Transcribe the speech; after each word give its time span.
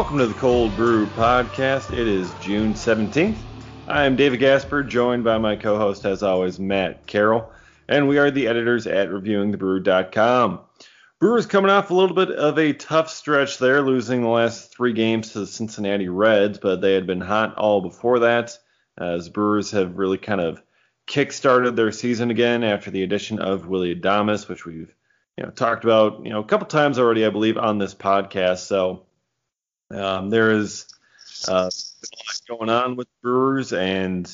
Welcome 0.00 0.16
to 0.16 0.26
the 0.28 0.40
Cold 0.40 0.74
Brew 0.76 1.04
Podcast. 1.08 1.92
It 1.92 2.08
is 2.08 2.32
June 2.40 2.72
17th. 2.72 3.36
I 3.86 4.06
am 4.06 4.16
David 4.16 4.40
Gasper, 4.40 4.82
joined 4.82 5.24
by 5.24 5.36
my 5.36 5.56
co 5.56 5.76
host, 5.76 6.06
as 6.06 6.22
always, 6.22 6.58
Matt 6.58 7.06
Carroll, 7.06 7.52
and 7.86 8.08
we 8.08 8.16
are 8.16 8.30
the 8.30 8.48
editors 8.48 8.86
at 8.86 9.10
reviewingthebrew.com. 9.10 10.60
Brewers 11.20 11.44
coming 11.44 11.70
off 11.70 11.90
a 11.90 11.94
little 11.94 12.16
bit 12.16 12.30
of 12.30 12.58
a 12.58 12.72
tough 12.72 13.10
stretch 13.10 13.58
there, 13.58 13.82
losing 13.82 14.22
the 14.22 14.28
last 14.28 14.74
three 14.74 14.94
games 14.94 15.32
to 15.32 15.40
the 15.40 15.46
Cincinnati 15.46 16.08
Reds, 16.08 16.58
but 16.58 16.80
they 16.80 16.94
had 16.94 17.06
been 17.06 17.20
hot 17.20 17.58
all 17.58 17.82
before 17.82 18.20
that, 18.20 18.56
as 18.96 19.28
Brewers 19.28 19.70
have 19.72 19.98
really 19.98 20.16
kind 20.16 20.40
of 20.40 20.62
kick-started 21.08 21.76
their 21.76 21.92
season 21.92 22.30
again 22.30 22.64
after 22.64 22.90
the 22.90 23.02
addition 23.02 23.38
of 23.38 23.66
Willy 23.66 23.94
Adames, 23.94 24.48
which 24.48 24.64
we've 24.64 24.94
you 25.36 25.44
know 25.44 25.50
talked 25.50 25.84
about 25.84 26.24
you 26.24 26.30
know 26.30 26.40
a 26.40 26.44
couple 26.44 26.66
times 26.66 26.98
already, 26.98 27.26
I 27.26 27.28
believe, 27.28 27.58
on 27.58 27.76
this 27.76 27.94
podcast. 27.94 28.60
So 28.60 29.04
um, 29.90 30.30
there 30.30 30.52
is 30.52 30.86
uh, 31.48 31.52
a 31.52 31.54
lot 31.54 32.40
going 32.48 32.70
on 32.70 32.96
with 32.96 33.08
Brewers, 33.22 33.72
and 33.72 34.26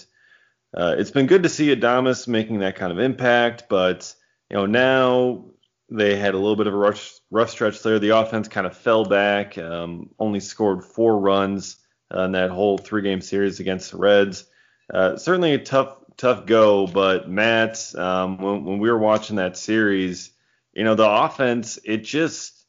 uh, 0.77 0.97
it's 0.98 1.10
been 1.10 1.27
good 1.27 1.45
to 1.45 1.48
see 1.48 1.74
Adames 1.74 2.28
making 2.28 2.60
that 2.60 2.77
kind 2.77 2.92
of 2.92 2.98
impact. 2.98 3.64
But 3.69 4.14
you 4.50 4.56
know 4.56 4.66
now 4.66 5.45
they 5.88 6.16
had 6.16 6.34
a 6.34 6.38
little 6.38 6.56
bit 6.56 6.66
of 6.66 6.74
a 6.74 6.77
rough, 6.77 7.20
rough 7.30 7.50
stretch 7.50 7.83
there. 7.83 7.98
The 7.98 8.19
offense 8.19 8.48
kind 8.48 8.66
of 8.66 8.77
fell 8.77 9.05
back, 9.05 9.56
um, 9.56 10.11
only 10.19 10.41
scored 10.41 10.84
four 10.84 11.19
runs 11.19 11.77
in 12.12 12.33
that 12.33 12.50
whole 12.50 12.78
three-game 12.78 13.20
series 13.20 13.61
against 13.61 13.92
the 13.92 13.98
Reds. 13.98 14.44
Uh, 14.92 15.16
certainly 15.16 15.55
a 15.55 15.59
tough 15.59 15.97
tough 16.16 16.47
go, 16.47 16.86
but 16.86 17.28
Matt, 17.28 17.94
um, 17.94 18.38
when, 18.38 18.64
when 18.64 18.78
we 18.78 18.91
were 18.91 18.98
watching 18.98 19.36
that 19.36 19.56
series, 19.56 20.31
you 20.72 20.84
know 20.84 20.94
the 20.94 21.09
offense 21.09 21.78
it 21.84 22.05
just 22.05 22.64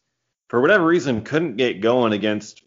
for 0.48 0.62
whatever 0.62 0.86
reason 0.86 1.22
couldn't 1.22 1.58
get 1.58 1.82
going 1.82 2.14
against 2.14 2.62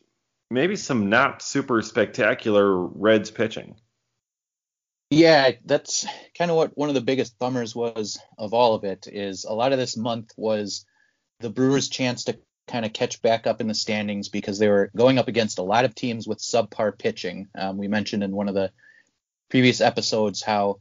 maybe 0.51 0.77
some 0.77 1.09
not 1.09 1.43
super 1.43 1.83
spectacular 1.83 2.77
Reds 2.77 3.31
pitching. 3.31 3.77
Yeah, 5.11 5.53
that's 5.65 6.07
kind 6.39 6.51
of 6.51 6.57
what 6.57 6.77
one 6.77 6.89
of 6.89 6.95
the 6.95 7.01
biggest 7.01 7.39
bummers 7.39 7.75
was 7.75 8.19
of 8.39 8.55
all 8.55 8.75
of 8.75 8.84
it 8.84 9.09
is 9.11 9.45
a 9.45 9.53
lot 9.53 9.73
of 9.73 9.79
this 9.79 9.97
month 9.97 10.33
was 10.37 10.84
the 11.41 11.51
Brewers' 11.51 11.89
chance 11.89 12.25
to 12.25 12.39
kind 12.69 12.84
of 12.84 12.92
catch 12.92 13.20
back 13.20 13.47
up 13.47 13.61
in 13.61 13.67
the 13.67 13.75
standings 13.75 14.29
because 14.29 14.59
they 14.59 14.69
were 14.69 14.91
going 14.97 15.19
up 15.19 15.27
against 15.27 15.59
a 15.59 15.62
lot 15.62 15.84
of 15.84 15.95
teams 15.95 16.29
with 16.29 16.39
subpar 16.39 16.97
pitching. 16.97 17.48
Um, 17.57 17.77
we 17.77 17.89
mentioned 17.89 18.23
in 18.23 18.31
one 18.31 18.48
of 18.48 18.55
the 18.55 18.70
previous 19.48 19.81
episodes 19.81 20.42
how 20.42 20.77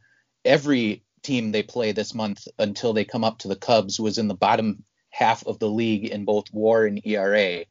every 0.45 1.03
team 1.23 1.51
they 1.51 1.63
play 1.63 1.91
this 1.91 2.13
month 2.13 2.47
until 2.59 2.93
they 2.93 3.05
come 3.05 3.23
up 3.23 3.39
to 3.39 3.47
the 3.47 3.55
Cubs 3.55 3.99
was 3.99 4.19
in 4.19 4.27
the 4.27 4.35
bottom 4.35 4.83
half 5.09 5.45
of 5.47 5.57
the 5.57 5.69
league 5.69 6.05
in 6.05 6.25
both 6.25 6.53
WAR 6.53 6.85
and 6.85 7.01
ERA. 7.03 7.65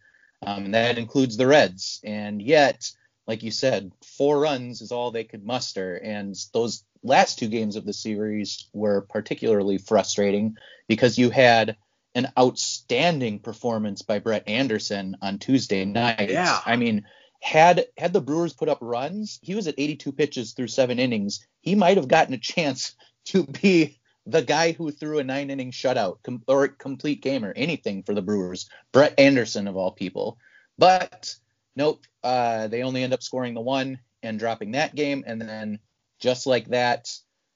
Um, 0.47 0.67
and 0.67 0.75
that 0.75 0.99
includes 0.99 1.37
the 1.37 1.47
Reds. 1.47 2.01
And 2.05 2.41
yet, 2.41 2.91
like 3.27 3.43
you 3.43 3.51
said, 3.51 3.93
four 4.05 4.41
runs 4.41 4.81
is 4.81 4.93
all 4.93 5.11
they 5.11 5.25
could 5.25 5.45
muster. 5.45 5.97
And 5.97 6.35
those 6.53 6.85
last 7.03 7.39
two 7.39 7.49
games 7.49 7.77
of 7.77 7.85
the 7.85 7.93
series 7.93 8.69
were 8.73 9.03
particularly 9.03 9.79
frustrating 9.79 10.57
because 10.89 11.19
you 11.19 11.31
had 11.31 11.77
an 12.15 12.33
outstanding 12.39 13.39
performance 13.39 14.03
by 14.03 14.19
Brett 14.19 14.49
Anderson 14.49 15.17
on 15.23 15.39
Tuesday 15.39 15.85
night. 15.85 16.31
Yeah. 16.31 16.61
I 16.65 16.77
mean, 16.77 17.05
had 17.41 17.87
had 17.97 18.13
the 18.13 18.21
Brewers 18.21 18.53
put 18.53 18.69
up 18.69 18.79
runs, 18.81 19.39
he 19.43 19.55
was 19.55 19.69
at 19.69 19.75
82 19.79 20.13
pitches 20.13 20.53
through 20.53 20.69
seven 20.69 20.99
innings. 20.99 21.47
He 21.61 21.75
might 21.75 21.97
have 21.97 22.09
gotten 22.09 22.35
a 22.35 22.39
chance 22.39 22.97
to 23.27 23.45
be 23.45 23.98
the 24.29 24.43
guy 24.43 24.73
who 24.73 24.91
threw 24.91 25.19
a 25.19 25.25
nine 25.25 25.49
inning 25.49 25.71
shutout 25.71 26.19
com- 26.23 26.43
or 26.47 26.69
complete 26.69 27.23
game 27.23 27.45
or 27.45 27.53
anything 27.57 28.03
for 28.03 28.15
the 28.15 28.23
Brewers, 28.23 28.69
Brett 28.93 29.19
Anderson 29.19 29.67
of 29.67 29.77
all 29.77 29.91
people. 29.91 30.39
But 30.77 31.35
nope, 31.75 32.05
uh, 32.23 32.69
they 32.69 32.83
only 32.83 33.03
end 33.03 33.15
up 33.15 33.23
scoring 33.23 33.55
the 33.55 33.63
one 33.63 34.01
and 34.23 34.39
dropping 34.39 34.73
that 34.73 34.95
game. 34.95 35.25
And 35.27 35.41
then 35.41 35.79
just 36.21 36.47
like 36.47 36.69
that 36.69 37.09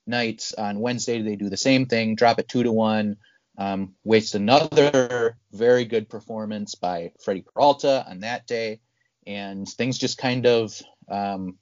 night 0.06 0.50
on 0.56 0.80
Wednesday, 0.80 1.20
they 1.20 1.36
do 1.36 1.50
the 1.50 1.56
same 1.58 1.86
thing, 1.86 2.14
drop 2.14 2.38
it 2.38 2.48
two 2.48 2.62
to 2.62 2.72
one, 2.72 3.18
um, 3.58 3.94
waste 4.02 4.34
another 4.34 5.36
very 5.52 5.84
good 5.84 6.08
performance 6.08 6.74
by 6.74 7.12
Freddie 7.22 7.44
Peralta 7.52 8.04
on 8.08 8.20
that 8.20 8.46
day. 8.46 8.80
And 9.26 9.68
things 9.68 9.98
just 9.98 10.16
kind 10.16 10.46
of 10.46 10.80
um, 11.08 11.58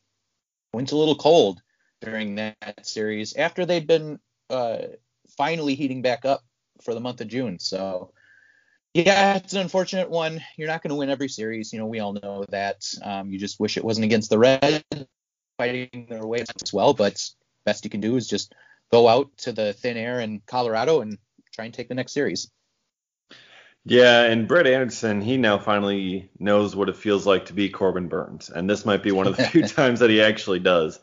went 0.73 0.93
a 0.93 0.97
little 0.97 1.17
cold 1.17 1.61
during 2.01 2.37
that 2.37 2.87
series 2.87 3.35
after 3.35 3.67
they'd 3.67 3.89
been 3.89 4.21
uh, 4.51 4.79
finally 5.37 5.75
heating 5.75 6.03
back 6.03 6.25
up 6.25 6.43
for 6.83 6.95
the 6.95 7.01
month 7.01 7.21
of 7.21 7.29
June. 7.29 7.59
So, 7.59 8.13
yeah, 8.95 9.37
it's 9.37 9.53
an 9.53 9.61
unfortunate 9.61 10.11
one. 10.11 10.43
You're 10.57 10.69
not 10.69 10.83
going 10.83 10.91
to 10.91 10.97
win 10.97 11.11
every 11.11 11.29
series. 11.29 11.73
You 11.73 11.79
know, 11.79 11.87
we 11.87 12.01
all 12.01 12.13
know 12.13 12.45
that. 12.51 12.85
Um, 13.03 13.31
you 13.31 13.39
just 13.39 13.61
wish 13.61 13.77
it 13.77 13.85
wasn't 13.85 14.05
against 14.05 14.31
the 14.31 14.39
Reds 14.39 14.83
fighting 15.59 16.07
their 16.09 16.27
way 16.27 16.41
as 16.41 16.73
well. 16.73 16.95
But 16.95 17.23
best 17.65 17.85
you 17.85 17.91
can 17.91 18.01
do 18.01 18.17
is 18.17 18.27
just 18.27 18.55
go 18.91 19.09
out 19.09 19.37
to 19.39 19.53
the 19.53 19.73
thin 19.73 19.97
air 19.97 20.21
in 20.21 20.43
Colorado 20.47 21.01
and 21.01 21.19
try 21.53 21.67
and 21.67 21.75
take 21.75 21.89
the 21.89 21.95
next 21.95 22.13
series. 22.13 22.51
Yeah, 23.85 24.25
and 24.25 24.47
Brett 24.47 24.67
Anderson, 24.67 25.23
he 25.23 25.39
now 25.39 25.59
finally 25.59 26.31
knows 26.39 26.77
what 26.77 26.91
it 26.91 26.97
feels 26.97 27.27
like 27.27 27.47
to 27.47 27.55
be 27.55 27.71
Corbin 27.71 28.09
Burnes, 28.09 28.51
and 28.51 28.69
this 28.69 28.85
might 28.85 29.03
be 29.03 29.11
one 29.11 29.27
of 29.27 29.37
the 29.37 29.45
few 29.45 29.63
times 29.67 30.01
that 30.01 30.11
he 30.11 30.21
actually 30.21 30.59
does 30.59 31.01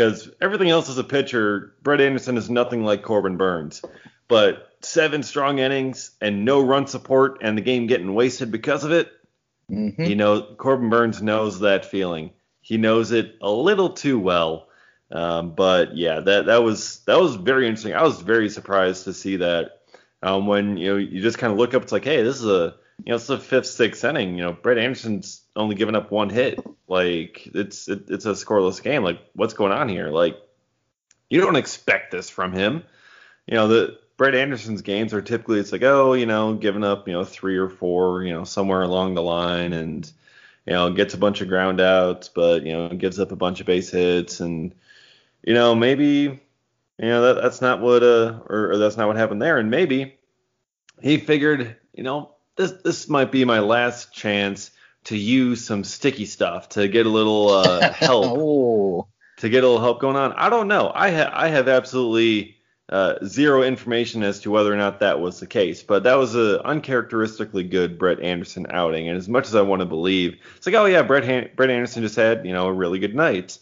because 0.00 0.30
everything 0.40 0.70
else 0.70 0.88
is 0.88 0.96
a 0.96 1.04
pitcher, 1.04 1.74
Brett 1.82 2.00
Anderson 2.00 2.38
is 2.38 2.48
nothing 2.48 2.84
like 2.84 3.02
Corbin 3.02 3.36
Burnes, 3.36 3.82
But 4.28 4.68
seven 4.80 5.22
strong 5.22 5.58
innings 5.58 6.12
and 6.22 6.46
no 6.46 6.62
run 6.62 6.86
support 6.86 7.38
and 7.42 7.58
the 7.58 7.62
game 7.62 7.86
getting 7.86 8.14
wasted 8.14 8.50
because 8.50 8.82
of 8.82 8.92
it, 8.92 9.12
mm-hmm. 9.70 10.02
you 10.02 10.16
know, 10.16 10.54
Corbin 10.56 10.88
Burnes 10.88 11.20
knows 11.20 11.60
that 11.60 11.84
feeling. 11.84 12.30
He 12.62 12.78
knows 12.78 13.12
it 13.12 13.36
a 13.42 13.50
little 13.50 13.90
too 13.90 14.18
well. 14.18 14.68
Um, 15.12 15.54
but 15.54 15.94
yeah, 15.94 16.20
that 16.20 16.46
that 16.46 16.62
was 16.62 17.00
that 17.00 17.20
was 17.20 17.34
very 17.34 17.66
interesting. 17.66 17.92
I 17.92 18.02
was 18.02 18.22
very 18.22 18.48
surprised 18.48 19.04
to 19.04 19.12
see 19.12 19.36
that 19.36 19.82
um, 20.22 20.46
when 20.46 20.78
you 20.78 20.92
know 20.92 20.96
you 20.96 21.20
just 21.20 21.36
kind 21.36 21.52
of 21.52 21.58
look 21.58 21.74
up, 21.74 21.82
it's 21.82 21.92
like, 21.92 22.04
hey, 22.04 22.22
this 22.22 22.36
is 22.36 22.46
a 22.46 22.76
you 23.04 23.10
know 23.10 23.16
it's 23.16 23.26
the 23.26 23.38
fifth, 23.38 23.66
sixth 23.66 24.04
inning. 24.04 24.36
You 24.36 24.44
know, 24.44 24.52
Brett 24.52 24.78
Anderson's 24.78 25.42
only 25.56 25.74
given 25.74 25.94
up 25.94 26.10
one 26.10 26.30
hit. 26.30 26.58
Like 26.88 27.48
it's 27.54 27.88
it, 27.88 28.04
it's 28.08 28.26
a 28.26 28.30
scoreless 28.30 28.82
game. 28.82 29.02
Like 29.02 29.20
what's 29.34 29.54
going 29.54 29.72
on 29.72 29.88
here? 29.88 30.08
Like 30.08 30.36
you 31.28 31.40
don't 31.40 31.56
expect 31.56 32.10
this 32.10 32.28
from 32.28 32.52
him. 32.52 32.82
You 33.46 33.54
know 33.54 33.68
the 33.68 33.98
Brett 34.16 34.34
Anderson's 34.34 34.82
games 34.82 35.14
are 35.14 35.22
typically 35.22 35.60
it's 35.60 35.72
like 35.72 35.82
oh 35.82 36.12
you 36.12 36.26
know 36.26 36.54
giving 36.54 36.84
up 36.84 37.08
you 37.08 37.14
know 37.14 37.24
three 37.24 37.56
or 37.56 37.70
four 37.70 38.22
you 38.22 38.34
know 38.34 38.44
somewhere 38.44 38.82
along 38.82 39.14
the 39.14 39.22
line 39.22 39.72
and 39.72 40.12
you 40.66 40.74
know 40.74 40.92
gets 40.92 41.14
a 41.14 41.16
bunch 41.16 41.40
of 41.40 41.48
ground 41.48 41.80
outs 41.80 42.28
but 42.28 42.64
you 42.64 42.72
know 42.72 42.90
gives 42.90 43.18
up 43.18 43.32
a 43.32 43.36
bunch 43.36 43.60
of 43.60 43.66
base 43.66 43.90
hits 43.90 44.40
and 44.40 44.74
you 45.42 45.54
know 45.54 45.74
maybe 45.74 46.04
you 46.04 46.38
know 46.98 47.22
that 47.22 47.40
that's 47.40 47.62
not 47.62 47.80
what 47.80 48.02
uh 48.02 48.40
or, 48.46 48.72
or 48.72 48.76
that's 48.76 48.98
not 48.98 49.06
what 49.06 49.16
happened 49.16 49.40
there 49.40 49.56
and 49.56 49.70
maybe 49.70 50.18
he 51.00 51.16
figured 51.16 51.76
you 51.94 52.02
know 52.02 52.34
this 52.60 52.72
this 52.82 53.08
might 53.08 53.32
be 53.32 53.44
my 53.44 53.60
last 53.60 54.12
chance 54.12 54.70
to 55.04 55.16
use 55.16 55.64
some 55.64 55.82
sticky 55.82 56.26
stuff 56.26 56.68
to 56.70 56.88
get 56.88 57.06
a 57.06 57.08
little 57.08 57.48
uh, 57.48 57.92
help 57.92 58.26
oh. 58.28 59.08
to 59.38 59.48
get 59.48 59.64
a 59.64 59.66
little 59.66 59.80
help 59.80 60.00
going 60.00 60.16
on. 60.16 60.32
I 60.34 60.50
don't 60.50 60.68
know. 60.68 60.92
I 60.94 61.10
ha- 61.10 61.32
I 61.32 61.48
have 61.48 61.68
absolutely 61.68 62.56
uh, 62.90 63.14
zero 63.24 63.62
information 63.62 64.22
as 64.22 64.40
to 64.40 64.50
whether 64.50 64.72
or 64.72 64.76
not 64.76 65.00
that 65.00 65.20
was 65.20 65.40
the 65.40 65.46
case, 65.46 65.82
but 65.82 66.02
that 66.02 66.16
was 66.16 66.34
a 66.34 66.62
uncharacteristically 66.64 67.64
good 67.64 67.98
Brett 67.98 68.20
Anderson 68.20 68.66
outing. 68.68 69.08
And 69.08 69.16
as 69.16 69.28
much 69.28 69.46
as 69.46 69.54
I 69.54 69.62
want 69.62 69.80
to 69.80 69.86
believe, 69.86 70.36
it's 70.56 70.66
like, 70.66 70.74
oh 70.74 70.84
yeah, 70.84 71.02
Brett 71.02 71.24
Han- 71.24 71.50
Brett 71.56 71.70
Anderson 71.70 72.02
just 72.02 72.16
had 72.16 72.44
you 72.44 72.52
know 72.52 72.66
a 72.66 72.72
really 72.72 72.98
good 72.98 73.14
night. 73.14 73.58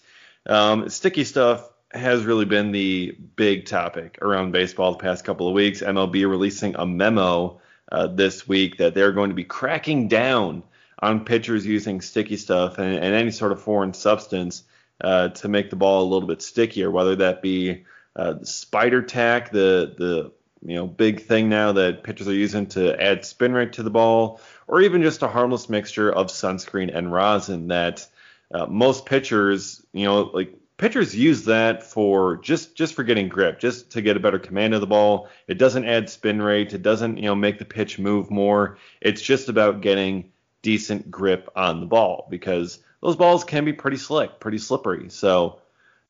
Um, 0.46 0.88
sticky 0.88 1.22
stuff 1.22 1.70
has 1.92 2.24
really 2.24 2.44
been 2.44 2.72
the 2.72 3.16
big 3.36 3.64
topic 3.66 4.18
around 4.20 4.52
baseball 4.52 4.92
the 4.92 4.98
past 4.98 5.24
couple 5.24 5.46
of 5.46 5.54
weeks. 5.54 5.82
MLB 5.82 6.28
releasing 6.28 6.74
a 6.74 6.84
memo 6.84 7.60
uh, 7.90 8.06
this 8.06 8.46
week 8.46 8.78
that 8.78 8.94
they're 8.94 9.12
going 9.12 9.30
to 9.30 9.34
be 9.34 9.44
cracking 9.44 10.08
down 10.08 10.62
on 11.00 11.24
pitchers 11.24 11.64
using 11.64 12.00
sticky 12.00 12.36
stuff 12.36 12.78
and, 12.78 12.94
and 12.94 13.14
any 13.14 13.30
sort 13.30 13.52
of 13.52 13.62
foreign 13.62 13.94
substance 13.94 14.64
uh, 15.00 15.28
to 15.28 15.48
make 15.48 15.70
the 15.70 15.76
ball 15.76 16.02
a 16.02 16.10
little 16.10 16.28
bit 16.28 16.42
stickier, 16.42 16.90
whether 16.90 17.16
that 17.16 17.40
be 17.40 17.84
uh, 18.16 18.34
spider 18.42 19.02
tack, 19.02 19.50
the 19.50 19.94
the 19.96 20.32
you 20.66 20.74
know 20.74 20.86
big 20.86 21.20
thing 21.22 21.48
now 21.48 21.72
that 21.72 22.02
pitchers 22.02 22.26
are 22.26 22.34
using 22.34 22.66
to 22.66 23.00
add 23.00 23.24
spin 23.24 23.52
rate 23.52 23.74
to 23.74 23.82
the 23.82 23.90
ball, 23.90 24.40
or 24.66 24.80
even 24.80 25.02
just 25.02 25.22
a 25.22 25.28
harmless 25.28 25.68
mixture 25.68 26.10
of 26.12 26.26
sunscreen 26.26 26.94
and 26.94 27.12
rosin 27.12 27.68
that 27.68 28.06
uh, 28.52 28.66
most 28.66 29.06
pitchers, 29.06 29.84
you 29.92 30.04
know, 30.04 30.22
like 30.22 30.57
pitchers 30.78 31.14
use 31.14 31.44
that 31.44 31.82
for 31.82 32.38
just 32.38 32.74
just 32.74 32.94
for 32.94 33.04
getting 33.04 33.28
grip, 33.28 33.58
just 33.60 33.90
to 33.90 34.00
get 34.00 34.16
a 34.16 34.20
better 34.20 34.38
command 34.38 34.72
of 34.74 34.80
the 34.80 34.86
ball. 34.86 35.28
It 35.46 35.58
doesn't 35.58 35.84
add 35.84 36.08
spin 36.08 36.40
rate, 36.40 36.72
it 36.72 36.82
doesn't 36.82 37.18
you 37.18 37.24
know 37.24 37.34
make 37.34 37.58
the 37.58 37.64
pitch 37.64 37.98
move 37.98 38.30
more. 38.30 38.78
It's 39.00 39.20
just 39.20 39.48
about 39.48 39.82
getting 39.82 40.32
decent 40.62 41.10
grip 41.10 41.50
on 41.54 41.80
the 41.80 41.86
ball 41.86 42.26
because 42.30 42.78
those 43.02 43.16
balls 43.16 43.44
can 43.44 43.64
be 43.64 43.72
pretty 43.72 43.96
slick, 43.96 44.40
pretty 44.40 44.58
slippery. 44.58 45.10
So 45.10 45.60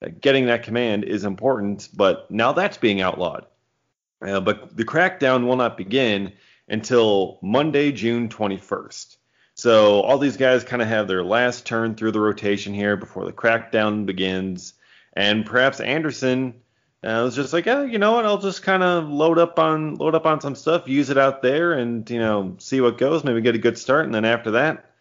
uh, 0.03 0.09
getting 0.21 0.47
that 0.47 0.63
command 0.63 1.05
is 1.05 1.25
important, 1.25 1.89
but 1.95 2.31
now 2.31 2.53
that's 2.53 2.79
being 2.79 3.01
outlawed. 3.01 3.47
Uh, 4.21 4.41
but 4.41 4.77
the 4.77 4.85
crackdown 4.85 5.47
will 5.47 5.57
not 5.57 5.77
begin 5.77 6.33
until 6.69 7.39
Monday, 7.43 7.93
June 7.93 8.29
21st. 8.29 9.18
So 9.59 10.03
all 10.03 10.19
these 10.19 10.37
guys 10.37 10.63
kind 10.63 10.81
of 10.81 10.87
have 10.87 11.09
their 11.09 11.25
last 11.25 11.67
turn 11.67 11.97
through 11.97 12.13
the 12.13 12.21
rotation 12.21 12.73
here 12.73 12.97
before 12.97 13.25
the 13.25 13.33
crackdown 13.33 14.07
begins, 14.07 14.75
and 15.15 15.45
perhaps 15.45 15.81
Anderson 15.81 16.55
uh, 17.03 17.23
was 17.25 17.35
just 17.35 17.53
like, 17.53 17.67
oh, 17.67 17.83
you 17.83 17.99
know 17.99 18.13
what? 18.13 18.25
I'll 18.25 18.39
just 18.39 18.63
kind 18.63 18.85
of 18.85 19.09
load 19.09 19.37
up 19.37 19.59
on 19.59 19.97
load 19.97 20.15
up 20.15 20.27
on 20.27 20.41
some 20.41 20.55
stuff, 20.55 20.87
use 20.87 21.11
it 21.11 21.19
out 21.19 21.43
there, 21.43 21.73
and 21.73 22.09
you 22.09 22.21
know 22.21 22.55
see 22.59 22.81
what 22.81 22.99
goes. 22.99 23.25
Maybe 23.25 23.41
get 23.41 23.57
a 23.57 23.59
good 23.59 23.77
start, 23.77 24.05
and 24.05 24.15
then 24.15 24.25
after 24.25 24.53
that, 24.53 24.93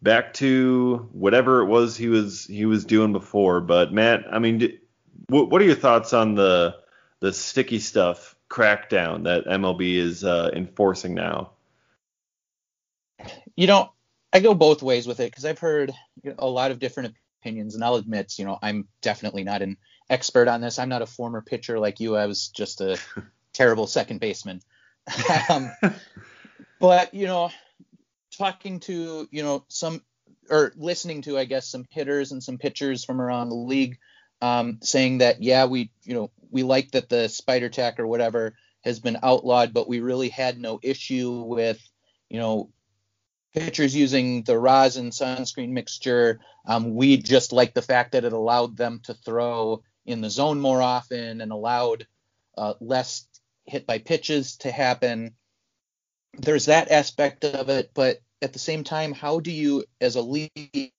back 0.00 0.32
to 0.34 1.08
whatever 1.10 1.62
it 1.62 1.66
was 1.66 1.96
he 1.96 2.06
was 2.06 2.44
he 2.44 2.66
was 2.66 2.84
doing 2.84 3.12
before. 3.12 3.60
But 3.60 3.92
Matt, 3.92 4.26
I 4.30 4.38
mean, 4.38 4.78
what 5.28 5.60
are 5.60 5.64
your 5.64 5.74
thoughts 5.74 6.12
on 6.12 6.36
the 6.36 6.76
the 7.18 7.32
sticky 7.32 7.80
stuff 7.80 8.36
crackdown 8.48 9.24
that 9.24 9.46
MLB 9.46 9.96
is 9.96 10.22
uh, 10.22 10.50
enforcing 10.54 11.14
now? 11.14 11.50
You 13.56 13.66
know, 13.66 13.90
I 14.34 14.40
go 14.40 14.52
both 14.52 14.82
ways 14.82 15.06
with 15.06 15.20
it 15.20 15.30
because 15.30 15.44
I've 15.44 15.60
heard 15.60 15.92
a 16.38 16.46
lot 16.46 16.72
of 16.72 16.80
different 16.80 17.14
opinions, 17.40 17.76
and 17.76 17.84
I'll 17.84 17.94
admit, 17.94 18.36
you 18.36 18.44
know, 18.44 18.58
I'm 18.60 18.88
definitely 19.00 19.44
not 19.44 19.62
an 19.62 19.76
expert 20.10 20.48
on 20.48 20.60
this. 20.60 20.78
I'm 20.80 20.88
not 20.88 21.02
a 21.02 21.06
former 21.06 21.40
pitcher 21.40 21.78
like 21.78 22.00
you. 22.00 22.16
I 22.16 22.26
was 22.26 22.48
just 22.48 22.80
a 22.80 22.98
terrible 23.52 23.86
second 23.86 24.18
baseman. 24.18 24.60
um, 25.48 25.70
but 26.80 27.14
you 27.14 27.26
know, 27.26 27.50
talking 28.36 28.80
to 28.80 29.28
you 29.30 29.42
know 29.42 29.64
some 29.68 30.02
or 30.50 30.72
listening 30.76 31.22
to 31.22 31.38
I 31.38 31.44
guess 31.44 31.68
some 31.68 31.86
hitters 31.90 32.32
and 32.32 32.42
some 32.42 32.58
pitchers 32.58 33.04
from 33.04 33.20
around 33.20 33.48
the 33.48 33.54
league 33.54 33.98
um, 34.42 34.78
saying 34.82 35.18
that 35.18 35.42
yeah 35.42 35.66
we 35.66 35.90
you 36.02 36.14
know 36.14 36.30
we 36.50 36.62
like 36.62 36.90
that 36.92 37.08
the 37.08 37.28
spider 37.28 37.68
tack 37.68 38.00
or 38.00 38.06
whatever 38.06 38.54
has 38.82 39.00
been 39.00 39.18
outlawed, 39.22 39.72
but 39.72 39.88
we 39.88 40.00
really 40.00 40.28
had 40.28 40.58
no 40.58 40.78
issue 40.82 41.42
with 41.42 41.80
you 42.28 42.38
know 42.38 42.70
pitchers 43.54 43.94
using 43.94 44.42
the 44.42 44.58
rosin 44.58 45.10
sunscreen 45.10 45.70
mixture. 45.70 46.40
Um, 46.66 46.94
we 46.94 47.16
just 47.16 47.52
like 47.52 47.72
the 47.72 47.82
fact 47.82 48.12
that 48.12 48.24
it 48.24 48.32
allowed 48.32 48.76
them 48.76 49.00
to 49.04 49.14
throw 49.14 49.82
in 50.04 50.20
the 50.20 50.30
zone 50.30 50.60
more 50.60 50.82
often 50.82 51.40
and 51.40 51.52
allowed 51.52 52.06
uh, 52.58 52.74
less 52.80 53.26
hit 53.64 53.86
by 53.86 53.98
pitches 53.98 54.56
to 54.58 54.70
happen. 54.70 55.34
There's 56.36 56.66
that 56.66 56.90
aspect 56.90 57.44
of 57.44 57.68
it, 57.68 57.92
but 57.94 58.20
at 58.42 58.52
the 58.52 58.58
same 58.58 58.84
time, 58.84 59.12
how 59.12 59.40
do 59.40 59.50
you, 59.50 59.84
as 60.00 60.16
a 60.16 60.22
league, 60.22 60.92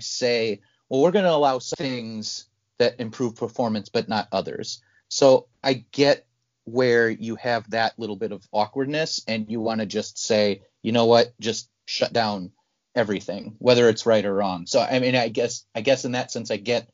say, 0.00 0.60
well, 0.88 1.00
we're 1.00 1.10
going 1.10 1.24
to 1.24 1.30
allow 1.32 1.58
things 1.58 2.46
that 2.78 3.00
improve 3.00 3.34
performance, 3.34 3.88
but 3.88 4.08
not 4.08 4.28
others? 4.30 4.82
So 5.08 5.48
I 5.62 5.84
get 5.90 6.26
where 6.64 7.08
you 7.08 7.36
have 7.36 7.68
that 7.70 7.98
little 7.98 8.16
bit 8.16 8.32
of 8.32 8.46
awkwardness 8.52 9.22
and 9.26 9.50
you 9.50 9.60
want 9.60 9.80
to 9.80 9.86
just 9.86 10.18
say, 10.18 10.62
you 10.82 10.92
know 10.92 11.06
what, 11.06 11.32
just 11.40 11.68
shut 11.86 12.12
down 12.12 12.52
everything, 12.94 13.56
whether 13.58 13.88
it's 13.88 14.06
right 14.06 14.24
or 14.24 14.34
wrong. 14.34 14.66
So 14.66 14.80
I 14.80 14.98
mean, 14.98 15.16
I 15.16 15.28
guess 15.28 15.64
I 15.74 15.80
guess 15.80 16.04
in 16.04 16.12
that 16.12 16.30
sense, 16.30 16.50
I 16.50 16.56
get 16.56 16.88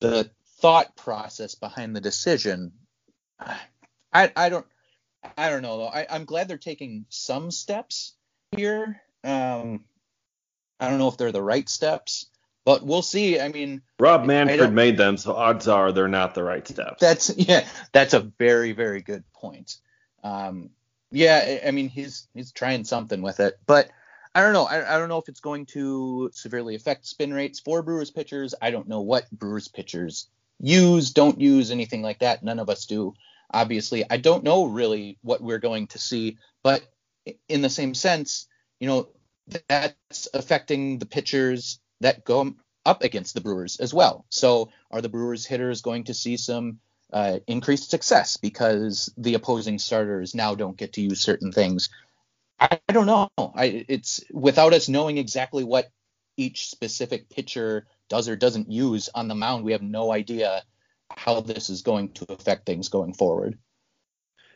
the 0.00 0.30
thought 0.58 0.96
process 0.96 1.54
behind 1.54 1.94
the 1.96 2.00
decision. 2.00 2.72
I 4.12 4.30
I 4.36 4.48
don't 4.48 4.66
I 5.36 5.50
don't 5.50 5.62
know 5.62 5.78
though. 5.78 5.88
I, 5.88 6.06
I'm 6.08 6.24
glad 6.24 6.48
they're 6.48 6.58
taking 6.58 7.06
some 7.08 7.50
steps 7.50 8.14
here. 8.56 9.00
Um, 9.24 9.84
I 10.80 10.88
don't 10.88 10.98
know 10.98 11.08
if 11.08 11.16
they're 11.16 11.32
the 11.32 11.42
right 11.42 11.68
steps, 11.68 12.26
but 12.64 12.84
we'll 12.84 13.02
see. 13.02 13.40
I 13.40 13.48
mean, 13.48 13.82
Rob 13.98 14.24
Manfred 14.24 14.72
made 14.72 14.96
them, 14.96 15.16
so 15.16 15.34
odds 15.34 15.68
are 15.68 15.92
they're 15.92 16.08
not 16.08 16.34
the 16.34 16.42
right 16.42 16.66
steps. 16.66 17.00
That's 17.00 17.36
yeah, 17.36 17.66
that's 17.92 18.14
a 18.14 18.20
very 18.20 18.72
very 18.72 19.00
good 19.00 19.24
point. 19.32 19.76
Um, 20.24 20.70
yeah, 21.10 21.60
I 21.66 21.70
mean 21.70 21.88
he's 21.88 22.26
he's 22.34 22.52
trying 22.52 22.84
something 22.84 23.22
with 23.22 23.40
it, 23.40 23.58
but 23.66 23.90
I 24.34 24.40
don't 24.40 24.54
know. 24.54 24.64
I, 24.64 24.94
I 24.94 24.98
don't 24.98 25.08
know 25.08 25.18
if 25.18 25.28
it's 25.28 25.40
going 25.40 25.66
to 25.66 26.30
severely 26.32 26.74
affect 26.74 27.06
spin 27.06 27.34
rates 27.34 27.60
for 27.60 27.82
Brewers 27.82 28.10
pitchers. 28.10 28.54
I 28.60 28.70
don't 28.70 28.88
know 28.88 29.02
what 29.02 29.30
Brewers 29.30 29.68
pitchers 29.68 30.28
use, 30.58 31.10
don't 31.10 31.40
use, 31.40 31.70
anything 31.70 32.02
like 32.02 32.20
that. 32.20 32.42
None 32.42 32.58
of 32.58 32.70
us 32.70 32.86
do. 32.86 33.14
Obviously, 33.52 34.04
I 34.08 34.16
don't 34.16 34.44
know 34.44 34.66
really 34.66 35.18
what 35.22 35.42
we're 35.42 35.58
going 35.58 35.88
to 35.88 35.98
see, 35.98 36.38
but 36.62 36.82
in 37.48 37.60
the 37.60 37.68
same 37.68 37.94
sense, 37.94 38.46
you 38.80 38.88
know, 38.88 39.08
that's 39.68 40.28
affecting 40.32 40.98
the 40.98 41.06
pitchers 41.06 41.78
that 42.00 42.24
go 42.24 42.54
up 42.86 43.02
against 43.02 43.34
the 43.34 43.40
Brewers 43.40 43.76
as 43.76 43.92
well. 43.92 44.24
So, 44.30 44.70
are 44.90 45.02
the 45.02 45.10
Brewers 45.10 45.44
hitters 45.44 45.82
going 45.82 46.04
to 46.04 46.14
see 46.14 46.38
some 46.38 46.78
uh, 47.12 47.40
increased 47.46 47.90
success 47.90 48.38
because 48.38 49.12
the 49.18 49.34
opposing 49.34 49.78
starters 49.78 50.34
now 50.34 50.54
don't 50.54 50.76
get 50.76 50.94
to 50.94 51.02
use 51.02 51.20
certain 51.20 51.52
things? 51.52 51.90
I, 52.62 52.80
I 52.88 52.92
don't 52.92 53.06
know. 53.06 53.28
I, 53.38 53.84
it's 53.88 54.22
without 54.32 54.72
us 54.72 54.88
knowing 54.88 55.18
exactly 55.18 55.64
what 55.64 55.90
each 56.36 56.68
specific 56.68 57.28
pitcher 57.28 57.86
does 58.08 58.28
or 58.28 58.36
doesn't 58.36 58.70
use 58.70 59.08
on 59.14 59.26
the 59.26 59.34
mound. 59.34 59.64
We 59.64 59.72
have 59.72 59.82
no 59.82 60.12
idea 60.12 60.62
how 61.10 61.40
this 61.40 61.70
is 61.70 61.82
going 61.82 62.12
to 62.14 62.32
affect 62.32 62.64
things 62.64 62.88
going 62.88 63.14
forward. 63.14 63.58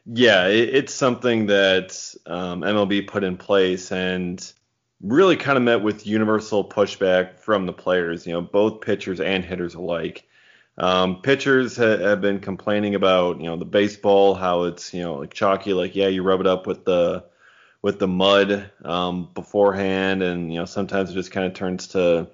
Yeah, 0.06 0.47
it, 0.47 0.75
it's 0.75 0.94
something 0.94 1.47
that 1.47 2.14
um, 2.26 2.61
MLB 2.61 3.08
put 3.08 3.25
in 3.25 3.37
place 3.37 3.91
and 3.91 4.52
really 5.02 5.37
kind 5.37 5.59
of 5.59 5.64
met 5.64 5.82
with 5.82 6.06
universal 6.06 6.67
pushback 6.67 7.41
from 7.41 7.67
the 7.67 7.73
players. 7.73 8.25
You 8.25 8.35
know, 8.35 8.41
both 8.41 8.82
pitchers 8.82 9.20
and 9.20 9.44
hitters 9.44 9.75
alike. 9.75 10.29
Um, 10.79 11.23
pitchers 11.23 11.76
ha- 11.76 11.99
have 11.99 12.20
been 12.20 12.38
complaining 12.38 12.94
about 12.94 13.41
you 13.41 13.47
know 13.47 13.56
the 13.56 13.64
baseball, 13.64 14.35
how 14.35 14.64
it's 14.64 14.94
you 14.94 15.02
know 15.02 15.17
like 15.17 15.35
chalky, 15.35 15.73
like 15.73 15.97
yeah, 15.97 16.06
you 16.06 16.23
rub 16.23 16.41
it 16.41 16.47
up 16.47 16.69
with 16.69 16.85
the 16.85 17.25
with 17.82 17.99
the 17.99 18.08
mud 18.08 18.70
um, 18.84 19.31
beforehand, 19.34 20.23
and 20.23 20.52
you 20.52 20.58
know 20.58 20.64
sometimes 20.64 21.11
it 21.11 21.14
just 21.14 21.31
kind 21.31 21.46
of 21.46 21.55
turns 21.55 21.88
to 21.88 22.28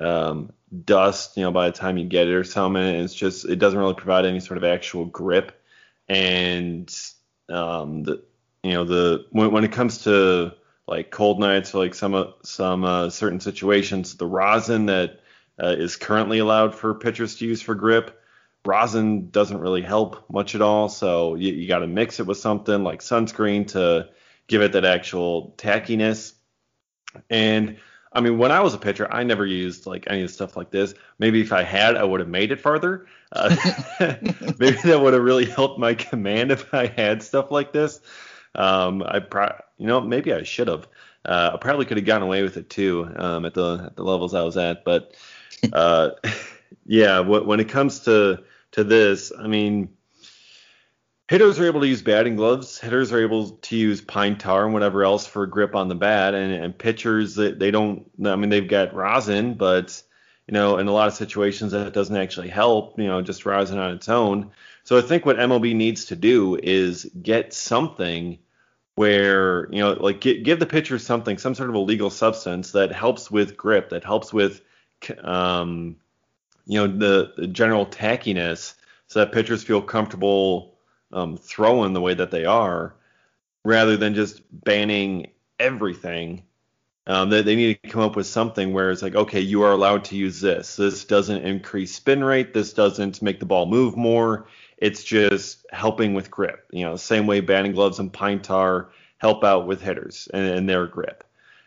um, 0.00 0.52
dust, 0.84 1.36
you 1.36 1.42
know, 1.42 1.52
by 1.52 1.66
the 1.66 1.76
time 1.76 1.96
you 1.96 2.04
get 2.04 2.28
it 2.28 2.34
or 2.34 2.44
something. 2.44 2.82
It's 2.82 3.14
just 3.14 3.44
it 3.44 3.56
doesn't 3.56 3.78
really 3.78 3.94
provide 3.94 4.26
any 4.26 4.40
sort 4.40 4.58
of 4.58 4.64
actual 4.64 5.04
grip. 5.04 5.60
And 6.08 6.94
um, 7.48 8.02
the 8.04 8.22
you 8.62 8.72
know 8.72 8.84
the 8.84 9.26
when, 9.30 9.52
when 9.52 9.64
it 9.64 9.72
comes 9.72 10.04
to 10.04 10.52
like 10.86 11.10
cold 11.10 11.40
nights 11.40 11.74
or 11.74 11.78
like 11.78 11.94
some 11.94 12.34
some 12.42 12.84
uh, 12.84 13.10
certain 13.10 13.40
situations, 13.40 14.16
the 14.16 14.26
rosin 14.26 14.86
that 14.86 15.20
uh, 15.62 15.74
is 15.78 15.96
currently 15.96 16.38
allowed 16.38 16.74
for 16.74 16.94
pitchers 16.94 17.36
to 17.36 17.46
use 17.46 17.62
for 17.62 17.74
grip, 17.74 18.20
rosin 18.64 19.30
doesn't 19.30 19.58
really 19.58 19.82
help 19.82 20.28
much 20.30 20.54
at 20.54 20.62
all. 20.62 20.88
So 20.88 21.34
you, 21.34 21.52
you 21.52 21.68
got 21.68 21.80
to 21.80 21.86
mix 21.86 22.20
it 22.20 22.26
with 22.26 22.38
something 22.38 22.84
like 22.84 23.00
sunscreen 23.00 23.66
to 23.68 24.08
give 24.46 24.62
it 24.62 24.72
that 24.72 24.84
actual 24.84 25.54
tackiness. 25.58 26.34
And 27.30 27.78
I 28.12 28.20
mean, 28.20 28.38
when 28.38 28.50
I 28.50 28.60
was 28.60 28.74
a 28.74 28.78
pitcher, 28.78 29.12
I 29.12 29.24
never 29.24 29.44
used 29.44 29.86
like 29.86 30.04
any 30.08 30.22
of 30.22 30.28
the 30.28 30.32
stuff 30.32 30.56
like 30.56 30.70
this. 30.70 30.94
Maybe 31.18 31.40
if 31.40 31.52
I 31.52 31.62
had, 31.62 31.96
I 31.96 32.04
would 32.04 32.20
have 32.20 32.28
made 32.28 32.50
it 32.50 32.60
farther. 32.60 33.06
Uh, 33.32 33.54
maybe 34.58 34.78
that 34.84 35.00
would 35.00 35.12
have 35.12 35.22
really 35.22 35.44
helped 35.44 35.78
my 35.78 35.94
command 35.94 36.50
if 36.52 36.72
I 36.72 36.86
had 36.86 37.22
stuff 37.22 37.50
like 37.50 37.72
this. 37.72 38.00
Um, 38.54 39.02
I 39.06 39.20
pro- 39.20 39.60
you 39.76 39.86
know, 39.86 40.00
maybe 40.00 40.32
I 40.32 40.42
should 40.44 40.68
have. 40.68 40.88
Uh, 41.24 41.50
I 41.54 41.56
probably 41.58 41.84
could 41.84 41.96
have 41.96 42.06
gotten 42.06 42.22
away 42.22 42.42
with 42.42 42.56
it 42.56 42.70
too 42.70 43.10
um, 43.16 43.44
at 43.44 43.54
the 43.54 43.84
at 43.86 43.96
the 43.96 44.04
levels 44.04 44.32
I 44.32 44.42
was 44.42 44.56
at. 44.56 44.84
But 44.84 45.14
uh, 45.72 46.10
yeah, 46.86 47.20
when 47.20 47.60
it 47.60 47.68
comes 47.68 48.00
to 48.00 48.44
to 48.72 48.84
this, 48.84 49.32
I 49.38 49.46
mean, 49.46 49.95
hitters 51.28 51.58
are 51.58 51.66
able 51.66 51.80
to 51.80 51.88
use 51.88 52.02
batting 52.02 52.36
gloves. 52.36 52.78
Hitters 52.78 53.12
are 53.12 53.20
able 53.20 53.50
to 53.50 53.76
use 53.76 54.00
pine 54.00 54.38
tar 54.38 54.64
and 54.64 54.72
whatever 54.72 55.04
else 55.04 55.26
for 55.26 55.46
grip 55.46 55.74
on 55.74 55.88
the 55.88 55.94
bat. 55.94 56.34
And, 56.34 56.52
and 56.52 56.76
pitchers, 56.76 57.34
they, 57.34 57.70
don't. 57.70 58.08
I 58.24 58.36
mean, 58.36 58.50
they've 58.50 58.66
got 58.66 58.94
rosin, 58.94 59.54
but 59.54 60.02
you 60.46 60.52
know, 60.52 60.78
in 60.78 60.86
a 60.86 60.92
lot 60.92 61.08
of 61.08 61.14
situations 61.14 61.72
that 61.72 61.92
doesn't 61.92 62.16
actually 62.16 62.48
help. 62.48 62.98
You 62.98 63.06
know, 63.06 63.22
just 63.22 63.46
rosin 63.46 63.78
on 63.78 63.92
its 63.92 64.08
own. 64.08 64.50
So 64.84 64.96
I 64.96 65.02
think 65.02 65.26
what 65.26 65.36
MLB 65.36 65.74
needs 65.74 66.04
to 66.06 66.16
do 66.16 66.58
is 66.62 67.10
get 67.20 67.52
something 67.52 68.38
where 68.94 69.68
you 69.72 69.80
know, 69.80 69.92
like 69.92 70.20
get, 70.20 70.44
give 70.44 70.60
the 70.60 70.66
pitcher 70.66 70.98
something, 70.98 71.38
some 71.38 71.54
sort 71.54 71.68
of 71.68 71.74
a 71.74 71.80
legal 71.80 72.08
substance 72.08 72.70
that 72.72 72.92
helps 72.92 73.30
with 73.30 73.56
grip, 73.56 73.90
that 73.90 74.04
helps 74.04 74.32
with, 74.32 74.62
um, 75.22 75.96
you 76.66 76.78
know, 76.78 76.86
the, 76.86 77.32
the 77.36 77.46
general 77.46 77.84
tackiness, 77.84 78.74
so 79.08 79.18
that 79.18 79.32
pitchers 79.32 79.62
feel 79.62 79.82
comfortable 79.82 80.75
um, 81.12 81.36
throwing 81.36 81.92
the 81.92 82.00
way 82.00 82.14
that 82.14 82.30
they 82.30 82.44
are, 82.44 82.94
rather 83.64 83.96
than 83.96 84.14
just 84.14 84.42
banning 84.52 85.30
everything. 85.58 86.42
Um, 87.08 87.30
they, 87.30 87.42
they 87.42 87.54
need 87.54 87.80
to 87.82 87.88
come 87.88 88.02
up 88.02 88.16
with 88.16 88.26
something 88.26 88.72
where 88.72 88.90
it's 88.90 89.02
like, 89.02 89.14
okay, 89.14 89.40
you 89.40 89.62
are 89.62 89.70
allowed 89.70 90.04
to 90.06 90.16
use 90.16 90.40
this. 90.40 90.76
This 90.76 91.04
doesn't 91.04 91.44
increase 91.44 91.94
spin 91.94 92.24
rate. 92.24 92.52
This 92.52 92.72
doesn't 92.72 93.22
make 93.22 93.38
the 93.38 93.46
ball 93.46 93.66
move 93.66 93.96
more. 93.96 94.48
It's 94.78 95.04
just 95.04 95.64
helping 95.70 96.14
with 96.14 96.30
grip. 96.30 96.66
You 96.72 96.84
know, 96.84 96.96
same 96.96 97.26
way 97.26 97.40
batting 97.40 97.72
gloves 97.72 98.00
and 98.00 98.12
pine 98.12 98.42
tar 98.42 98.90
help 99.18 99.44
out 99.44 99.66
with 99.66 99.80
hitters 99.80 100.28
and, 100.34 100.46
and 100.46 100.68
their 100.68 100.86
grip. 100.86 101.24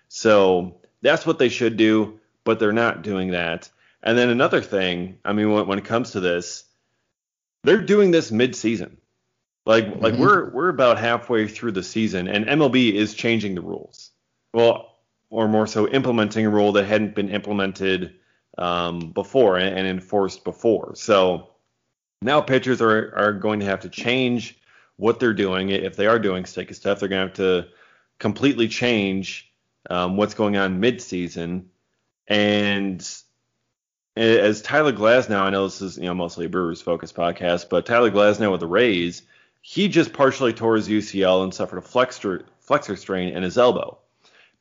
So 0.09 0.75
that's 1.01 1.25
what 1.25 1.39
they 1.39 1.49
should 1.49 1.77
do, 1.77 2.19
but 2.43 2.59
they're 2.59 2.71
not 2.71 3.01
doing 3.01 3.31
that. 3.31 3.69
And 4.03 4.17
then 4.17 4.29
another 4.29 4.61
thing, 4.61 5.17
I 5.25 5.33
mean, 5.33 5.51
when, 5.51 5.67
when 5.67 5.79
it 5.79 5.85
comes 5.85 6.11
to 6.11 6.19
this, 6.19 6.65
they're 7.63 7.81
doing 7.81 8.11
this 8.11 8.31
mid-season. 8.31 8.97
Like 9.69 9.85
mm-hmm. 9.85 10.03
like 10.03 10.15
we're 10.15 10.49
we're 10.49 10.69
about 10.69 10.97
halfway 10.97 11.47
through 11.47 11.73
the 11.73 11.83
season 11.83 12.27
and 12.27 12.47
MLB 12.47 12.91
is 12.91 13.13
changing 13.13 13.53
the 13.53 13.61
rules. 13.61 14.09
Well, 14.51 14.95
or 15.29 15.47
more 15.47 15.67
so 15.67 15.87
implementing 15.87 16.47
a 16.47 16.49
rule 16.49 16.71
that 16.71 16.85
hadn't 16.85 17.13
been 17.13 17.29
implemented 17.29 18.15
um, 18.57 19.11
before 19.11 19.57
and, 19.57 19.77
and, 19.77 19.87
enforced 19.87 20.43
before. 20.43 20.95
So 20.95 21.51
now 22.23 22.41
pitchers 22.41 22.81
are, 22.81 23.15
are 23.15 23.31
going 23.31 23.59
to 23.59 23.67
have 23.67 23.81
to 23.81 23.89
change 23.89 24.59
what 24.95 25.19
they're 25.19 25.35
doing. 25.35 25.69
If 25.69 25.95
they 25.95 26.07
are 26.07 26.17
doing 26.17 26.45
sticky 26.45 26.73
stuff, 26.73 26.99
they're 26.99 27.07
going 27.07 27.29
to 27.31 27.43
have 27.43 27.63
to 27.63 27.69
completely 28.17 28.67
change 28.67 29.53
um, 29.91 30.17
what's 30.17 30.33
going 30.33 30.57
on 30.57 30.79
mid-season. 30.79 31.69
And 32.27 33.07
as 34.17 34.63
Tyler 34.63 34.93
Glasnow, 34.93 35.41
I 35.41 35.51
know 35.51 35.65
this 35.65 35.83
is 35.83 35.99
you 35.99 36.05
know 36.05 36.15
mostly 36.15 36.47
a 36.47 36.49
Brewers 36.49 36.81
focused 36.81 37.13
podcast, 37.13 37.69
but 37.69 37.85
Tyler 37.85 38.09
Glasnow 38.09 38.49
with 38.51 38.61
the 38.61 38.67
Rays, 38.67 39.21
he 39.61 39.87
just 39.87 40.13
partially 40.13 40.53
tore 40.53 40.75
his 40.75 40.87
UCL 40.87 41.43
and 41.43 41.53
suffered 41.53 41.77
a 41.77 41.81
flexor, 41.81 42.45
flexor 42.59 42.95
strain 42.95 43.35
in 43.35 43.43
his 43.43 43.57
elbow 43.57 43.97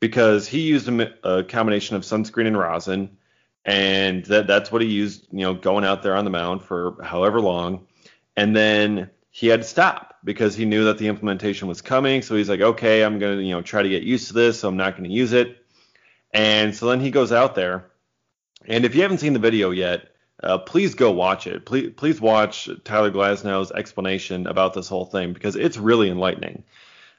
because 0.00 0.46
he 0.46 0.60
used 0.60 0.88
a, 0.88 1.38
a 1.38 1.44
combination 1.44 1.96
of 1.96 2.02
sunscreen 2.02 2.46
and 2.46 2.58
rosin, 2.58 3.16
and 3.64 4.24
that 4.26 4.46
that's 4.46 4.70
what 4.70 4.82
he 4.82 4.88
used, 4.88 5.26
you 5.32 5.40
know, 5.40 5.54
going 5.54 5.84
out 5.84 6.02
there 6.02 6.14
on 6.14 6.24
the 6.24 6.30
mound 6.30 6.62
for 6.62 7.02
however 7.02 7.40
long, 7.40 7.86
and 8.36 8.54
then 8.54 9.10
he 9.30 9.46
had 9.48 9.62
to 9.62 9.68
stop 9.68 10.16
because 10.24 10.56
he 10.56 10.64
knew 10.64 10.84
that 10.84 10.98
the 10.98 11.08
implementation 11.08 11.68
was 11.68 11.80
coming. 11.80 12.22
So 12.22 12.34
he's 12.34 12.48
like, 12.48 12.60
okay, 12.60 13.02
I'm 13.02 13.18
gonna 13.18 13.40
you 13.40 13.52
know 13.52 13.62
try 13.62 13.82
to 13.82 13.88
get 13.88 14.02
used 14.02 14.28
to 14.28 14.34
this, 14.34 14.60
so 14.60 14.68
I'm 14.68 14.76
not 14.76 14.96
gonna 14.96 15.08
use 15.08 15.32
it. 15.32 15.64
And 16.32 16.74
so 16.74 16.86
then 16.88 17.00
he 17.00 17.10
goes 17.10 17.32
out 17.32 17.54
there, 17.54 17.90
and 18.66 18.84
if 18.84 18.94
you 18.94 19.02
haven't 19.02 19.18
seen 19.18 19.32
the 19.32 19.38
video 19.38 19.70
yet, 19.70 20.08
uh, 20.42 20.58
please 20.58 20.94
go 20.94 21.10
watch 21.10 21.46
it. 21.46 21.64
Please, 21.66 21.92
please 21.96 22.20
watch 22.20 22.68
Tyler 22.84 23.10
Glasnow's 23.10 23.72
explanation 23.72 24.46
about 24.46 24.74
this 24.74 24.88
whole 24.88 25.06
thing 25.06 25.32
because 25.32 25.56
it's 25.56 25.76
really 25.76 26.10
enlightening. 26.10 26.64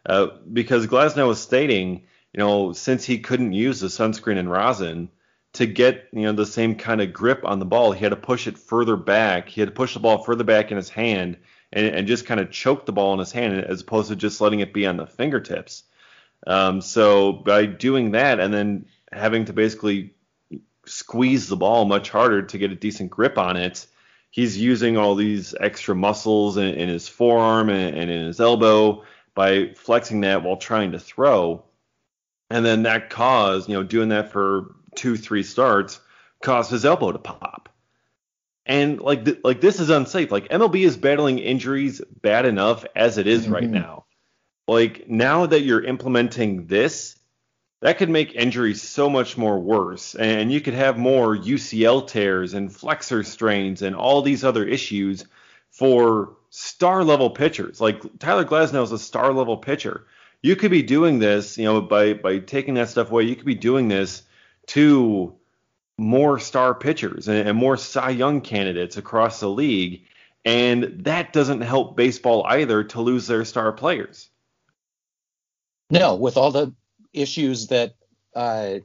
Uh, 0.05 0.27
because 0.51 0.87
Glasnow 0.87 1.27
was 1.27 1.41
stating 1.41 2.03
you 2.33 2.39
know, 2.39 2.73
since 2.73 3.05
he 3.05 3.19
couldn't 3.19 3.53
use 3.53 3.79
the 3.79 3.87
sunscreen 3.87 4.37
and 4.37 4.51
rosin 4.51 5.09
to 5.53 5.65
get, 5.65 6.07
you 6.13 6.23
know, 6.23 6.33
the 6.33 6.45
same 6.45 6.75
kind 6.75 7.01
of 7.01 7.11
grip 7.11 7.43
on 7.43 7.59
the 7.59 7.65
ball, 7.65 7.91
he 7.91 8.01
had 8.01 8.09
to 8.09 8.15
push 8.15 8.45
it 8.47 8.57
further 8.57 8.95
back. 8.95 9.49
He 9.49 9.61
had 9.61 9.69
to 9.69 9.75
push 9.75 9.95
the 9.95 9.99
ball 9.99 10.23
further 10.23 10.43
back 10.43 10.69
in 10.69 10.77
his 10.77 10.89
hand 10.89 11.37
and, 11.73 11.87
and 11.87 12.07
just 12.07 12.27
kind 12.27 12.39
of 12.39 12.51
choke 12.51 12.85
the 12.85 12.91
ball 12.91 13.13
in 13.13 13.19
his 13.19 13.31
hand 13.31 13.65
as 13.65 13.81
opposed 13.81 14.09
to 14.09 14.15
just 14.15 14.41
letting 14.41 14.59
it 14.59 14.73
be 14.73 14.85
on 14.85 14.97
the 14.97 15.07
fingertips. 15.07 15.83
Um, 16.45 16.81
so 16.81 17.33
by 17.33 17.65
doing 17.65 18.11
that 18.11 18.39
and 18.39 18.53
then 18.53 18.85
having 19.11 19.45
to 19.45 19.53
basically 19.53 20.13
squeeze 20.89 21.47
the 21.47 21.57
ball 21.57 21.85
much 21.85 22.09
harder 22.09 22.41
to 22.43 22.57
get 22.57 22.71
a 22.71 22.75
decent 22.75 23.09
grip 23.09 23.37
on 23.37 23.57
it, 23.57 23.85
he's 24.29 24.57
using 24.57 24.97
all 24.97 25.15
these 25.15 25.55
extra 25.59 25.95
muscles 25.95 26.57
in, 26.57 26.73
in 26.75 26.89
his 26.89 27.07
forearm 27.07 27.69
and, 27.69 27.97
and 27.97 28.11
in 28.11 28.25
his 28.25 28.39
elbow 28.39 29.03
by 29.35 29.73
flexing 29.75 30.21
that 30.21 30.43
while 30.43 30.57
trying 30.57 30.91
to 30.91 30.99
throw 30.99 31.63
and 32.49 32.65
then 32.65 32.83
that 32.83 33.09
caused, 33.09 33.69
you 33.69 33.75
know, 33.75 33.83
doing 33.83 34.09
that 34.09 34.31
for 34.31 34.75
two, 34.95 35.17
three 35.17 35.43
starts 35.43 35.99
caused 36.43 36.71
his 36.71 36.85
elbow 36.85 37.11
to 37.11 37.19
pop. 37.19 37.69
And 38.65 38.99
like, 38.99 39.25
th- 39.25 39.39
like 39.43 39.61
this 39.61 39.79
is 39.79 39.89
unsafe. 39.89 40.31
Like 40.31 40.49
MLB 40.49 40.85
is 40.85 40.97
battling 40.97 41.39
injuries 41.39 42.01
bad 42.21 42.45
enough 42.45 42.85
as 42.95 43.17
it 43.17 43.27
is 43.27 43.43
mm-hmm. 43.43 43.53
right 43.53 43.69
now. 43.69 44.05
Like 44.67 45.07
now 45.09 45.45
that 45.47 45.61
you're 45.61 45.83
implementing 45.83 46.67
this, 46.67 47.18
that 47.81 47.97
could 47.97 48.09
make 48.09 48.35
injuries 48.35 48.81
so 48.81 49.09
much 49.09 49.37
more 49.37 49.59
worse. 49.59 50.15
And 50.15 50.51
you 50.51 50.61
could 50.61 50.73
have 50.73 50.97
more 50.97 51.35
UCL 51.35 52.07
tears 52.07 52.53
and 52.53 52.73
flexor 52.73 53.23
strains 53.23 53.81
and 53.81 53.95
all 53.95 54.21
these 54.21 54.43
other 54.43 54.65
issues 54.65 55.25
for 55.71 56.35
star 56.49 57.03
level 57.03 57.29
pitchers. 57.29 57.79
Like 57.79 58.01
Tyler 58.19 58.45
Glasnow 58.45 58.83
is 58.83 58.91
a 58.91 58.99
star 58.99 59.31
level 59.33 59.57
pitcher 59.57 60.05
you 60.41 60.55
could 60.55 60.71
be 60.71 60.83
doing 60.83 61.19
this, 61.19 61.57
you 61.57 61.65
know, 61.65 61.81
by 61.81 62.13
by 62.13 62.39
taking 62.39 62.75
that 62.75 62.89
stuff 62.89 63.11
away, 63.11 63.23
you 63.23 63.35
could 63.35 63.45
be 63.45 63.55
doing 63.55 63.87
this 63.87 64.23
to 64.67 65.35
more 65.97 66.39
star 66.39 66.73
pitchers 66.73 67.27
and, 67.27 67.49
and 67.49 67.57
more 67.57 67.75
Cy 67.75 68.11
Young 68.11 68.41
candidates 68.41 68.97
across 68.97 69.39
the 69.39 69.49
league, 69.49 70.03
and 70.45 70.83
that 71.03 71.33
doesn't 71.33 71.61
help 71.61 71.97
baseball 71.97 72.45
either 72.47 72.83
to 72.85 73.01
lose 73.01 73.27
their 73.27 73.43
star 73.43 73.71
players. 73.73 74.29
No, 75.89 76.15
with 76.15 76.37
all 76.37 76.51
the 76.51 76.73
issues 77.13 77.67
that 77.67 77.95
uh, 78.35 78.75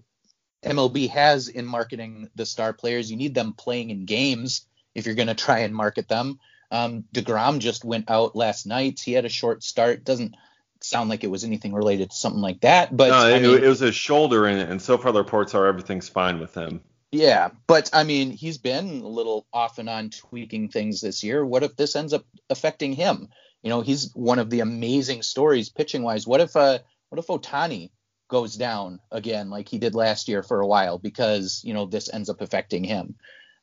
MLB 0.65 1.11
has 1.11 1.49
in 1.49 1.67
marketing 1.67 2.29
the 2.35 2.47
star 2.47 2.73
players, 2.73 3.11
you 3.11 3.17
need 3.17 3.35
them 3.35 3.53
playing 3.53 3.91
in 3.91 4.05
games 4.05 4.67
if 4.95 5.07
you're 5.07 5.15
going 5.15 5.29
to 5.29 5.35
try 5.35 5.61
and 5.61 5.75
market 5.75 6.09
them. 6.09 6.39
Um, 6.71 7.05
deGrom 7.15 7.59
just 7.59 7.85
went 7.85 8.11
out 8.11 8.35
last 8.35 8.67
night. 8.67 9.01
He 9.01 9.13
had 9.13 9.25
a 9.25 9.29
short 9.29 9.63
start. 9.63 10.05
Doesn't 10.05 10.35
sound 10.81 11.09
like 11.09 11.25
it 11.25 11.31
was 11.31 11.45
anything 11.45 11.73
related 11.73 12.11
to 12.11 12.17
something 12.17 12.41
like 12.41 12.61
that. 12.61 12.97
But 12.97 13.11
no, 13.11 13.29
it, 13.29 13.43
mean, 13.43 13.63
it 13.63 13.69
was 13.69 13.81
his 13.81 13.95
shoulder, 13.95 14.47
and, 14.47 14.61
and 14.61 14.83
so 14.83 14.99
far 14.99 15.13
the 15.13 15.21
reports 15.21 15.55
are 15.55 15.67
everything's 15.67 16.09
fine 16.09 16.41
with 16.41 16.55
him. 16.55 16.81
Yeah, 17.13 17.51
but 17.69 17.91
I 17.93 18.03
mean, 18.03 18.33
he's 18.33 18.59
been 18.59 19.03
a 19.03 19.09
little 19.09 19.47
off 19.53 19.79
and 19.79 19.89
on 19.89 20.11
tweaking 20.11 20.69
things 20.69 21.01
this 21.01 21.23
year. 21.23 21.47
What 21.47 21.63
if 21.63 21.77
this 21.77 21.95
ends 21.95 22.13
up 22.13 22.25
affecting 22.51 22.93
him? 22.93 23.29
You 23.63 23.71
know, 23.71 23.83
he's 23.83 24.13
one 24.15 24.41
of 24.41 24.51
the 24.51 24.61
amazing 24.61 25.23
stories 25.23 25.69
pitching 25.69 26.03
wise. 26.03 26.27
What 26.27 26.41
if 26.41 26.57
uh, 26.57 26.81
what 27.09 27.19
if 27.19 27.29
Ohtani 27.29 27.91
goes 28.29 28.57
down 28.57 29.01
again 29.11 29.51
like 29.51 29.69
he 29.69 29.79
did 29.79 29.95
last 29.95 30.29
year 30.29 30.43
for 30.43 30.61
a 30.61 30.67
while 30.67 30.99
because 30.99 31.61
you 31.65 31.75
know 31.75 31.87
this 31.87 32.13
ends 32.13 32.31
up 32.31 32.41
affecting 32.41 32.85
him? 32.85 33.17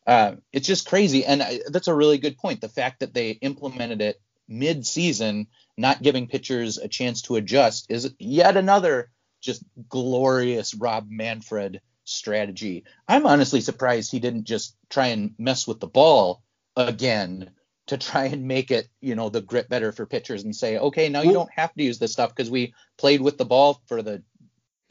Uh, 0.05 0.35
it's 0.51 0.67
just 0.67 0.87
crazy, 0.87 1.25
and 1.25 1.43
I, 1.43 1.59
that's 1.67 1.87
a 1.87 1.95
really 1.95 2.17
good 2.17 2.37
point. 2.37 2.61
The 2.61 2.69
fact 2.69 3.01
that 3.01 3.13
they 3.13 3.31
implemented 3.31 4.01
it 4.01 4.19
mid-season, 4.47 5.47
not 5.77 6.01
giving 6.01 6.27
pitchers 6.27 6.77
a 6.77 6.87
chance 6.87 7.21
to 7.23 7.35
adjust 7.35 7.89
is 7.89 8.13
yet 8.19 8.57
another 8.57 9.11
just 9.39 9.63
glorious 9.87 10.73
Rob 10.75 11.07
Manfred 11.09 11.81
strategy. 12.03 12.83
I'm 13.07 13.25
honestly 13.25 13.61
surprised 13.61 14.11
he 14.11 14.19
didn't 14.19 14.43
just 14.43 14.75
try 14.89 15.07
and 15.07 15.33
mess 15.37 15.67
with 15.67 15.79
the 15.79 15.87
ball 15.87 16.43
again 16.75 17.51
to 17.87 17.97
try 17.97 18.25
and 18.25 18.47
make 18.47 18.71
it, 18.71 18.87
you 19.01 19.15
know, 19.15 19.29
the 19.29 19.41
grip 19.41 19.67
better 19.67 19.91
for 19.91 20.05
pitchers 20.05 20.43
and 20.43 20.55
say, 20.55 20.77
okay, 20.77 21.09
now 21.09 21.21
you 21.21 21.33
don't 21.33 21.51
have 21.55 21.73
to 21.73 21.83
use 21.83 21.99
this 21.99 22.13
stuff 22.13 22.33
because 22.35 22.49
we 22.49 22.73
played 22.97 23.21
with 23.21 23.37
the 23.37 23.45
ball 23.45 23.81
for 23.87 24.01
the 24.01 24.23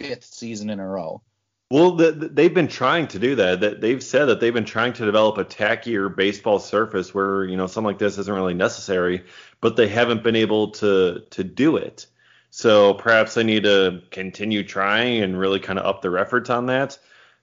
fifth 0.00 0.25
season 0.25 0.71
in 0.71 0.80
a 0.80 0.87
row. 0.87 1.23
Well, 1.71 1.92
the, 1.92 2.11
the, 2.11 2.28
they've 2.28 2.52
been 2.52 2.66
trying 2.66 3.07
to 3.09 3.19
do 3.21 3.37
that. 3.37 3.61
that. 3.61 3.80
They've 3.80 4.02
said 4.02 4.25
that 4.26 4.40
they've 4.40 4.52
been 4.52 4.64
trying 4.64 4.92
to 4.95 5.04
develop 5.04 5.38
a 5.38 5.45
tackier 5.45 6.14
baseball 6.14 6.59
surface 6.59 7.14
where 7.14 7.45
you 7.45 7.57
know 7.57 7.69
something 7.69 7.87
like 7.87 7.99
this 7.99 8.19
isn't 8.19 8.35
really 8.35 8.54
necessary, 8.54 9.25
but 9.61 9.76
they 9.76 9.87
haven't 9.87 10.25
been 10.25 10.37
able 10.37 10.73
to 10.73 11.23
to 11.30 11.45
do 11.45 11.76
it. 11.76 12.07
So 12.50 12.95
perhaps 12.95 13.35
they 13.35 13.45
need 13.45 13.62
to 13.62 14.02
continue 14.11 14.64
trying 14.64 15.23
and 15.23 15.38
really 15.38 15.61
kind 15.61 15.78
of 15.78 15.87
up 15.87 16.02
their 16.02 16.19
efforts 16.19 16.50
on 16.50 16.66
that. 16.66 16.99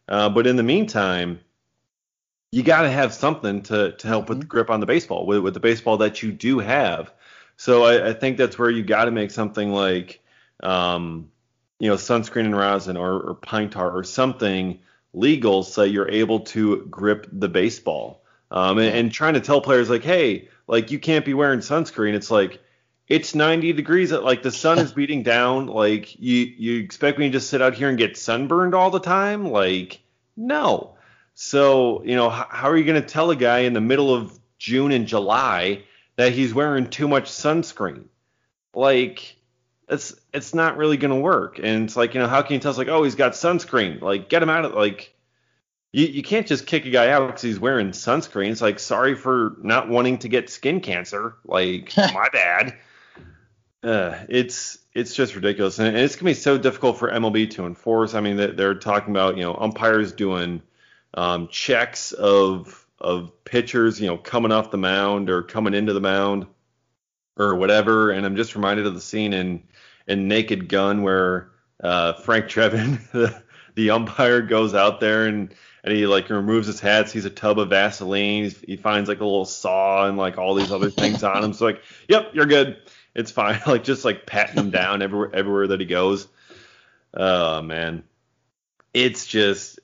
Uh, 0.09 0.27
but 0.27 0.45
in 0.45 0.57
the 0.57 0.63
meantime, 0.63 1.39
you 2.51 2.63
got 2.63 2.81
to 2.81 2.91
have 2.91 3.13
something 3.13 3.61
to 3.63 3.93
to 3.93 4.07
help 4.07 4.25
mm-hmm. 4.25 4.29
with 4.29 4.39
the 4.41 4.45
grip 4.45 4.69
on 4.69 4.81
the 4.81 4.85
baseball 4.85 5.25
with, 5.25 5.39
with 5.39 5.53
the 5.53 5.61
baseball 5.61 5.97
that 5.97 6.21
you 6.21 6.33
do 6.33 6.59
have. 6.59 7.13
So 7.55 7.85
I, 7.85 8.09
I 8.09 8.13
think 8.13 8.37
that's 8.37 8.59
where 8.59 8.69
you 8.69 8.83
got 8.83 9.05
to 9.05 9.11
make 9.11 9.31
something 9.31 9.71
like 9.71 10.21
um, 10.61 11.31
you 11.79 11.89
know, 11.89 11.95
sunscreen 11.95 12.45
and 12.45 12.57
rosin 12.57 12.97
or, 12.97 13.19
or 13.19 13.33
pine 13.35 13.69
tar 13.69 13.91
or 13.91 14.03
something 14.03 14.79
legal 15.13 15.63
so 15.63 15.83
you're 15.83 16.09
able 16.09 16.41
to 16.41 16.85
grip 16.85 17.27
the 17.31 17.49
baseball. 17.49 18.23
Um, 18.49 18.77
and, 18.77 18.95
and, 18.95 19.11
trying 19.11 19.33
to 19.33 19.41
tell 19.41 19.59
players 19.59 19.89
like, 19.89 20.03
hey, 20.03 20.47
like 20.67 20.89
you 20.89 20.99
can't 20.99 21.25
be 21.25 21.33
wearing 21.33 21.59
sunscreen. 21.59 22.13
It's 22.13 22.31
like 22.31 22.61
it's 23.07 23.35
90 23.35 23.73
degrees. 23.73 24.11
Like 24.11 24.41
the 24.41 24.51
sun 24.51 24.79
is 24.79 24.93
beating 24.93 25.23
down. 25.23 25.67
Like 25.67 26.17
you 26.19 26.53
you 26.57 26.79
expect 26.79 27.19
me 27.19 27.25
to 27.27 27.31
just 27.31 27.49
sit 27.49 27.61
out 27.61 27.73
here 27.73 27.89
and 27.89 27.97
get 27.97 28.17
sunburned 28.17 28.73
all 28.73 28.89
the 28.89 28.99
time? 28.99 29.49
Like 29.49 29.99
no. 30.35 30.95
So 31.33 32.03
you 32.03 32.15
know 32.15 32.29
how, 32.29 32.47
how 32.49 32.69
are 32.69 32.77
you 32.77 32.85
going 32.85 33.01
to 33.01 33.07
tell 33.07 33.31
a 33.31 33.35
guy 33.35 33.59
in 33.59 33.73
the 33.73 33.81
middle 33.81 34.13
of 34.13 34.37
June 34.59 34.91
and 34.91 35.07
July 35.07 35.83
that 36.15 36.31
he's 36.31 36.53
wearing 36.53 36.89
too 36.89 37.07
much 37.07 37.29
sunscreen? 37.29 38.05
Like 38.73 39.36
it's 39.89 40.15
it's 40.33 40.53
not 40.53 40.77
really 40.77 40.97
going 40.97 41.13
to 41.13 41.19
work. 41.19 41.59
And 41.59 41.85
it's 41.85 41.95
like, 41.95 42.13
you 42.13 42.19
know, 42.19 42.27
how 42.27 42.41
can 42.41 42.55
you 42.55 42.59
tell 42.59 42.71
us 42.71 42.77
like, 42.77 42.87
oh, 42.87 43.03
he's 43.03 43.15
got 43.15 43.33
sunscreen? 43.33 44.01
Like, 44.01 44.29
get 44.29 44.43
him 44.43 44.49
out 44.49 44.65
of 44.65 44.73
like. 44.73 45.13
You, 45.93 46.05
you 46.05 46.21
can't 46.21 46.45
just 46.45 46.67
kick 46.67 46.85
a 46.85 46.89
guy 46.89 47.09
out 47.11 47.27
because 47.27 47.41
he's 47.41 47.59
wearing 47.59 47.91
sunscreen. 47.91 48.51
It's 48.51 48.61
like, 48.61 48.77
sorry 48.77 49.15
for 49.15 49.55
not 49.63 49.87
wanting 49.87 50.17
to 50.19 50.27
get 50.27 50.49
skin 50.49 50.81
cancer. 50.81 51.35
Like, 51.45 51.93
my 51.97 52.27
bad. 52.31 52.77
Uh, 53.81 54.17
it's 54.27 54.79
it's 54.93 55.15
just 55.15 55.33
ridiculous, 55.35 55.79
and 55.79 55.95
it's 55.95 56.15
gonna 56.15 56.31
be 56.31 56.33
so 56.33 56.57
difficult 56.57 56.99
for 56.99 57.09
MLB 57.09 57.51
to 57.51 57.65
enforce. 57.65 58.15
I 58.15 58.21
mean, 58.21 58.35
they're 58.35 58.75
talking 58.75 59.11
about 59.11 59.37
you 59.37 59.43
know 59.43 59.55
umpires 59.55 60.11
doing 60.11 60.61
um, 61.13 61.47
checks 61.47 62.11
of 62.11 62.85
of 62.99 63.31
pitchers, 63.45 63.99
you 64.01 64.07
know, 64.07 64.17
coming 64.17 64.51
off 64.51 64.71
the 64.71 64.77
mound 64.77 65.29
or 65.29 65.43
coming 65.43 65.73
into 65.73 65.93
the 65.93 66.01
mound 66.01 66.47
or 67.37 67.55
whatever. 67.55 68.11
And 68.11 68.25
I'm 68.25 68.35
just 68.35 68.55
reminded 68.55 68.85
of 68.85 68.93
the 68.93 69.01
scene 69.01 69.33
in 69.33 69.63
in 70.07 70.27
Naked 70.27 70.69
Gun 70.69 71.03
where 71.03 71.49
uh, 71.83 72.13
Frank 72.13 72.45
Drebin, 72.49 72.99
the, 73.11 73.41
the 73.75 73.89
umpire, 73.91 74.41
goes 74.41 74.73
out 74.73 74.99
there 74.99 75.25
and 75.25 75.53
and 75.83 75.95
he 75.95 76.05
like 76.07 76.29
removes 76.29 76.67
his 76.67 76.79
hat, 76.79 77.09
sees 77.09 77.25
a 77.25 77.29
tub 77.29 77.59
of 77.59 77.69
Vaseline, 77.69 78.51
he 78.65 78.75
finds 78.75 79.07
like 79.07 79.21
a 79.21 79.25
little 79.25 79.45
saw 79.45 80.07
and 80.07 80.17
like 80.17 80.37
all 80.37 80.55
these 80.55 80.71
other 80.71 80.89
things 80.89 81.23
on 81.23 81.43
him. 81.43 81.53
So 81.53 81.65
like, 81.65 81.81
yep, 82.09 82.31
you're 82.33 82.45
good, 82.45 82.77
it's 83.15 83.31
fine. 83.31 83.61
like 83.67 83.83
just 83.83 84.03
like 84.03 84.25
patting 84.25 84.57
him 84.57 84.69
down 84.71 85.01
everywhere 85.01 85.33
everywhere 85.33 85.67
that 85.67 85.79
he 85.79 85.85
goes. 85.85 86.27
Oh 87.13 87.61
man. 87.61 88.03
it's 88.93 89.25
just 89.25 89.79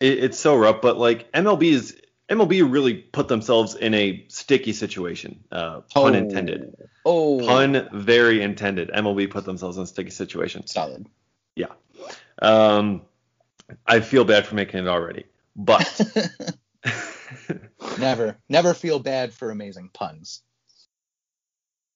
it, 0.00 0.24
it's 0.24 0.38
so 0.38 0.56
rough. 0.56 0.80
But 0.80 0.98
like 0.98 1.30
MLB 1.32 1.72
is 1.72 2.00
MLB 2.28 2.70
really 2.70 2.94
put 2.94 3.28
themselves 3.28 3.74
in 3.74 3.92
a 3.94 4.24
sticky 4.28 4.72
situation. 4.72 5.44
Uh, 5.52 5.80
pun 5.92 6.14
oh. 6.14 6.18
intended. 6.18 6.74
Oh. 7.04 7.38
Pun 7.40 7.88
very 7.92 8.42
intended. 8.42 8.90
MLB 8.90 9.30
put 9.30 9.44
themselves 9.44 9.76
in 9.76 9.82
a 9.82 9.86
sticky 9.86 10.10
situation. 10.10 10.66
Solid. 10.66 11.06
Yeah. 11.54 11.72
Um, 12.40 13.02
I 13.86 14.00
feel 14.00 14.24
bad 14.24 14.46
for 14.46 14.54
making 14.54 14.80
it 14.80 14.88
already, 14.88 15.24
but 15.54 16.00
never, 17.98 18.38
never 18.48 18.74
feel 18.74 18.98
bad 18.98 19.32
for 19.32 19.50
amazing 19.50 19.90
puns. 19.92 20.42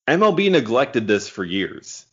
MLB 0.06 0.50
neglected 0.50 1.06
this 1.06 1.28
for 1.28 1.44
years. 1.44 2.06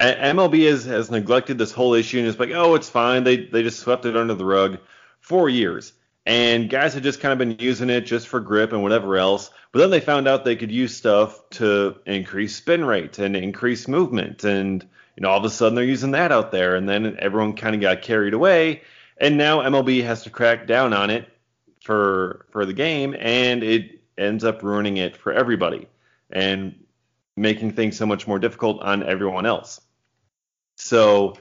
MLB 0.00 0.68
has, 0.70 0.84
has 0.84 1.10
neglected 1.10 1.58
this 1.58 1.72
whole 1.72 1.92
issue 1.94 2.18
and 2.18 2.26
it's 2.26 2.38
like, 2.38 2.50
oh, 2.50 2.74
it's 2.74 2.88
fine. 2.88 3.24
They 3.24 3.36
they 3.36 3.62
just 3.62 3.80
swept 3.80 4.06
it 4.06 4.16
under 4.16 4.34
the 4.34 4.44
rug 4.44 4.78
for 5.20 5.50
years. 5.50 5.92
And 6.24 6.70
guys 6.70 6.94
had 6.94 7.02
just 7.02 7.20
kind 7.20 7.32
of 7.32 7.38
been 7.38 7.58
using 7.58 7.90
it 7.90 8.02
just 8.02 8.28
for 8.28 8.38
grip 8.38 8.72
and 8.72 8.82
whatever 8.82 9.16
else. 9.16 9.50
But 9.72 9.80
then 9.80 9.90
they 9.90 10.00
found 10.00 10.28
out 10.28 10.44
they 10.44 10.56
could 10.56 10.70
use 10.70 10.96
stuff 10.96 11.48
to 11.50 11.96
increase 12.06 12.54
spin 12.54 12.84
rate 12.84 13.18
and 13.18 13.36
increase 13.36 13.88
movement. 13.88 14.44
And, 14.44 14.82
you 15.16 15.22
know, 15.22 15.30
all 15.30 15.38
of 15.38 15.44
a 15.44 15.50
sudden 15.50 15.74
they're 15.74 15.84
using 15.84 16.12
that 16.12 16.30
out 16.30 16.52
there. 16.52 16.76
And 16.76 16.88
then 16.88 17.16
everyone 17.18 17.56
kind 17.56 17.74
of 17.74 17.80
got 17.80 18.02
carried 18.02 18.34
away. 18.34 18.82
And 19.18 19.36
now 19.36 19.60
MLB 19.60 20.04
has 20.04 20.22
to 20.24 20.30
crack 20.30 20.66
down 20.66 20.92
on 20.92 21.10
it 21.10 21.28
for 21.82 22.46
for 22.50 22.66
the 22.66 22.72
game. 22.72 23.16
And 23.18 23.64
it 23.64 24.00
ends 24.16 24.44
up 24.44 24.62
ruining 24.62 24.98
it 24.98 25.16
for 25.16 25.32
everybody 25.32 25.88
and 26.30 26.84
making 27.36 27.72
things 27.72 27.96
so 27.96 28.06
much 28.06 28.28
more 28.28 28.38
difficult 28.38 28.80
on 28.82 29.02
everyone 29.02 29.46
else. 29.46 29.80
So, 30.76 31.34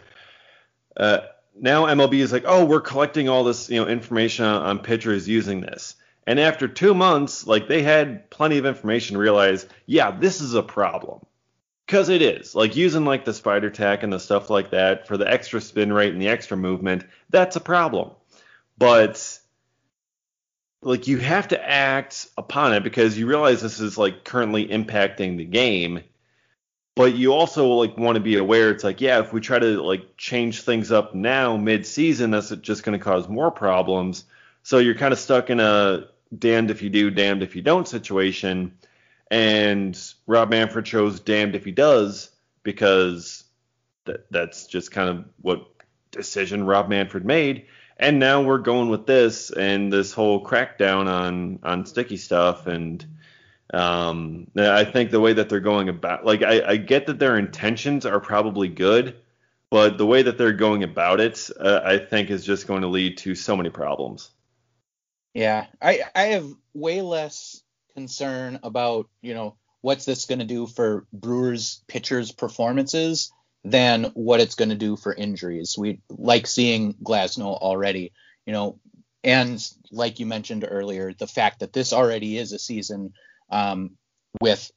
uh, 0.97 1.19
now 1.61 1.85
MLB 1.85 2.15
is 2.15 2.33
like, 2.33 2.43
oh, 2.45 2.65
we're 2.65 2.81
collecting 2.81 3.29
all 3.29 3.43
this, 3.43 3.69
you 3.69 3.79
know, 3.79 3.87
information 3.87 4.45
on, 4.45 4.63
on 4.63 4.79
pitchers 4.79 5.27
using 5.27 5.61
this. 5.61 5.95
And 6.25 6.39
after 6.39 6.67
two 6.67 6.93
months, 6.93 7.45
like 7.45 7.67
they 7.67 7.83
had 7.83 8.29
plenty 8.31 8.57
of 8.57 8.65
information 8.65 9.13
to 9.13 9.19
realize, 9.19 9.67
yeah, 9.85 10.11
this 10.11 10.41
is 10.41 10.55
a 10.55 10.63
problem. 10.63 11.19
Because 11.85 12.09
it 12.09 12.21
is. 12.21 12.55
Like 12.55 12.75
using 12.75 13.05
like 13.05 13.25
the 13.25 13.33
spider 13.33 13.69
tack 13.69 14.01
and 14.01 14.11
the 14.11 14.19
stuff 14.19 14.49
like 14.49 14.71
that 14.71 15.07
for 15.07 15.17
the 15.17 15.31
extra 15.31 15.61
spin 15.61 15.93
rate 15.93 16.13
and 16.13 16.21
the 16.21 16.29
extra 16.29 16.57
movement, 16.57 17.03
that's 17.29 17.55
a 17.55 17.61
problem. 17.61 18.11
But 18.77 19.39
like 20.81 21.07
you 21.07 21.17
have 21.19 21.49
to 21.49 21.69
act 21.69 22.27
upon 22.37 22.73
it 22.73 22.83
because 22.83 23.17
you 23.17 23.27
realize 23.27 23.61
this 23.61 23.79
is 23.79 23.97
like 23.97 24.23
currently 24.23 24.67
impacting 24.67 25.37
the 25.37 25.45
game 25.45 26.01
but 26.95 27.15
you 27.15 27.33
also 27.33 27.67
like 27.67 27.97
want 27.97 28.15
to 28.15 28.21
be 28.21 28.37
aware 28.37 28.69
it's 28.69 28.83
like 28.83 29.01
yeah 29.01 29.19
if 29.19 29.33
we 29.33 29.39
try 29.41 29.59
to 29.59 29.81
like 29.81 30.17
change 30.17 30.61
things 30.61 30.91
up 30.91 31.15
now 31.15 31.57
mid-season 31.57 32.31
that's 32.31 32.49
just 32.57 32.83
going 32.83 32.97
to 32.97 33.03
cause 33.03 33.27
more 33.27 33.51
problems. 33.51 34.25
So 34.63 34.77
you're 34.77 34.95
kind 34.95 35.13
of 35.13 35.19
stuck 35.19 35.49
in 35.49 35.59
a 35.59 36.07
damned 36.37 36.71
if 36.71 36.81
you 36.81 36.89
do 36.89 37.09
damned 37.09 37.43
if 37.43 37.55
you 37.55 37.61
don't 37.61 37.87
situation. 37.87 38.77
And 39.29 39.97
rob 40.27 40.49
manfred 40.49 40.85
chose 40.85 41.19
damned 41.19 41.55
if 41.55 41.63
he 41.63 41.71
does 41.71 42.29
because 42.63 43.45
that, 44.05 44.29
that's 44.29 44.67
just 44.67 44.91
kind 44.91 45.09
of 45.09 45.25
what 45.41 45.67
decision 46.11 46.65
rob 46.65 46.89
manfred 46.89 47.25
made. 47.25 47.65
And 47.97 48.19
now 48.19 48.41
we're 48.41 48.57
going 48.57 48.89
with 48.89 49.05
this 49.05 49.51
and 49.51 49.93
this 49.93 50.11
whole 50.11 50.43
crackdown 50.43 51.07
on 51.07 51.59
on 51.63 51.85
sticky 51.85 52.17
stuff 52.17 52.67
and 52.67 53.05
um, 53.73 54.47
I 54.57 54.83
think 54.83 55.11
the 55.11 55.19
way 55.19 55.33
that 55.33 55.49
they're 55.49 55.59
going 55.59 55.89
about, 55.89 56.25
like, 56.25 56.43
I, 56.43 56.61
I, 56.71 56.77
get 56.77 57.05
that 57.07 57.19
their 57.19 57.37
intentions 57.37 58.05
are 58.05 58.19
probably 58.19 58.67
good, 58.67 59.15
but 59.69 59.97
the 59.97 60.05
way 60.05 60.23
that 60.23 60.37
they're 60.37 60.51
going 60.51 60.83
about 60.83 61.21
it, 61.21 61.49
uh, 61.57 61.79
I 61.83 61.97
think, 61.97 62.29
is 62.29 62.45
just 62.45 62.67
going 62.67 62.81
to 62.81 62.89
lead 62.89 63.17
to 63.19 63.33
so 63.33 63.55
many 63.55 63.69
problems. 63.69 64.29
Yeah, 65.33 65.67
I 65.81 66.01
I 66.13 66.23
have 66.23 66.51
way 66.73 67.01
less 67.01 67.61
concern 67.93 68.59
about 68.63 69.09
you 69.21 69.33
know 69.33 69.55
what's 69.79 70.03
this 70.03 70.25
going 70.25 70.39
to 70.39 70.45
do 70.45 70.67
for 70.67 71.05
Brewers 71.13 71.81
pitchers' 71.87 72.33
performances 72.33 73.31
than 73.63 74.05
what 74.15 74.41
it's 74.41 74.55
going 74.55 74.69
to 74.69 74.75
do 74.75 74.97
for 74.97 75.13
injuries. 75.13 75.75
We 75.77 76.01
like 76.09 76.47
seeing 76.47 76.95
Glasnow 76.95 77.57
already, 77.57 78.11
you 78.45 78.51
know, 78.51 78.79
and 79.23 79.63
like 79.91 80.19
you 80.19 80.25
mentioned 80.25 80.65
earlier, 80.67 81.13
the 81.13 81.27
fact 81.27 81.59
that 81.59 81.71
this 81.71 81.93
already 81.93 82.37
is 82.37 82.51
a 82.51 82.59
season 82.59 83.13
um, 83.51 83.91
with 84.41 84.71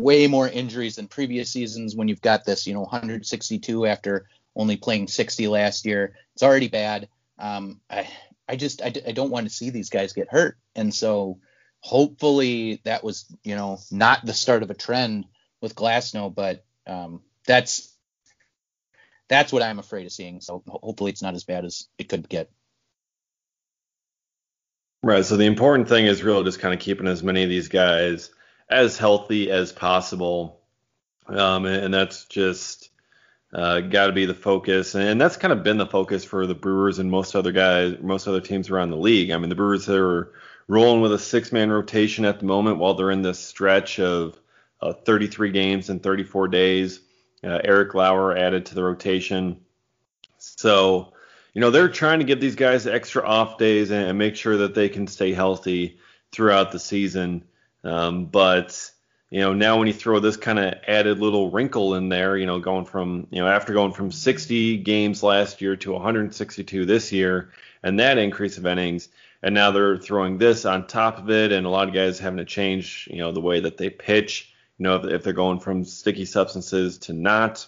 way 0.00 0.26
more 0.26 0.48
injuries 0.48 0.96
than 0.96 1.08
previous 1.08 1.50
seasons 1.50 1.94
when 1.94 2.08
you've 2.08 2.20
got 2.20 2.44
this, 2.44 2.66
you 2.66 2.74
know, 2.74 2.80
162 2.80 3.86
after 3.86 4.26
only 4.56 4.76
playing 4.76 5.08
60 5.08 5.48
last 5.48 5.86
year. 5.86 6.14
It's 6.34 6.42
already 6.42 6.68
bad. 6.68 7.08
Um, 7.38 7.80
I, 7.88 8.08
I 8.48 8.56
just, 8.56 8.82
I, 8.82 8.92
I 9.06 9.12
don't 9.12 9.30
want 9.30 9.48
to 9.48 9.54
see 9.54 9.70
these 9.70 9.90
guys 9.90 10.12
get 10.12 10.30
hurt. 10.30 10.58
And 10.74 10.94
so 10.94 11.38
hopefully 11.80 12.80
that 12.84 13.04
was, 13.04 13.26
you 13.42 13.56
know, 13.56 13.78
not 13.90 14.24
the 14.24 14.34
start 14.34 14.62
of 14.62 14.70
a 14.70 14.74
trend 14.74 15.26
with 15.60 15.74
Glasnow, 15.74 16.34
but 16.34 16.64
um, 16.86 17.22
that's, 17.46 17.94
that's 19.28 19.52
what 19.52 19.62
I'm 19.62 19.78
afraid 19.78 20.06
of 20.06 20.12
seeing. 20.12 20.40
So 20.40 20.62
hopefully 20.66 21.12
it's 21.12 21.22
not 21.22 21.34
as 21.34 21.44
bad 21.44 21.64
as 21.64 21.86
it 21.98 22.08
could 22.08 22.28
get. 22.28 22.50
Right. 25.02 25.24
So 25.24 25.36
the 25.36 25.46
important 25.46 25.88
thing 25.88 26.06
is 26.06 26.22
really 26.22 26.44
just 26.44 26.58
kind 26.58 26.74
of 26.74 26.80
keeping 26.80 27.06
as 27.06 27.22
many 27.22 27.42
of 27.42 27.48
these 27.48 27.68
guys 27.68 28.30
as 28.68 28.98
healthy 28.98 29.50
as 29.50 29.72
possible. 29.72 30.60
Um, 31.26 31.64
and, 31.64 31.84
and, 31.84 31.94
that's 31.94 32.26
just 32.26 32.90
uh, 33.52 33.80
got 33.80 34.06
to 34.06 34.12
be 34.12 34.26
the 34.26 34.34
focus. 34.34 34.94
And 34.94 35.20
that's 35.20 35.36
kind 35.36 35.52
of 35.52 35.62
been 35.62 35.78
the 35.78 35.86
focus 35.86 36.24
for 36.24 36.46
the 36.46 36.54
Brewers 36.54 36.98
and 36.98 37.10
most 37.10 37.34
other 37.34 37.52
guys, 37.52 37.96
most 38.00 38.26
other 38.26 38.40
teams 38.40 38.68
around 38.68 38.90
the 38.90 38.96
league. 38.96 39.30
I 39.30 39.38
mean, 39.38 39.48
the 39.48 39.54
Brewers 39.54 39.88
are 39.88 40.32
rolling 40.68 41.00
with 41.00 41.12
a 41.12 41.18
six 41.18 41.50
man 41.50 41.70
rotation 41.70 42.24
at 42.24 42.40
the 42.40 42.46
moment 42.46 42.78
while 42.78 42.94
they're 42.94 43.10
in 43.10 43.22
this 43.22 43.38
stretch 43.38 43.98
of 43.98 44.38
uh, 44.82 44.92
33 44.92 45.50
games 45.50 45.88
in 45.88 46.00
34 46.00 46.48
days. 46.48 47.00
Uh, 47.42 47.58
Eric 47.64 47.94
Lauer 47.94 48.36
added 48.36 48.66
to 48.66 48.74
the 48.74 48.84
rotation. 48.84 49.60
So, 50.38 51.12
you 51.54 51.60
know, 51.60 51.70
they're 51.70 51.88
trying 51.88 52.20
to 52.20 52.24
give 52.24 52.40
these 52.40 52.56
guys 52.56 52.86
extra 52.86 53.26
off 53.26 53.58
days 53.58 53.90
and, 53.90 54.08
and 54.08 54.18
make 54.18 54.36
sure 54.36 54.58
that 54.58 54.74
they 54.74 54.88
can 54.88 55.06
stay 55.06 55.32
healthy 55.32 55.98
throughout 56.32 56.72
the 56.72 56.78
season. 56.78 57.44
Um, 57.82 58.26
but 58.26 58.90
you 59.30 59.40
know, 59.40 59.52
now 59.52 59.78
when 59.78 59.86
you 59.86 59.94
throw 59.94 60.18
this 60.18 60.36
kind 60.36 60.58
of 60.58 60.74
added 60.86 61.20
little 61.20 61.50
wrinkle 61.50 61.94
in 61.94 62.08
there, 62.08 62.36
you 62.36 62.46
know, 62.46 62.58
going 62.58 62.84
from, 62.84 63.28
you 63.30 63.40
know, 63.40 63.48
after 63.48 63.72
going 63.72 63.92
from 63.92 64.10
60 64.10 64.78
games 64.78 65.22
last 65.22 65.60
year 65.60 65.76
to 65.76 65.92
162 65.92 66.84
this 66.84 67.12
year, 67.12 67.52
and 67.82 68.00
that 68.00 68.18
increase 68.18 68.58
of 68.58 68.66
innings, 68.66 69.08
and 69.42 69.54
now 69.54 69.70
they're 69.70 69.96
throwing 69.96 70.36
this 70.36 70.64
on 70.64 70.86
top 70.86 71.18
of 71.18 71.30
it, 71.30 71.52
and 71.52 71.64
a 71.64 71.70
lot 71.70 71.88
of 71.88 71.94
guys 71.94 72.18
having 72.18 72.38
to 72.38 72.44
change, 72.44 73.08
you 73.10 73.18
know, 73.18 73.30
the 73.30 73.40
way 73.40 73.60
that 73.60 73.76
they 73.76 73.88
pitch, 73.88 74.52
you 74.78 74.82
know, 74.82 74.96
if, 74.96 75.04
if 75.04 75.22
they're 75.22 75.32
going 75.32 75.60
from 75.60 75.84
sticky 75.84 76.24
substances 76.24 76.98
to 76.98 77.12
not, 77.12 77.66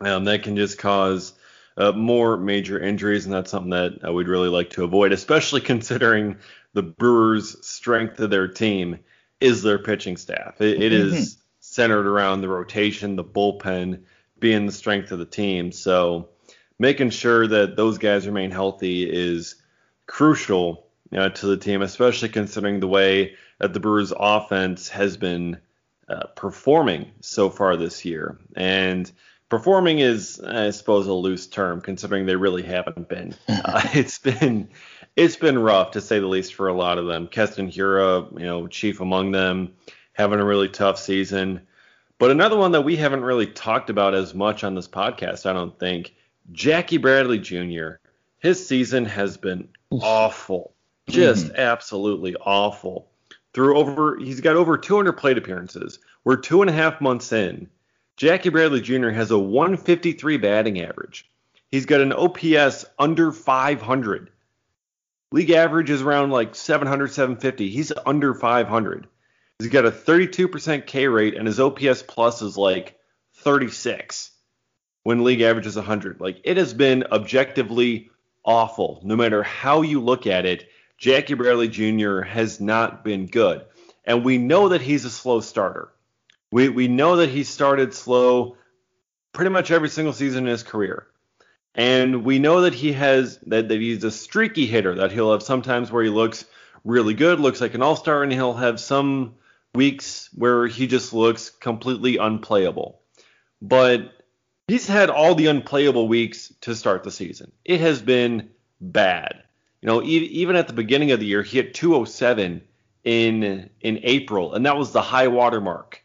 um, 0.00 0.24
that 0.24 0.42
can 0.42 0.56
just 0.56 0.78
cause 0.78 1.34
uh, 1.76 1.92
more 1.92 2.36
major 2.36 2.78
injuries, 2.78 3.24
and 3.24 3.34
that's 3.34 3.50
something 3.50 3.70
that 3.70 4.06
uh, 4.06 4.12
we'd 4.12 4.28
really 4.28 4.48
like 4.48 4.70
to 4.70 4.84
avoid, 4.84 5.12
especially 5.12 5.60
considering 5.72 6.36
the 6.74 6.82
Brewers' 6.82 7.66
strength 7.66 8.18
of 8.20 8.30
their 8.30 8.48
team 8.48 8.98
is 9.40 9.62
their 9.62 9.78
pitching 9.78 10.16
staff. 10.16 10.60
it, 10.60 10.82
it 10.82 10.92
mm-hmm. 10.92 11.14
is 11.14 11.38
centered 11.60 12.06
around 12.06 12.40
the 12.40 12.48
rotation, 12.48 13.16
the 13.16 13.24
bullpen 13.24 14.02
being 14.38 14.66
the 14.66 14.72
strength 14.72 15.12
of 15.12 15.18
the 15.18 15.24
team. 15.24 15.72
So 15.72 16.28
making 16.78 17.10
sure 17.10 17.46
that 17.46 17.76
those 17.76 17.98
guys 17.98 18.26
remain 18.26 18.50
healthy 18.50 19.08
is 19.08 19.54
crucial 20.06 20.86
uh, 21.16 21.28
to 21.28 21.46
the 21.46 21.56
team, 21.56 21.82
especially 21.82 22.28
considering 22.28 22.80
the 22.80 22.88
way 22.88 23.36
that 23.58 23.72
the 23.72 23.80
Brewers' 23.80 24.12
offense 24.16 24.88
has 24.88 25.16
been 25.16 25.58
uh, 26.08 26.26
performing 26.34 27.12
so 27.20 27.48
far 27.48 27.76
this 27.76 28.04
year. 28.04 28.38
And 28.56 29.10
performing 29.52 29.98
is, 29.98 30.40
I 30.40 30.70
suppose, 30.70 31.06
a 31.06 31.12
loose 31.12 31.46
term 31.46 31.82
considering 31.82 32.24
they 32.24 32.36
really 32.36 32.62
haven't 32.62 33.06
been. 33.06 33.34
Uh, 33.64 33.82
it's 33.92 34.18
been 34.18 34.66
it's 35.14 35.36
been 35.36 35.58
rough 35.58 35.90
to 35.90 36.00
say 36.00 36.18
the 36.18 36.26
least 36.26 36.54
for 36.54 36.68
a 36.68 36.72
lot 36.72 36.96
of 36.96 37.06
them. 37.06 37.28
Keston 37.28 37.68
Hiura, 37.68 38.32
you 38.32 38.46
know, 38.46 38.66
chief 38.66 39.02
among 39.02 39.30
them, 39.32 39.74
having 40.14 40.40
a 40.40 40.44
really 40.44 40.70
tough 40.70 40.98
season. 40.98 41.60
But 42.18 42.30
another 42.30 42.56
one 42.56 42.72
that 42.72 42.80
we 42.80 42.96
haven't 42.96 43.24
really 43.24 43.46
talked 43.46 43.90
about 43.90 44.14
as 44.14 44.34
much 44.34 44.64
on 44.64 44.74
this 44.74 44.88
podcast, 44.88 45.44
I 45.44 45.52
don't 45.52 45.78
think, 45.78 46.14
Jackie 46.52 46.96
Bradley 46.96 47.38
Jr. 47.38 47.96
His 48.38 48.66
season 48.66 49.04
has 49.04 49.36
been 49.36 49.68
awful, 49.90 50.74
just 51.10 51.48
mm-hmm. 51.48 51.56
absolutely 51.56 52.36
awful. 52.36 53.10
Through 53.52 53.76
over, 53.76 54.18
he's 54.18 54.40
got 54.40 54.56
over 54.56 54.78
200 54.78 55.12
plate 55.12 55.36
appearances. 55.36 55.98
We're 56.24 56.36
two 56.36 56.62
and 56.62 56.70
a 56.70 56.74
half 56.74 57.02
months 57.02 57.32
in 57.32 57.68
Jackie 58.16 58.50
Bradley 58.50 58.80
Jr. 58.80 59.10
has 59.10 59.30
a 59.30 59.38
153 59.38 60.36
batting 60.36 60.80
average. 60.80 61.28
He's 61.68 61.86
got 61.86 62.00
an 62.00 62.12
OPS 62.12 62.84
under 62.98 63.32
500. 63.32 64.30
League 65.32 65.50
average 65.50 65.88
is 65.88 66.02
around 66.02 66.30
like 66.30 66.54
700, 66.54 67.08
750. 67.08 67.70
He's 67.70 67.92
under 68.04 68.34
500. 68.34 69.06
He's 69.58 69.70
got 69.70 69.86
a 69.86 69.90
32% 69.90 70.86
K 70.86 71.08
rate, 71.08 71.34
and 71.34 71.46
his 71.46 71.58
OPS 71.60 72.02
plus 72.02 72.42
is 72.42 72.58
like 72.58 72.98
36 73.36 74.30
when 75.04 75.24
league 75.24 75.40
average 75.40 75.66
is 75.66 75.76
100. 75.76 76.20
Like 76.20 76.40
it 76.44 76.58
has 76.58 76.74
been 76.74 77.04
objectively 77.10 78.10
awful. 78.44 79.00
No 79.04 79.16
matter 79.16 79.42
how 79.42 79.82
you 79.82 80.00
look 80.00 80.26
at 80.26 80.46
it, 80.46 80.68
Jackie 80.98 81.34
Bradley 81.34 81.68
Jr. 81.68 82.20
has 82.20 82.60
not 82.60 83.02
been 83.02 83.26
good. 83.26 83.64
And 84.04 84.24
we 84.24 84.38
know 84.38 84.68
that 84.68 84.82
he's 84.82 85.04
a 85.04 85.10
slow 85.10 85.40
starter. 85.40 85.92
We, 86.52 86.68
we 86.68 86.86
know 86.86 87.16
that 87.16 87.30
he 87.30 87.44
started 87.44 87.94
slow 87.94 88.58
pretty 89.32 89.50
much 89.50 89.70
every 89.70 89.88
single 89.88 90.12
season 90.12 90.44
in 90.44 90.50
his 90.50 90.62
career. 90.62 91.06
And 91.74 92.24
we 92.24 92.38
know 92.38 92.60
that 92.60 92.74
he 92.74 92.92
has 92.92 93.38
that, 93.46 93.68
that 93.68 93.80
he's 93.80 94.04
a 94.04 94.10
streaky 94.10 94.66
hitter, 94.66 94.94
that 94.96 95.12
he'll 95.12 95.32
have 95.32 95.42
sometimes 95.42 95.90
where 95.90 96.04
he 96.04 96.10
looks 96.10 96.44
really 96.84 97.14
good, 97.14 97.40
looks 97.40 97.62
like 97.62 97.72
an 97.74 97.82
all-star, 97.82 98.22
and 98.22 98.30
he'll 98.30 98.52
have 98.52 98.78
some 98.78 99.36
weeks 99.74 100.28
where 100.34 100.66
he 100.66 100.86
just 100.86 101.14
looks 101.14 101.48
completely 101.48 102.18
unplayable. 102.18 103.00
But 103.62 104.12
he's 104.68 104.86
had 104.86 105.08
all 105.08 105.34
the 105.34 105.46
unplayable 105.46 106.06
weeks 106.06 106.52
to 106.60 106.74
start 106.74 107.02
the 107.02 107.10
season. 107.10 107.50
It 107.64 107.80
has 107.80 108.02
been 108.02 108.50
bad. 108.78 109.42
You 109.80 109.86
know, 109.86 110.02
even 110.02 110.56
at 110.56 110.66
the 110.66 110.74
beginning 110.74 111.12
of 111.12 111.20
the 111.20 111.26
year, 111.26 111.42
he 111.42 111.56
hit 111.56 111.72
207 111.72 112.62
in 113.04 113.70
in 113.80 114.00
April, 114.02 114.52
and 114.52 114.66
that 114.66 114.76
was 114.76 114.92
the 114.92 115.02
high 115.02 115.28
water 115.28 115.60
mark. 115.60 116.01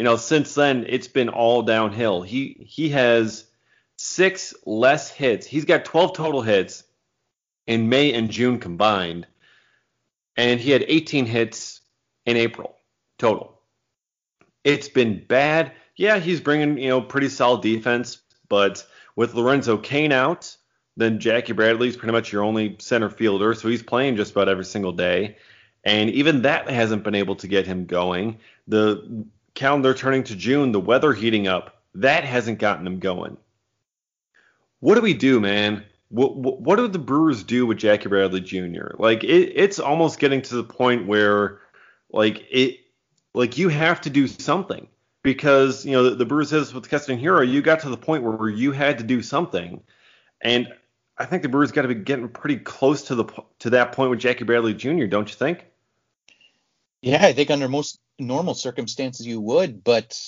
You 0.00 0.04
know, 0.04 0.16
since 0.16 0.54
then 0.54 0.86
it's 0.88 1.08
been 1.08 1.28
all 1.28 1.60
downhill. 1.60 2.22
He 2.22 2.64
he 2.66 2.88
has 2.88 3.44
six 3.98 4.54
less 4.64 5.10
hits. 5.10 5.46
He's 5.46 5.66
got 5.66 5.84
12 5.84 6.14
total 6.14 6.40
hits 6.40 6.84
in 7.66 7.90
May 7.90 8.14
and 8.14 8.30
June 8.30 8.58
combined, 8.60 9.26
and 10.38 10.58
he 10.58 10.70
had 10.70 10.86
18 10.88 11.26
hits 11.26 11.82
in 12.24 12.38
April 12.38 12.78
total. 13.18 13.60
It's 14.64 14.88
been 14.88 15.22
bad. 15.28 15.72
Yeah, 15.96 16.18
he's 16.18 16.40
bringing 16.40 16.78
you 16.78 16.88
know 16.88 17.02
pretty 17.02 17.28
solid 17.28 17.60
defense, 17.60 18.22
but 18.48 18.86
with 19.16 19.34
Lorenzo 19.34 19.76
Cain 19.76 20.12
out, 20.12 20.56
then 20.96 21.20
Jackie 21.20 21.52
Bradley's 21.52 21.98
pretty 21.98 22.12
much 22.12 22.32
your 22.32 22.42
only 22.42 22.76
center 22.78 23.10
fielder, 23.10 23.52
so 23.52 23.68
he's 23.68 23.82
playing 23.82 24.16
just 24.16 24.32
about 24.32 24.48
every 24.48 24.64
single 24.64 24.92
day. 24.92 25.36
And 25.84 26.08
even 26.08 26.40
that 26.40 26.70
hasn't 26.70 27.04
been 27.04 27.14
able 27.14 27.36
to 27.36 27.46
get 27.46 27.66
him 27.66 27.84
going. 27.84 28.38
The 28.66 29.26
calendar 29.60 29.92
turning 29.92 30.24
to 30.24 30.34
June, 30.34 30.72
the 30.72 30.80
weather 30.80 31.12
heating 31.12 31.46
up, 31.46 31.82
that 31.94 32.24
hasn't 32.24 32.58
gotten 32.58 32.82
them 32.82 32.98
going. 32.98 33.36
What 34.80 34.94
do 34.94 35.02
we 35.02 35.12
do, 35.12 35.38
man? 35.38 35.84
What, 36.08 36.34
what, 36.34 36.62
what 36.62 36.76
do 36.76 36.88
the 36.88 36.98
Brewers 36.98 37.42
do 37.42 37.66
with 37.66 37.76
Jackie 37.76 38.08
Bradley 38.08 38.40
Jr.? 38.40 38.92
Like 38.98 39.22
it, 39.22 39.52
it's 39.54 39.78
almost 39.78 40.18
getting 40.18 40.40
to 40.42 40.54
the 40.54 40.64
point 40.64 41.06
where, 41.06 41.60
like 42.10 42.46
it, 42.50 42.80
like 43.34 43.58
you 43.58 43.68
have 43.68 44.00
to 44.00 44.10
do 44.10 44.26
something 44.26 44.88
because 45.22 45.84
you 45.84 45.92
know 45.92 46.04
the, 46.08 46.16
the 46.16 46.24
Brewers 46.24 46.48
says 46.48 46.72
with 46.72 46.88
Keston 46.88 47.20
Hiura, 47.20 47.46
you 47.46 47.60
got 47.60 47.80
to 47.80 47.90
the 47.90 47.98
point 47.98 48.22
where 48.22 48.48
you 48.48 48.72
had 48.72 48.96
to 48.96 49.04
do 49.04 49.20
something, 49.20 49.82
and 50.40 50.68
I 51.18 51.26
think 51.26 51.42
the 51.42 51.50
Brewers 51.50 51.70
got 51.70 51.82
to 51.82 51.88
be 51.88 51.96
getting 51.96 52.30
pretty 52.30 52.56
close 52.56 53.02
to 53.02 53.14
the 53.14 53.26
to 53.58 53.70
that 53.70 53.92
point 53.92 54.08
with 54.08 54.20
Jackie 54.20 54.44
Bradley 54.44 54.72
Jr. 54.72 55.04
Don't 55.04 55.28
you 55.28 55.36
think? 55.36 55.66
Yeah, 57.02 57.26
I 57.26 57.34
think 57.34 57.50
under 57.50 57.68
most 57.68 57.98
normal 58.20 58.54
circumstances 58.54 59.26
you 59.26 59.40
would, 59.40 59.82
but 59.82 60.18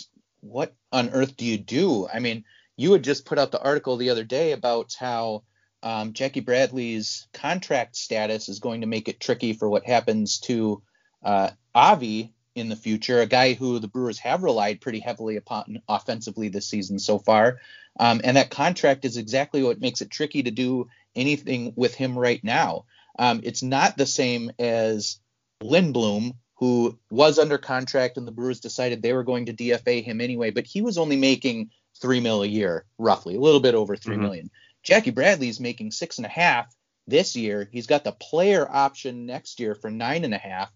what 0.41 0.75
on 0.91 1.11
earth 1.11 1.37
do 1.37 1.45
you 1.45 1.59
do? 1.59 2.09
I 2.13 2.19
mean, 2.19 2.45
you 2.77 2.93
had 2.93 3.05
just 3.05 3.27
put 3.27 3.39
out 3.39 3.53
the 3.53 3.63
article 3.63 3.97
the 3.97 4.11
other 4.11 4.25
day 4.25 4.53
about 4.53 4.95
how 4.99 5.45
um, 5.83 6.13
Jackie 6.13 6.41
Bradley's 6.41 7.27
contract 7.33 7.97
status 7.97 8.49
is 8.49 8.61
going 8.61 8.81
to 8.83 8.87
make 8.87 9.09
it 9.09 9.21
tricky 9.21 9.53
for 9.53 9.69
what 9.69 9.85
happens 9.85 10.39
to 10.41 10.83
uh, 11.25 11.51
Avi 11.75 12.33
in 12.55 12.69
the 12.69 12.77
future, 12.77 13.21
a 13.21 13.27
guy 13.27 13.55
who 13.55 13.79
the 13.79 13.89
Brewers 13.89 14.19
have 14.19 14.43
relied 14.43 14.81
pretty 14.81 15.01
heavily 15.01 15.37
upon 15.37 15.83
offensively 15.89 16.49
this 16.49 16.69
season 16.69 16.99
so 16.99 17.19
far. 17.19 17.61
Um, 17.99 18.21
and 18.25 18.37
that 18.37 18.51
contract 18.51 19.05
is 19.05 19.17
exactly 19.17 19.63
what 19.63 19.81
makes 19.81 20.01
it 20.01 20.11
tricky 20.11 20.43
to 20.43 20.51
do 20.51 20.89
anything 21.15 21.73
with 21.77 21.95
him 21.95 22.19
right 22.19 22.43
now. 22.43 22.85
Um, 23.19 23.41
it's 23.43 23.63
not 23.63 23.97
the 23.97 24.07
same 24.07 24.53
as 24.59 25.19
Lindblom, 25.63 26.35
who 26.63 26.97
was 27.11 27.41
under 27.41 27.59
contract 27.59 28.17
and 28.17 28.25
the 28.25 28.31
Brewers 28.31 28.61
decided 28.61 29.03
they 29.03 29.13
were 29.13 29.25
going 29.25 29.47
to 29.47 29.53
DFA 29.53 30.01
him 30.05 30.21
anyway, 30.21 30.53
but 30.53 30.65
he 30.65 30.81
was 30.81 30.97
only 30.97 31.17
making 31.17 31.71
three 32.01 32.21
mil 32.21 32.45
a 32.45 32.47
year, 32.47 32.85
roughly, 32.99 33.35
a 33.35 33.41
little 33.41 33.59
bit 33.59 33.75
over 33.75 33.97
three 33.97 34.15
mm-hmm. 34.15 34.23
million. 34.23 34.51
Jackie 34.85 35.11
Bradley's 35.11 35.59
making 35.59 35.91
six 35.91 36.19
and 36.19 36.25
a 36.25 36.29
half 36.29 36.73
this 37.09 37.35
year. 37.35 37.69
He's 37.73 37.89
got 37.89 38.05
the 38.05 38.13
player 38.13 38.65
option 38.71 39.27
next 39.27 39.59
year 39.59 39.75
for 39.75 39.91
nine 39.91 40.23
and 40.23 40.35
a 40.35 40.39
half. 40.39 40.71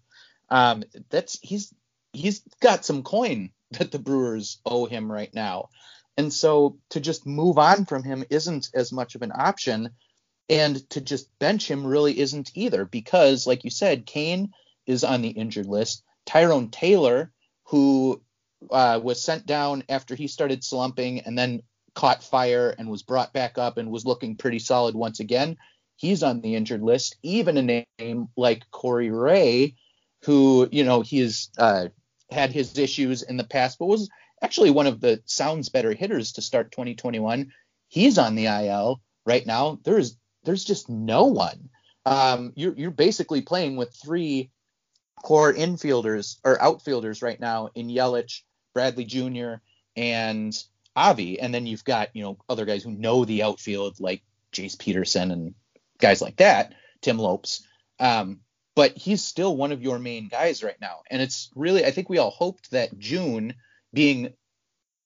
Um, 0.49 0.83
that's 1.09 1.39
he's 1.41 1.73
he's 2.11 2.41
got 2.59 2.83
some 2.83 3.01
coin 3.01 3.51
that 3.71 3.93
the 3.93 3.99
Brewers 3.99 4.59
owe 4.65 4.87
him 4.87 5.09
right 5.09 5.33
now. 5.33 5.69
And 6.17 6.33
so 6.33 6.79
to 6.89 6.99
just 6.99 7.25
move 7.25 7.57
on 7.57 7.85
from 7.85 8.03
him 8.03 8.25
isn't 8.29 8.71
as 8.73 8.91
much 8.91 9.15
of 9.15 9.21
an 9.21 9.31
option. 9.33 9.91
And 10.49 10.89
to 10.89 10.99
just 10.99 11.29
bench 11.39 11.71
him 11.71 11.87
really 11.87 12.19
isn't 12.19 12.51
either, 12.55 12.83
because, 12.83 13.47
like 13.47 13.63
you 13.63 13.69
said, 13.69 14.05
Cain 14.05 14.51
is 14.87 15.03
on 15.03 15.21
the 15.21 15.29
injured 15.29 15.67
list. 15.67 16.03
Tyrone 16.25 16.69
Taylor, 16.69 17.31
who 17.65 18.21
uh, 18.71 18.99
was 19.03 19.21
sent 19.21 19.45
down 19.45 19.83
after 19.89 20.15
he 20.15 20.27
started 20.27 20.63
slumping 20.63 21.21
and 21.21 21.37
then 21.37 21.61
caught 21.93 22.23
fire 22.23 22.73
and 22.77 22.89
was 22.89 23.03
brought 23.03 23.33
back 23.33 23.57
up 23.57 23.77
and 23.77 23.91
was 23.91 24.05
looking 24.05 24.35
pretty 24.35 24.59
solid 24.59 24.95
once 24.95 25.19
again, 25.19 25.57
he's 25.95 26.23
on 26.23 26.41
the 26.41 26.55
injured 26.55 26.81
list. 26.81 27.17
Even 27.23 27.57
a 27.57 27.85
name 27.99 28.29
like 28.37 28.69
Corey 28.71 29.11
Ray, 29.11 29.75
who, 30.23 30.67
you 30.71 30.83
know, 30.83 31.01
he 31.01 31.19
has 31.19 31.49
uh, 31.57 31.87
had 32.29 32.51
his 32.51 32.77
issues 32.77 33.23
in 33.23 33.37
the 33.37 33.43
past, 33.43 33.79
but 33.79 33.85
was 33.85 34.09
actually 34.41 34.71
one 34.71 34.87
of 34.87 35.01
the 35.01 35.21
sounds 35.25 35.69
better 35.69 35.93
hitters 35.93 36.33
to 36.33 36.41
start 36.41 36.71
2021. 36.71 37.51
He's 37.89 38.17
on 38.17 38.35
the 38.35 38.45
IL 38.45 39.01
right 39.25 39.45
now. 39.45 39.79
There's 39.83 40.17
there's 40.43 40.63
just 40.63 40.89
no 40.89 41.25
one. 41.25 41.69
Um, 42.05 42.53
you're 42.55 42.73
you're 42.73 42.91
basically 42.91 43.41
playing 43.41 43.75
with 43.75 43.93
three 43.93 44.51
core 45.23 45.53
infielders 45.53 46.37
or 46.43 46.61
outfielders 46.61 47.21
right 47.21 47.39
now 47.39 47.69
in 47.75 47.87
Yelich, 47.87 48.41
Bradley 48.73 49.05
Jr. 49.05 49.55
and 49.95 50.55
Avi, 50.95 51.39
and 51.39 51.53
then 51.53 51.67
you've 51.67 51.83
got 51.83 52.15
you 52.15 52.23
know 52.23 52.37
other 52.49 52.65
guys 52.65 52.83
who 52.83 52.91
know 52.91 53.25
the 53.25 53.43
outfield 53.43 53.99
like 53.99 54.23
Jace 54.51 54.77
Peterson 54.77 55.31
and 55.31 55.53
guys 55.99 56.21
like 56.21 56.37
that, 56.37 56.73
Tim 57.01 57.17
Lopes. 57.17 57.65
Um, 57.99 58.41
but 58.75 58.95
he's 58.95 59.23
still 59.23 59.57
one 59.57 59.71
of 59.71 59.81
your 59.81 59.97
main 59.97 60.27
guys 60.27 60.63
right 60.63 60.79
now. 60.79 61.01
And 61.09 61.19
it's 61.19 61.49
really, 61.55 61.83
I 61.83 61.89
think 61.89 62.09
we 62.09 62.19
all 62.19 62.29
hoped 62.29 62.69
that 62.71 62.97
June 62.99 63.55
being 63.91 64.33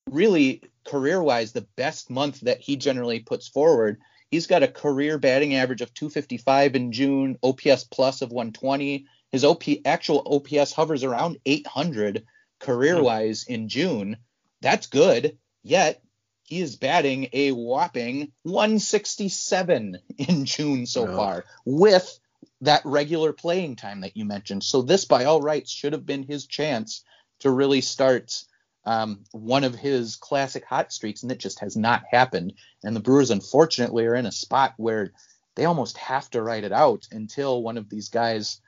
really 0.09 0.63
career 0.85 1.23
wise 1.23 1.53
the 1.53 1.67
best 1.77 2.09
month 2.09 2.41
that 2.41 2.59
he 2.59 2.75
generally 2.75 3.19
puts 3.21 3.47
forward. 3.47 3.99
He's 4.29 4.47
got 4.47 4.63
a 4.63 4.67
career 4.67 5.17
batting 5.17 5.55
average 5.55 5.81
of 5.81 5.93
255 5.93 6.75
in 6.75 6.91
June, 6.91 7.37
OPS 7.43 7.85
plus 7.85 8.21
of 8.21 8.31
120. 8.31 9.05
His 9.31 9.43
OP 9.43 9.63
actual 9.85 10.23
OPS 10.25 10.73
hovers 10.73 11.03
around 11.03 11.37
800 11.45 12.25
career 12.59 13.01
wise 13.01 13.45
in 13.47 13.69
June. 13.69 14.17
That's 14.61 14.87
good. 14.87 15.37
Yet 15.63 16.01
he 16.43 16.59
is 16.59 16.75
batting 16.75 17.29
a 17.33 17.51
whopping 17.51 18.31
167 18.43 19.97
in 20.17 20.45
June 20.45 20.85
so 20.85 21.07
far 21.07 21.45
with 21.65 22.19
that 22.61 22.85
regular 22.85 23.33
playing 23.33 23.75
time 23.75 24.01
that 24.01 24.15
you 24.17 24.25
mentioned. 24.25 24.63
So 24.63 24.81
this, 24.81 25.05
by 25.05 25.25
all 25.25 25.41
rights, 25.41 25.71
should 25.71 25.93
have 25.93 26.05
been 26.05 26.23
his 26.23 26.45
chance 26.45 27.03
to 27.39 27.49
really 27.49 27.81
start 27.81 28.43
um, 28.85 29.23
one 29.31 29.63
of 29.63 29.75
his 29.75 30.15
classic 30.15 30.65
hot 30.65 30.91
streaks, 30.91 31.23
and 31.23 31.31
it 31.31 31.39
just 31.39 31.59
has 31.59 31.75
not 31.75 32.03
happened. 32.09 32.53
And 32.83 32.95
the 32.95 32.99
Brewers, 32.99 33.31
unfortunately, 33.31 34.05
are 34.05 34.15
in 34.15 34.25
a 34.25 34.31
spot 34.31 34.73
where 34.77 35.11
they 35.55 35.65
almost 35.65 35.97
have 35.97 36.29
to 36.31 36.41
write 36.41 36.63
it 36.63 36.71
out 36.71 37.07
until 37.11 37.61
one 37.61 37.77
of 37.77 37.89
these 37.89 38.09
guys, 38.09 38.59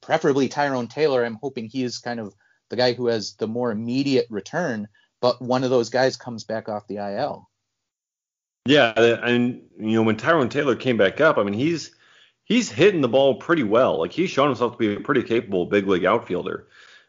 preferably 0.00 0.48
Tyrone 0.48 0.88
Taylor. 0.88 1.24
I'm 1.24 1.38
hoping 1.40 1.68
he 1.68 1.82
is 1.82 1.98
kind 1.98 2.20
of 2.20 2.34
the 2.70 2.76
guy 2.76 2.92
who 2.92 3.06
has 3.06 3.34
the 3.34 3.46
more 3.46 3.70
immediate 3.70 4.26
return, 4.30 4.88
but 5.20 5.40
one 5.42 5.64
of 5.64 5.70
those 5.70 5.90
guys 5.90 6.16
comes 6.16 6.44
back 6.44 6.68
off 6.68 6.86
the 6.86 6.96
IL. 6.96 7.48
Yeah, 8.64 8.92
and 8.96 9.62
you 9.78 9.96
know 9.96 10.02
when 10.02 10.16
Tyrone 10.16 10.48
Taylor 10.48 10.76
came 10.76 10.96
back 10.96 11.20
up, 11.20 11.36
I 11.36 11.42
mean 11.42 11.54
he's 11.54 11.90
he's 12.44 12.70
hitting 12.70 13.00
the 13.00 13.08
ball 13.08 13.34
pretty 13.36 13.64
well. 13.64 13.98
Like 13.98 14.12
he's 14.12 14.30
shown 14.30 14.48
himself 14.48 14.72
to 14.72 14.78
be 14.78 14.94
a 14.94 15.00
pretty 15.00 15.22
capable 15.22 15.66
big 15.66 15.86
league 15.86 16.04
outfielder. 16.04 16.68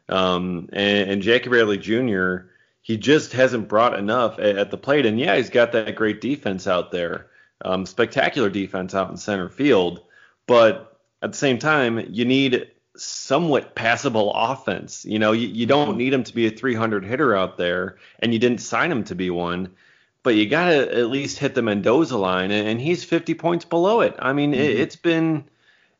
Um, 0.09 0.69
and, 0.73 1.11
and 1.11 1.21
Jackie 1.21 1.49
Bradley 1.49 1.77
Jr. 1.77 2.49
He 2.81 2.97
just 2.97 3.31
hasn't 3.31 3.69
brought 3.69 3.97
enough 3.97 4.39
at, 4.39 4.57
at, 4.57 4.71
the 4.71 4.77
plate. 4.77 5.05
And 5.05 5.19
yeah, 5.19 5.37
he's 5.37 5.49
got 5.49 5.71
that 5.71 5.95
great 5.95 6.19
defense 6.19 6.67
out 6.67 6.91
there, 6.91 7.27
um, 7.63 7.85
spectacular 7.85 8.49
defense 8.49 8.93
out 8.93 9.09
in 9.09 9.15
center 9.15 9.47
field. 9.47 10.01
But 10.47 10.92
at 11.23 11.31
the 11.31 11.37
same 11.37 11.57
time, 11.57 12.05
you 12.11 12.25
need 12.25 12.69
somewhat 12.95 13.73
passable 13.73 14.31
offense. 14.35 15.03
You 15.05 15.17
know, 15.17 15.31
you, 15.31 15.47
you 15.47 15.65
don't 15.65 15.97
need 15.97 16.13
him 16.13 16.23
to 16.25 16.35
be 16.35 16.45
a 16.45 16.51
300 16.51 17.03
hitter 17.03 17.35
out 17.35 17.57
there, 17.57 17.97
and 18.19 18.33
you 18.33 18.39
didn't 18.39 18.59
sign 18.59 18.91
him 18.91 19.03
to 19.05 19.15
be 19.15 19.31
one 19.31 19.69
but 20.23 20.35
you 20.35 20.47
got 20.47 20.69
to 20.69 20.97
at 20.97 21.09
least 21.09 21.37
hit 21.37 21.53
the 21.53 21.61
Mendoza 21.61 22.17
line, 22.17 22.49
and 22.49 22.79
he's 22.79 23.03
50 23.03 23.33
points 23.35 23.65
below 23.65 23.99
it. 24.01 24.15
I 24.17 24.31
mean, 24.33 24.53
mm-hmm. 24.53 24.61
it, 24.61 24.77
has 24.77 24.95
been 24.95 25.43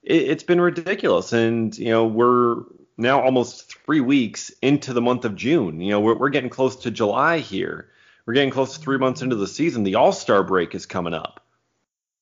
it, 0.01 0.29
has 0.29 0.43
been 0.43 0.61
ridiculous, 0.61 1.33
and 1.33 1.77
you 1.77 1.89
know 1.89 2.05
we're 2.07 2.63
now 2.97 3.21
almost 3.21 3.77
three 3.85 3.99
weeks 3.99 4.51
into 4.61 4.93
the 4.93 5.01
month 5.01 5.25
of 5.25 5.35
June. 5.35 5.81
You 5.81 5.91
know 5.91 5.99
we're, 5.99 6.17
we're 6.17 6.29
getting 6.29 6.49
close 6.49 6.77
to 6.77 6.91
July 6.91 7.39
here. 7.39 7.89
We're 8.25 8.33
getting 8.33 8.51
close 8.51 8.75
to 8.75 8.79
three 8.79 8.97
months 8.97 9.21
into 9.21 9.35
the 9.35 9.47
season. 9.47 9.83
The 9.83 9.95
All 9.95 10.13
Star 10.13 10.43
break 10.43 10.73
is 10.73 10.85
coming 10.85 11.13
up. 11.13 11.45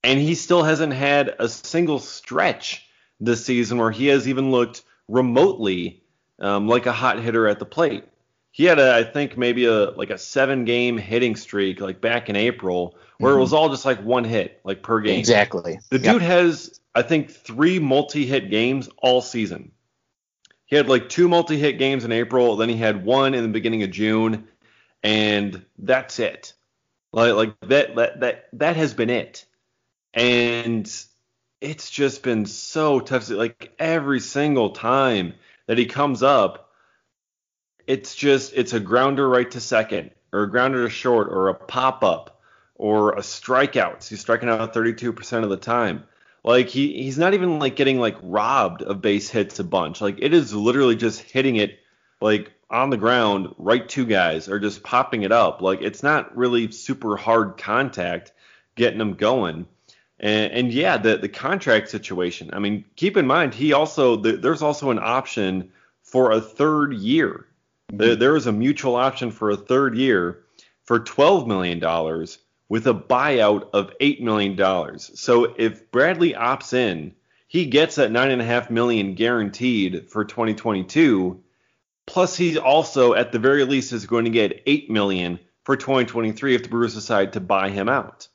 and 0.03 0.19
he 0.19 0.33
still 0.33 0.63
hasn't 0.63 0.93
had 0.93 1.35
a 1.37 1.47
single 1.47 1.99
stretch 1.99 2.87
this 3.21 3.45
season 3.45 3.77
where 3.77 3.91
he 3.91 4.07
has 4.07 4.27
even 4.27 4.51
looked 4.51 4.83
remotely 5.07 6.03
um, 6.39 6.67
like 6.67 6.87
a 6.87 6.91
hot 6.91 7.19
hitter 7.19 7.47
at 7.47 7.59
the 7.59 7.65
plate. 7.65 8.03
He 8.53 8.65
had, 8.65 8.79
a, 8.79 8.95
I 8.95 9.03
think, 9.05 9.37
maybe 9.37 9.65
a 9.65 9.91
like 9.91 10.09
a 10.09 10.17
seven 10.17 10.65
game 10.65 10.97
hitting 10.97 11.37
streak 11.37 11.79
like 11.79 12.01
back 12.01 12.27
in 12.27 12.35
April 12.35 12.97
where 13.17 13.31
mm-hmm. 13.31 13.39
it 13.39 13.41
was 13.41 13.53
all 13.53 13.69
just 13.69 13.85
like 13.85 14.03
one 14.03 14.25
hit 14.25 14.59
like 14.65 14.83
per 14.83 14.99
game. 14.99 15.19
Exactly. 15.19 15.79
The 15.89 15.99
yep. 15.99 16.13
dude 16.15 16.21
has, 16.23 16.81
I 16.93 17.03
think, 17.03 17.29
three 17.29 17.79
multi 17.79 18.25
hit 18.25 18.49
games 18.49 18.89
all 18.97 19.21
season. 19.21 19.71
He 20.65 20.75
had 20.75 20.89
like 20.89 21.07
two 21.07 21.29
multi 21.29 21.57
hit 21.57 21.77
games 21.77 22.03
in 22.03 22.11
April, 22.11 22.55
then 22.57 22.67
he 22.67 22.77
had 22.77 23.05
one 23.05 23.33
in 23.33 23.43
the 23.43 23.49
beginning 23.49 23.83
of 23.83 23.91
June, 23.91 24.47
and 25.03 25.65
that's 25.77 26.19
it. 26.19 26.53
Like 27.13 27.33
like 27.33 27.59
that 27.61 27.95
that 27.95 28.19
that 28.21 28.45
that 28.53 28.75
has 28.75 28.93
been 28.93 29.09
it. 29.09 29.45
And 30.13 30.91
it's 31.61 31.89
just 31.89 32.23
been 32.23 32.45
so 32.45 32.99
tough. 32.99 33.29
Like 33.29 33.73
every 33.79 34.19
single 34.19 34.71
time 34.71 35.35
that 35.67 35.77
he 35.77 35.85
comes 35.85 36.23
up, 36.23 36.71
it's 37.87 38.15
just 38.15 38.53
it's 38.55 38.73
a 38.73 38.79
grounder 38.79 39.29
right 39.29 39.49
to 39.51 39.61
second, 39.61 40.11
or 40.33 40.43
a 40.43 40.49
grounder 40.49 40.83
to 40.83 40.89
short, 40.89 41.29
or 41.29 41.49
a 41.49 41.53
pop 41.53 42.03
up, 42.03 42.41
or 42.75 43.13
a 43.13 43.21
strikeout. 43.21 44.07
He's 44.07 44.19
striking 44.19 44.49
out 44.49 44.73
32% 44.73 45.43
of 45.43 45.49
the 45.49 45.57
time. 45.57 46.03
Like 46.43 46.69
he 46.69 47.03
he's 47.03 47.19
not 47.19 47.35
even 47.35 47.59
like 47.59 47.75
getting 47.75 47.99
like 47.99 48.17
robbed 48.23 48.81
of 48.81 49.01
base 49.01 49.29
hits 49.29 49.59
a 49.59 49.63
bunch. 49.63 50.01
Like 50.01 50.17
it 50.19 50.33
is 50.33 50.53
literally 50.53 50.95
just 50.95 51.21
hitting 51.21 51.57
it 51.57 51.77
like 52.19 52.51
on 52.71 52.89
the 52.89 52.97
ground 52.97 53.53
right 53.57 53.87
to 53.89 54.05
guys 54.05 54.49
or 54.49 54.59
just 54.59 54.81
popping 54.81 55.21
it 55.21 55.31
up. 55.31 55.61
Like 55.61 55.81
it's 55.81 56.01
not 56.01 56.35
really 56.35 56.71
super 56.71 57.15
hard 57.15 57.57
contact 57.57 58.31
getting 58.75 58.97
them 58.97 59.13
going. 59.13 59.67
And, 60.21 60.53
and 60.53 60.73
yeah, 60.73 60.97
the 60.97 61.17
the 61.17 61.27
contract 61.27 61.89
situation. 61.89 62.51
I 62.53 62.59
mean, 62.59 62.85
keep 62.95 63.17
in 63.17 63.27
mind 63.27 63.53
he 63.53 63.73
also 63.73 64.15
the, 64.15 64.33
there's 64.33 64.61
also 64.61 64.91
an 64.91 64.99
option 65.01 65.71
for 66.03 66.31
a 66.31 66.39
third 66.39 66.93
year. 66.93 67.47
Mm-hmm. 67.91 67.97
There, 67.97 68.15
there 68.15 68.35
is 68.35 68.47
a 68.47 68.51
mutual 68.51 68.95
option 68.95 69.31
for 69.31 69.49
a 69.49 69.57
third 69.57 69.97
year 69.97 70.43
for 70.83 70.99
12 70.99 71.47
million 71.47 71.79
dollars 71.79 72.37
with 72.69 72.87
a 72.87 72.93
buyout 72.93 73.69
of 73.73 73.91
eight 73.99 74.21
million 74.21 74.55
dollars. 74.55 75.11
So 75.19 75.55
if 75.57 75.91
Bradley 75.91 76.33
opts 76.33 76.73
in, 76.73 77.13
he 77.47 77.65
gets 77.65 77.95
that 77.95 78.11
9.5 78.11 78.69
million 78.69 79.13
guaranteed 79.15 80.09
for 80.09 80.23
2022. 80.23 81.43
Plus, 82.05 82.37
he 82.37 82.57
also, 82.57 83.13
at 83.13 83.33
the 83.33 83.39
very 83.39 83.65
least, 83.65 83.91
is 83.91 84.05
going 84.05 84.23
to 84.23 84.31
get 84.31 84.63
8 84.65 84.89
million 84.89 85.37
for 85.65 85.75
2023 85.75 86.55
if 86.55 86.63
the 86.63 86.69
Brewers 86.69 86.93
decide 86.93 87.33
to 87.33 87.41
buy 87.41 87.69
him 87.69 87.89
out. 87.89 88.29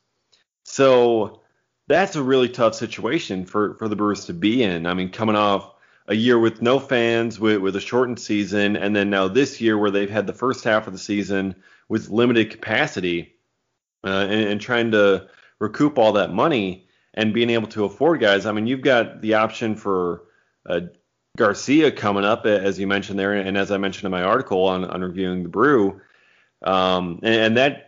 So 0.64 1.40
that's 1.88 2.16
a 2.16 2.22
really 2.22 2.48
tough 2.48 2.74
situation 2.74 3.44
for, 3.46 3.74
for 3.74 3.88
the 3.88 3.96
Brewers 3.96 4.26
to 4.26 4.34
be 4.34 4.62
in. 4.62 4.86
I 4.86 4.94
mean, 4.94 5.10
coming 5.10 5.36
off 5.36 5.72
a 6.08 6.14
year 6.14 6.38
with 6.38 6.62
no 6.62 6.78
fans, 6.78 7.38
with, 7.38 7.58
with 7.58 7.76
a 7.76 7.80
shortened 7.80 8.20
season, 8.20 8.76
and 8.76 8.94
then 8.94 9.10
now 9.10 9.28
this 9.28 9.60
year 9.60 9.76
where 9.78 9.90
they've 9.90 10.10
had 10.10 10.26
the 10.26 10.32
first 10.32 10.64
half 10.64 10.86
of 10.86 10.92
the 10.92 10.98
season 10.98 11.54
with 11.88 12.08
limited 12.08 12.50
capacity 12.50 13.34
uh, 14.04 14.26
and, 14.28 14.48
and 14.48 14.60
trying 14.60 14.90
to 14.92 15.28
recoup 15.58 15.98
all 15.98 16.12
that 16.12 16.32
money 16.32 16.86
and 17.14 17.32
being 17.32 17.50
able 17.50 17.68
to 17.68 17.84
afford 17.84 18.20
guys. 18.20 18.46
I 18.46 18.52
mean, 18.52 18.66
you've 18.66 18.82
got 18.82 19.20
the 19.20 19.34
option 19.34 19.74
for 19.74 20.24
uh, 20.68 20.80
Garcia 21.36 21.90
coming 21.92 22.24
up, 22.24 22.46
as 22.46 22.78
you 22.78 22.86
mentioned 22.86 23.18
there, 23.18 23.32
and 23.34 23.56
as 23.56 23.70
I 23.70 23.78
mentioned 23.78 24.04
in 24.04 24.10
my 24.10 24.22
article 24.22 24.64
on, 24.64 24.84
on 24.84 25.02
reviewing 25.02 25.42
the 25.42 25.48
Brew. 25.48 26.00
Um, 26.62 27.20
and, 27.22 27.34
and, 27.34 27.56
that 27.58 27.85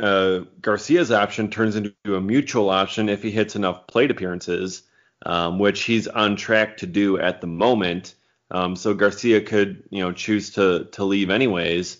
uh, 0.00 0.40
Garcia's 0.60 1.10
option 1.10 1.50
turns 1.50 1.76
into 1.76 1.94
a 2.06 2.20
mutual 2.20 2.70
option 2.70 3.08
if 3.08 3.22
he 3.22 3.30
hits 3.30 3.56
enough 3.56 3.86
plate 3.86 4.10
appearances, 4.10 4.82
um, 5.26 5.58
which 5.58 5.82
he's 5.82 6.06
on 6.06 6.36
track 6.36 6.76
to 6.78 6.86
do 6.86 7.18
at 7.18 7.40
the 7.40 7.46
moment. 7.46 8.14
Um, 8.50 8.76
so 8.76 8.94
Garcia 8.94 9.40
could, 9.40 9.82
you 9.90 10.02
know, 10.02 10.12
choose 10.12 10.50
to 10.50 10.84
to 10.92 11.04
leave 11.04 11.30
anyways. 11.30 11.98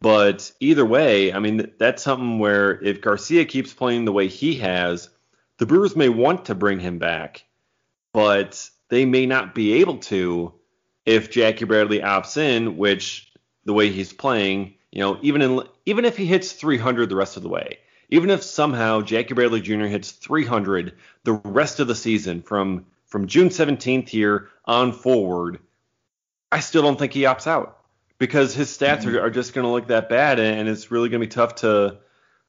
But 0.00 0.50
either 0.60 0.86
way, 0.86 1.32
I 1.32 1.40
mean, 1.40 1.72
that's 1.78 2.02
something 2.02 2.38
where 2.38 2.82
if 2.82 3.02
Garcia 3.02 3.44
keeps 3.44 3.74
playing 3.74 4.06
the 4.06 4.12
way 4.12 4.28
he 4.28 4.54
has, 4.56 5.10
the 5.58 5.66
Brewers 5.66 5.94
may 5.94 6.08
want 6.08 6.46
to 6.46 6.54
bring 6.54 6.80
him 6.80 6.98
back, 6.98 7.44
but 8.14 8.70
they 8.88 9.04
may 9.04 9.26
not 9.26 9.54
be 9.54 9.74
able 9.74 9.98
to 9.98 10.54
if 11.04 11.30
Jackie 11.30 11.66
Bradley 11.66 12.00
opts 12.00 12.38
in, 12.38 12.78
which 12.78 13.30
the 13.64 13.74
way 13.74 13.90
he's 13.90 14.12
playing, 14.12 14.74
you 14.92 15.00
know, 15.00 15.18
even 15.22 15.42
in 15.42 15.60
even 15.86 16.04
if 16.04 16.16
he 16.16 16.26
hits 16.26 16.52
300 16.52 17.08
the 17.08 17.16
rest 17.16 17.36
of 17.36 17.42
the 17.42 17.48
way, 17.48 17.78
even 18.08 18.30
if 18.30 18.42
somehow 18.42 19.00
Jackie 19.00 19.34
Bradley 19.34 19.60
Jr. 19.60 19.86
hits 19.86 20.10
300 20.12 20.94
the 21.24 21.32
rest 21.32 21.80
of 21.80 21.86
the 21.86 21.94
season 21.94 22.42
from 22.42 22.86
from 23.06 23.26
June 23.26 23.48
17th 23.48 24.08
here 24.08 24.48
on 24.64 24.92
forward, 24.92 25.58
I 26.52 26.60
still 26.60 26.82
don't 26.82 26.98
think 26.98 27.12
he 27.12 27.22
opts 27.22 27.46
out 27.46 27.78
because 28.18 28.54
his 28.54 28.68
stats 28.68 29.00
mm-hmm. 29.00 29.16
are, 29.16 29.22
are, 29.22 29.30
just 29.30 29.52
going 29.52 29.64
to 29.64 29.70
look 29.70 29.88
that 29.88 30.08
bad, 30.08 30.38
and, 30.38 30.68
it's 30.68 30.92
really 30.92 31.08
going 31.08 31.20
to 31.20 31.26
be 31.26 31.30
tough 31.30 31.56
to, 31.56 31.98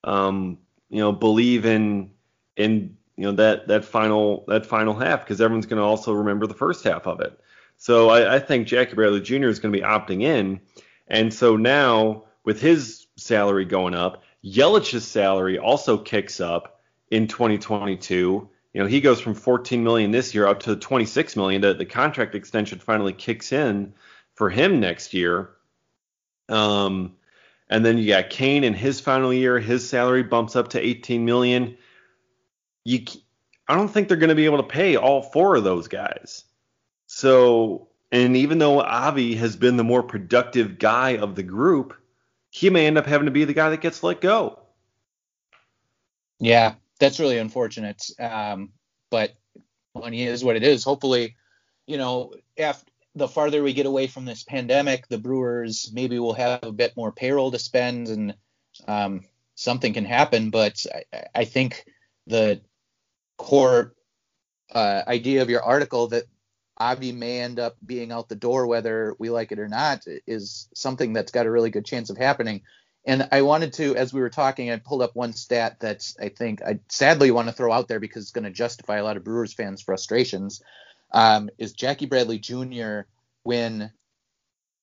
um, 0.03 0.59
you 0.89 0.99
know, 0.99 1.11
believe 1.11 1.65
in 1.65 2.11
in 2.57 2.97
you 3.15 3.25
know 3.25 3.31
that 3.33 3.67
that 3.67 3.85
final 3.85 4.45
that 4.47 4.65
final 4.65 4.93
half 4.93 5.21
because 5.21 5.41
everyone's 5.41 5.65
going 5.65 5.81
to 5.81 5.83
also 5.83 6.13
remember 6.13 6.47
the 6.47 6.53
first 6.53 6.83
half 6.83 7.07
of 7.07 7.21
it. 7.21 7.39
So 7.77 8.09
I, 8.09 8.35
I 8.35 8.39
think 8.39 8.67
Jackie 8.67 8.95
Bradley 8.95 9.21
Jr. 9.21 9.47
is 9.47 9.59
going 9.59 9.73
to 9.73 9.79
be 9.79 9.85
opting 9.85 10.21
in, 10.21 10.59
and 11.07 11.33
so 11.33 11.55
now 11.55 12.25
with 12.43 12.61
his 12.61 13.07
salary 13.17 13.65
going 13.65 13.93
up, 13.93 14.23
Yelich's 14.43 15.07
salary 15.07 15.57
also 15.57 15.97
kicks 15.97 16.39
up 16.39 16.81
in 17.09 17.27
2022. 17.27 18.49
You 18.73 18.81
know, 18.81 18.87
he 18.87 19.01
goes 19.01 19.19
from 19.19 19.33
14 19.33 19.83
million 19.83 20.11
this 20.11 20.33
year 20.33 20.47
up 20.47 20.61
to 20.61 20.75
26 20.75 21.35
million. 21.35 21.61
The, 21.61 21.73
the 21.73 21.85
contract 21.85 22.35
extension 22.35 22.79
finally 22.79 23.13
kicks 23.13 23.51
in 23.51 23.93
for 24.33 24.49
him 24.49 24.79
next 24.79 25.13
year. 25.13 25.51
Um, 26.49 27.15
and 27.69 27.85
then 27.85 27.97
you 27.97 28.07
got 28.07 28.29
Cain 28.29 28.63
in 28.63 28.73
his 28.73 28.99
final 28.99 29.33
year. 29.33 29.59
His 29.59 29.87
salary 29.87 30.23
bumps 30.23 30.55
up 30.55 30.69
to 30.69 30.79
18 30.79 31.23
million. 31.23 31.77
You, 32.83 33.05
I 33.67 33.75
don't 33.75 33.87
think 33.87 34.07
they're 34.07 34.17
going 34.17 34.29
to 34.29 34.35
be 34.35 34.45
able 34.45 34.57
to 34.57 34.63
pay 34.63 34.95
all 34.95 35.21
four 35.21 35.55
of 35.55 35.63
those 35.63 35.87
guys. 35.87 36.43
So, 37.07 37.89
and 38.11 38.35
even 38.35 38.57
though 38.57 38.81
Avi 38.81 39.35
has 39.35 39.55
been 39.55 39.77
the 39.77 39.83
more 39.83 40.03
productive 40.03 40.79
guy 40.79 41.11
of 41.17 41.35
the 41.35 41.43
group, 41.43 41.93
he 42.51 42.69
may 42.69 42.85
end 42.85 42.97
up 42.97 43.07
having 43.07 43.25
to 43.25 43.31
be 43.31 43.45
the 43.45 43.53
guy 43.53 43.69
that 43.69 43.81
gets 43.81 44.03
let 44.03 44.21
go. 44.21 44.59
Yeah, 46.39 46.75
that's 46.99 47.19
really 47.19 47.37
unfortunate. 47.37 48.03
Um, 48.19 48.71
but 49.09 49.33
money 49.95 50.23
is 50.23 50.43
what 50.43 50.57
it 50.57 50.63
is. 50.63 50.83
Hopefully, 50.83 51.37
you 51.87 51.97
know, 51.97 52.33
after 52.59 52.91
the 53.15 53.27
farther 53.27 53.63
we 53.63 53.73
get 53.73 53.85
away 53.85 54.07
from 54.07 54.25
this 54.25 54.43
pandemic, 54.43 55.07
the 55.07 55.17
Brewers 55.17 55.91
maybe 55.93 56.19
will 56.19 56.33
have 56.33 56.63
a 56.63 56.71
bit 56.71 56.95
more 56.95 57.11
payroll 57.11 57.51
to 57.51 57.59
spend 57.59 58.07
and 58.09 58.35
um, 58.87 59.21
something 59.55 59.93
can 59.93 60.05
happen. 60.05 60.49
But 60.49 60.85
I, 61.13 61.23
I 61.35 61.45
think 61.45 61.85
the 62.27 62.61
core 63.37 63.95
uh, 64.73 65.03
idea 65.07 65.41
of 65.41 65.49
your 65.49 65.63
article 65.63 66.07
that 66.07 66.25
Avi 66.81 67.11
may 67.11 67.41
end 67.41 67.59
up 67.59 67.77
being 67.85 68.11
out 68.11 68.27
the 68.27 68.35
door, 68.35 68.65
whether 68.65 69.15
we 69.19 69.29
like 69.29 69.51
it 69.51 69.59
or 69.59 69.67
not, 69.67 70.03
is 70.25 70.67
something 70.73 71.13
that's 71.13 71.31
got 71.31 71.45
a 71.45 71.51
really 71.51 71.69
good 71.69 71.85
chance 71.85 72.09
of 72.09 72.17
happening. 72.17 72.63
And 73.05 73.29
I 73.31 73.43
wanted 73.43 73.73
to, 73.73 73.95
as 73.95 74.11
we 74.11 74.19
were 74.19 74.31
talking, 74.31 74.71
I 74.71 74.77
pulled 74.77 75.03
up 75.03 75.15
one 75.15 75.33
stat 75.33 75.79
that 75.81 76.11
I 76.19 76.29
think 76.29 76.63
I 76.63 76.79
sadly 76.89 77.29
want 77.29 77.49
to 77.49 77.53
throw 77.53 77.71
out 77.71 77.87
there 77.87 77.99
because 77.99 78.23
it's 78.23 78.31
going 78.31 78.45
to 78.45 78.51
justify 78.51 78.97
a 78.97 79.03
lot 79.03 79.15
of 79.15 79.23
Brewers 79.23 79.53
fans' 79.53 79.83
frustrations. 79.83 80.63
Um, 81.11 81.51
is 81.59 81.73
Jackie 81.73 82.07
Bradley 82.07 82.39
Jr. 82.39 83.01
when 83.43 83.91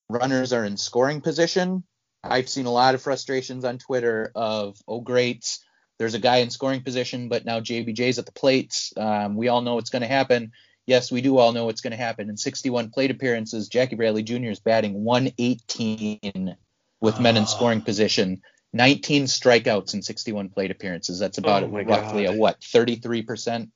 runners 0.09 0.53
are 0.53 0.63
in 0.63 0.77
scoring 0.77 1.19
position? 1.19 1.83
I've 2.23 2.49
seen 2.49 2.65
a 2.65 2.71
lot 2.71 2.95
of 2.95 3.01
frustrations 3.01 3.65
on 3.65 3.77
Twitter 3.77 4.31
of, 4.35 4.77
oh, 4.87 5.01
great, 5.01 5.59
there's 5.97 6.13
a 6.13 6.19
guy 6.19 6.37
in 6.37 6.49
scoring 6.49 6.81
position, 6.81 7.27
but 7.27 7.43
now 7.43 7.59
JBJ's 7.59 8.19
at 8.19 8.25
the 8.25 8.31
plate. 8.31 8.93
Um, 8.95 9.35
we 9.35 9.49
all 9.49 9.61
know 9.61 9.75
what's 9.75 9.89
going 9.89 10.01
to 10.01 10.07
happen 10.07 10.53
yes, 10.89 11.11
we 11.11 11.21
do 11.21 11.37
all 11.37 11.53
know 11.53 11.65
what's 11.65 11.81
going 11.81 11.91
to 11.91 11.97
happen. 11.97 12.29
In 12.29 12.35
61 12.35 12.89
plate 12.89 13.11
appearances, 13.11 13.69
Jackie 13.69 13.95
Bradley 13.95 14.23
Jr. 14.23 14.49
is 14.49 14.59
batting 14.59 15.03
118 15.03 16.57
with 16.99 17.19
men 17.19 17.37
in 17.37 17.43
ah. 17.43 17.45
scoring 17.45 17.81
position. 17.81 18.41
19 18.73 19.25
strikeouts 19.25 19.93
in 19.93 20.01
61 20.01 20.49
plate 20.49 20.71
appearances. 20.71 21.19
That's 21.19 21.37
about 21.37 21.63
oh 21.63 21.67
roughly 21.67 22.25
God. 22.25 22.35
a 22.35 22.37
what 22.37 22.59
33% 22.61 23.69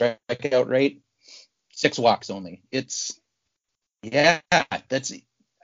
strikeout 0.00 0.68
rate. 0.68 1.02
Six 1.72 1.98
walks 1.98 2.30
only. 2.30 2.62
It's 2.72 3.20
yeah, 4.02 4.40
that's 4.88 5.12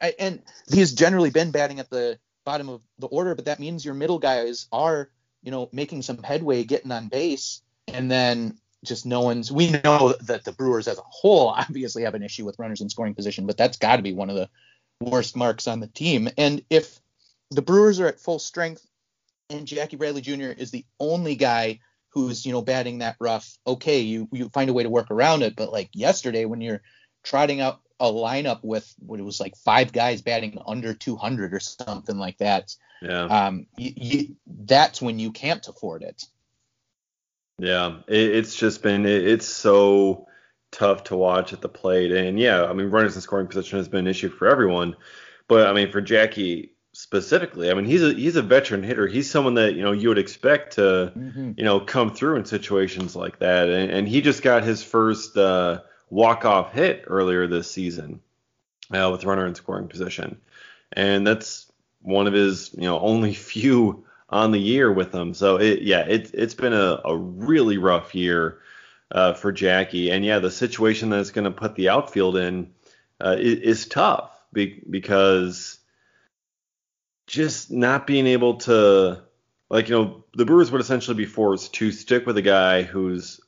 I, 0.00 0.14
and 0.18 0.42
he's 0.70 0.92
generally 0.92 1.30
been 1.30 1.52
batting 1.52 1.80
at 1.80 1.90
the 1.90 2.18
bottom 2.44 2.68
of 2.68 2.82
the 2.98 3.06
order, 3.06 3.34
but 3.34 3.46
that 3.46 3.60
means 3.60 3.84
your 3.84 3.94
middle 3.94 4.18
guys 4.18 4.66
are 4.72 5.10
you 5.42 5.50
know 5.50 5.68
making 5.72 6.02
some 6.02 6.22
headway, 6.22 6.64
getting 6.64 6.92
on 6.92 7.08
base, 7.08 7.62
and 7.88 8.10
then 8.10 8.58
just 8.84 9.06
no 9.06 9.20
one's. 9.20 9.52
We 9.52 9.70
know 9.70 10.14
that 10.22 10.44
the 10.44 10.52
Brewers 10.52 10.88
as 10.88 10.98
a 10.98 11.02
whole 11.04 11.48
obviously 11.56 12.02
have 12.02 12.14
an 12.14 12.22
issue 12.22 12.44
with 12.44 12.58
runners 12.58 12.80
in 12.80 12.88
scoring 12.88 13.14
position, 13.14 13.46
but 13.46 13.56
that's 13.56 13.78
got 13.78 13.96
to 13.96 14.02
be 14.02 14.12
one 14.12 14.30
of 14.30 14.36
the 14.36 14.48
worst 15.00 15.36
marks 15.36 15.66
on 15.66 15.80
the 15.80 15.86
team. 15.88 16.28
And 16.38 16.62
if 16.70 17.00
the 17.50 17.62
Brewers 17.62 18.00
are 18.00 18.06
at 18.06 18.20
full 18.20 18.38
strength 18.38 18.86
and 19.50 19.66
Jackie 19.66 19.96
Bradley 19.96 20.20
Jr. 20.22 20.52
is 20.56 20.70
the 20.70 20.84
only 20.98 21.34
guy 21.34 21.80
who's 22.10 22.44
you 22.44 22.52
know 22.52 22.62
batting 22.62 22.98
that 22.98 23.16
rough, 23.20 23.56
okay, 23.66 24.00
you 24.00 24.28
you 24.32 24.48
find 24.50 24.70
a 24.70 24.72
way 24.72 24.82
to 24.82 24.90
work 24.90 25.10
around 25.10 25.42
it. 25.42 25.56
But 25.56 25.72
like 25.72 25.90
yesterday, 25.92 26.44
when 26.44 26.60
you're 26.60 26.82
trotting 27.22 27.60
out 27.60 27.80
a 28.00 28.06
lineup 28.10 28.60
with 28.64 28.92
what 28.98 29.20
it 29.20 29.22
was 29.22 29.38
like 29.38 29.56
five 29.56 29.92
guys 29.92 30.22
batting 30.22 30.58
under 30.66 30.92
200 30.92 31.54
or 31.54 31.60
something 31.60 32.18
like 32.18 32.36
that, 32.38 32.74
Yeah. 33.00 33.24
um, 33.26 33.66
you, 33.76 33.92
you, 33.96 34.36
that's 34.46 35.00
when 35.00 35.20
you 35.20 35.30
can't 35.30 35.66
afford 35.68 36.02
it. 36.02 36.24
Yeah, 37.62 37.98
it, 38.08 38.34
it's 38.34 38.56
just 38.56 38.82
been 38.82 39.06
it, 39.06 39.24
it's 39.24 39.46
so 39.46 40.26
tough 40.72 41.04
to 41.04 41.16
watch 41.16 41.52
at 41.52 41.60
the 41.60 41.68
plate, 41.68 42.10
and 42.10 42.36
yeah, 42.36 42.64
I 42.64 42.72
mean 42.72 42.90
runners 42.90 43.14
in 43.14 43.20
scoring 43.20 43.46
position 43.46 43.78
has 43.78 43.86
been 43.86 44.00
an 44.00 44.08
issue 44.08 44.30
for 44.30 44.48
everyone, 44.48 44.96
but 45.46 45.68
I 45.68 45.72
mean 45.72 45.92
for 45.92 46.00
Jackie 46.00 46.74
specifically, 46.92 47.70
I 47.70 47.74
mean 47.74 47.84
he's 47.84 48.02
a 48.02 48.12
he's 48.14 48.34
a 48.34 48.42
veteran 48.42 48.82
hitter. 48.82 49.06
He's 49.06 49.30
someone 49.30 49.54
that 49.54 49.74
you 49.74 49.82
know 49.82 49.92
you 49.92 50.08
would 50.08 50.18
expect 50.18 50.74
to 50.74 51.12
Mm-hmm. 51.16 51.52
you 51.56 51.62
know 51.64 51.78
come 51.78 52.12
through 52.12 52.34
in 52.36 52.44
situations 52.44 53.14
like 53.14 53.38
that, 53.38 53.68
and, 53.68 53.92
and 53.92 54.08
he 54.08 54.22
just 54.22 54.42
got 54.42 54.64
his 54.64 54.82
first 54.82 55.36
uh, 55.36 55.82
walk 56.10 56.44
off 56.44 56.72
hit 56.72 57.04
earlier 57.06 57.46
this 57.46 57.70
season 57.70 58.20
uh, 58.90 59.08
with 59.12 59.24
runner 59.24 59.46
in 59.46 59.54
scoring 59.54 59.86
position, 59.86 60.40
and 60.94 61.24
that's 61.24 61.70
one 62.00 62.26
of 62.26 62.32
his 62.32 62.74
you 62.74 62.88
know 62.88 62.98
only 62.98 63.34
few 63.54 64.04
on 64.32 64.50
the 64.50 64.58
year 64.58 64.90
with 64.90 65.12
them. 65.12 65.34
So 65.34 65.56
it, 65.56 65.82
yeah, 65.82 66.06
it's 66.08 66.30
it's 66.32 66.54
been 66.54 66.72
a, 66.72 67.00
a 67.04 67.16
really 67.16 67.78
rough 67.78 68.14
year 68.14 68.58
uh, 69.10 69.34
for 69.34 69.52
Jackie, 69.52 70.10
and 70.10 70.24
yeah, 70.24 70.38
the 70.38 70.50
situation 70.50 71.10
that 71.10 71.20
it's 71.20 71.30
going 71.30 71.44
to 71.44 71.50
put 71.50 71.76
the 71.76 71.90
outfield 71.90 72.36
in 72.36 72.72
uh, 73.20 73.36
is, 73.38 73.58
is 73.58 73.86
tough 73.86 74.30
be, 74.52 74.82
because 74.88 75.78
just 77.26 77.70
not 77.70 78.06
being 78.06 78.26
able 78.26 78.56
to 78.56 79.22
like 79.70 79.88
you 79.88 79.94
know 79.94 80.24
the 80.34 80.46
Brewers 80.46 80.72
would 80.72 80.80
essentially 80.80 81.16
be 81.16 81.26
forced 81.26 81.74
to 81.74 81.92
stick 81.92 82.26
with 82.26 82.38
a 82.38 82.42
guy 82.42 82.82
who's 82.82 83.40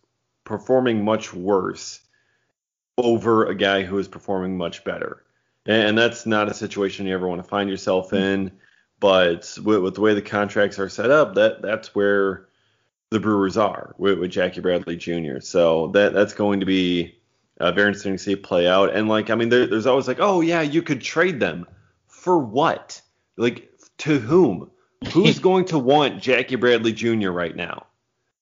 performing 0.44 1.04
much 1.04 1.32
worse 1.32 2.00
over 2.98 3.46
a 3.46 3.54
guy 3.54 3.82
who 3.82 3.98
is 3.98 4.06
performing 4.06 4.56
much 4.56 4.84
better. 4.84 5.24
And 5.66 5.96
that's 5.96 6.26
not 6.26 6.50
a 6.50 6.54
situation 6.54 7.06
you 7.06 7.14
ever 7.14 7.26
want 7.26 7.42
to 7.42 7.48
find 7.48 7.70
yourself 7.70 8.12
in. 8.12 8.52
But 9.00 9.56
with, 9.62 9.80
with 9.80 9.94
the 9.94 10.00
way 10.00 10.14
the 10.14 10.22
contracts 10.22 10.78
are 10.78 10.88
set 10.88 11.10
up, 11.10 11.34
that 11.34 11.62
that's 11.62 11.94
where 11.94 12.48
the 13.10 13.20
Brewers 13.20 13.56
are 13.56 13.94
with, 13.98 14.18
with 14.18 14.30
Jackie 14.30 14.60
Bradley 14.60 14.96
Jr. 14.96 15.40
So 15.40 15.88
that 15.88 16.12
that's 16.12 16.34
going 16.34 16.60
to 16.60 16.66
be 16.66 17.14
uh, 17.60 17.72
very 17.72 17.88
interesting 17.88 18.14
to 18.14 18.18
see 18.18 18.36
play 18.36 18.66
out. 18.66 18.94
And 18.94 19.08
like, 19.08 19.30
I 19.30 19.34
mean, 19.34 19.48
there, 19.48 19.66
there's 19.66 19.86
always 19.86 20.08
like, 20.08 20.20
oh 20.20 20.40
yeah, 20.40 20.62
you 20.62 20.82
could 20.82 21.00
trade 21.00 21.40
them 21.40 21.66
for 22.06 22.38
what? 22.38 23.00
Like 23.36 23.70
to 23.98 24.18
whom? 24.18 24.70
Who's 25.12 25.38
going 25.40 25.66
to 25.66 25.78
want 25.78 26.22
Jackie 26.22 26.56
Bradley 26.56 26.92
Jr. 26.92 27.30
right 27.30 27.54
now? 27.54 27.86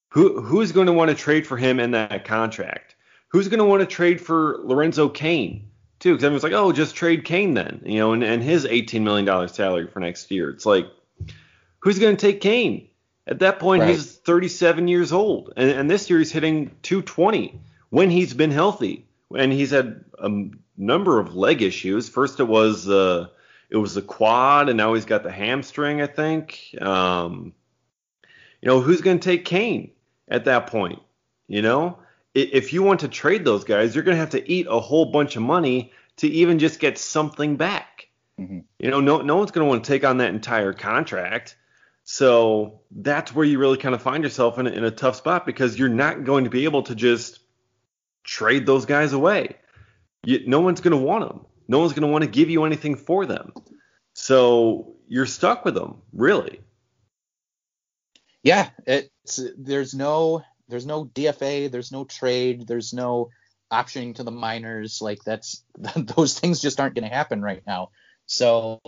Who 0.09 0.41
who's 0.41 0.71
going 0.71 0.87
to 0.87 0.93
want 0.93 1.09
to 1.09 1.15
trade 1.15 1.45
for 1.47 1.57
him 1.57 1.79
in 1.79 1.91
that 1.91 2.25
contract? 2.25 2.95
Who's 3.29 3.47
going 3.47 3.59
to 3.59 3.65
want 3.65 3.81
to 3.81 3.87
trade 3.87 4.21
for 4.21 4.59
Lorenzo 4.63 5.09
Cain 5.09 5.69
too? 6.03 6.11
Because 6.11 6.25
everyone's 6.25 6.43
like, 6.43 6.53
oh, 6.53 6.71
just 6.71 6.95
trade 6.95 7.23
Cain 7.23 7.53
then, 7.53 7.81
you 7.85 7.97
know, 7.97 8.11
and, 8.11 8.23
and 8.23 8.43
his 8.43 8.65
18 8.65 9.03
million 9.03 9.25
dollar 9.25 9.47
salary 9.47 9.87
for 9.87 9.99
next 9.99 10.29
year. 10.29 10.49
It's 10.49 10.65
like, 10.65 10.85
who's 11.79 11.97
going 11.97 12.15
to 12.15 12.21
take 12.21 12.41
Cain? 12.41 12.89
At 13.25 13.39
that 13.39 13.59
point, 13.59 13.81
Right. 13.83 13.91
he's 13.91 14.17
37 14.17 14.89
years 14.89 15.13
old, 15.13 15.53
and, 15.55 15.71
and 15.71 15.89
this 15.89 16.09
year 16.09 16.19
he's 16.19 16.31
hitting 16.31 16.71
220 16.83 17.57
when 17.89 18.09
he's 18.09 18.33
been 18.33 18.51
healthy, 18.51 19.07
and 19.35 19.53
he's 19.53 19.71
had 19.71 20.03
a 20.19 20.29
number 20.77 21.19
of 21.19 21.33
leg 21.33 21.61
issues. 21.61 22.09
First, 22.09 22.41
it 22.41 22.47
was 22.47 22.89
uh, 22.89 23.27
it 23.69 23.77
was 23.77 23.95
the 23.95 24.01
quad, 24.01 24.67
and 24.67 24.75
now 24.75 24.93
he's 24.93 25.05
got 25.05 25.23
the 25.23 25.31
hamstring, 25.31 26.01
I 26.01 26.07
think. 26.07 26.75
Um, 26.81 27.53
you 28.61 28.67
know, 28.67 28.81
who's 28.81 28.99
going 28.99 29.19
to 29.19 29.23
take 29.29 29.45
Cain 29.45 29.91
at 30.27 30.45
that 30.45 30.67
point? 30.67 30.99
You 31.47 31.61
know, 31.61 31.99
if 32.33 32.73
you 32.73 32.83
want 32.83 33.01
to 33.01 33.07
trade 33.07 33.45
those 33.45 33.63
guys, 33.63 33.93
you're 33.93 34.03
going 34.03 34.15
to 34.15 34.19
have 34.19 34.31
to 34.31 34.51
eat 34.51 34.67
a 34.69 34.79
whole 34.79 35.05
bunch 35.11 35.35
of 35.35 35.43
money 35.43 35.91
to 36.17 36.27
even 36.27 36.59
just 36.59 36.79
get 36.79 36.97
something 36.97 37.57
back. 37.57 38.09
Mhm. 38.39 38.63
You 38.79 38.89
know, 38.89 38.99
no 38.99 39.21
no 39.21 39.35
one's 39.35 39.51
going 39.51 39.65
to 39.65 39.69
want 39.69 39.83
to 39.83 39.87
take 39.87 40.03
on 40.03 40.17
that 40.17 40.33
entire 40.33 40.73
contract. 40.73 41.55
So 42.03 42.81
that's 42.91 43.33
where 43.33 43.45
you 43.45 43.59
really 43.59 43.77
kind 43.77 43.95
of 43.95 44.01
find 44.01 44.23
yourself 44.23 44.59
in 44.59 44.67
a, 44.67 44.71
in 44.71 44.83
a 44.83 44.91
tough 44.91 45.15
spot 45.15 45.45
because 45.45 45.77
you're 45.79 45.89
not 45.89 46.25
going 46.25 46.43
to 46.43 46.49
be 46.49 46.65
able 46.65 46.83
to 46.83 46.95
just 46.95 47.39
trade 48.23 48.65
those 48.65 48.85
guys 48.85 49.13
away. 49.13 49.55
You, 50.25 50.45
no 50.47 50.59
one's 50.59 50.81
going 50.81 50.97
to 50.97 51.03
want 51.03 51.27
them. 51.27 51.45
No 51.67 51.79
one's 51.79 51.93
going 51.93 52.01
to 52.01 52.11
want 52.11 52.23
to 52.23 52.29
give 52.29 52.49
you 52.49 52.65
anything 52.65 52.95
for 52.95 53.25
them. 53.25 53.53
So 54.13 54.95
you're 55.07 55.25
stuck 55.25 55.63
with 55.63 55.75
them, 55.75 56.01
really. 56.11 56.59
Yeah, 58.43 58.69
it's 58.85 59.39
there's 59.57 59.93
no 59.93 60.43
there's 60.67 60.85
no 60.85 61.05
DFA, 61.05 61.71
there's 61.71 61.91
no 61.91 62.05
trade, 62.05 62.67
there's 62.67 62.93
no 62.93 63.29
optioning 63.71 64.15
to 64.15 64.23
the 64.23 64.31
minors. 64.31 65.01
Like 65.01 65.23
that's 65.23 65.63
those 65.95 66.39
things 66.39 66.61
just 66.61 66.79
aren't 66.79 66.95
going 66.95 67.09
to 67.09 67.15
happen 67.15 67.41
right 67.41 67.63
now. 67.65 67.89
So 68.25 68.81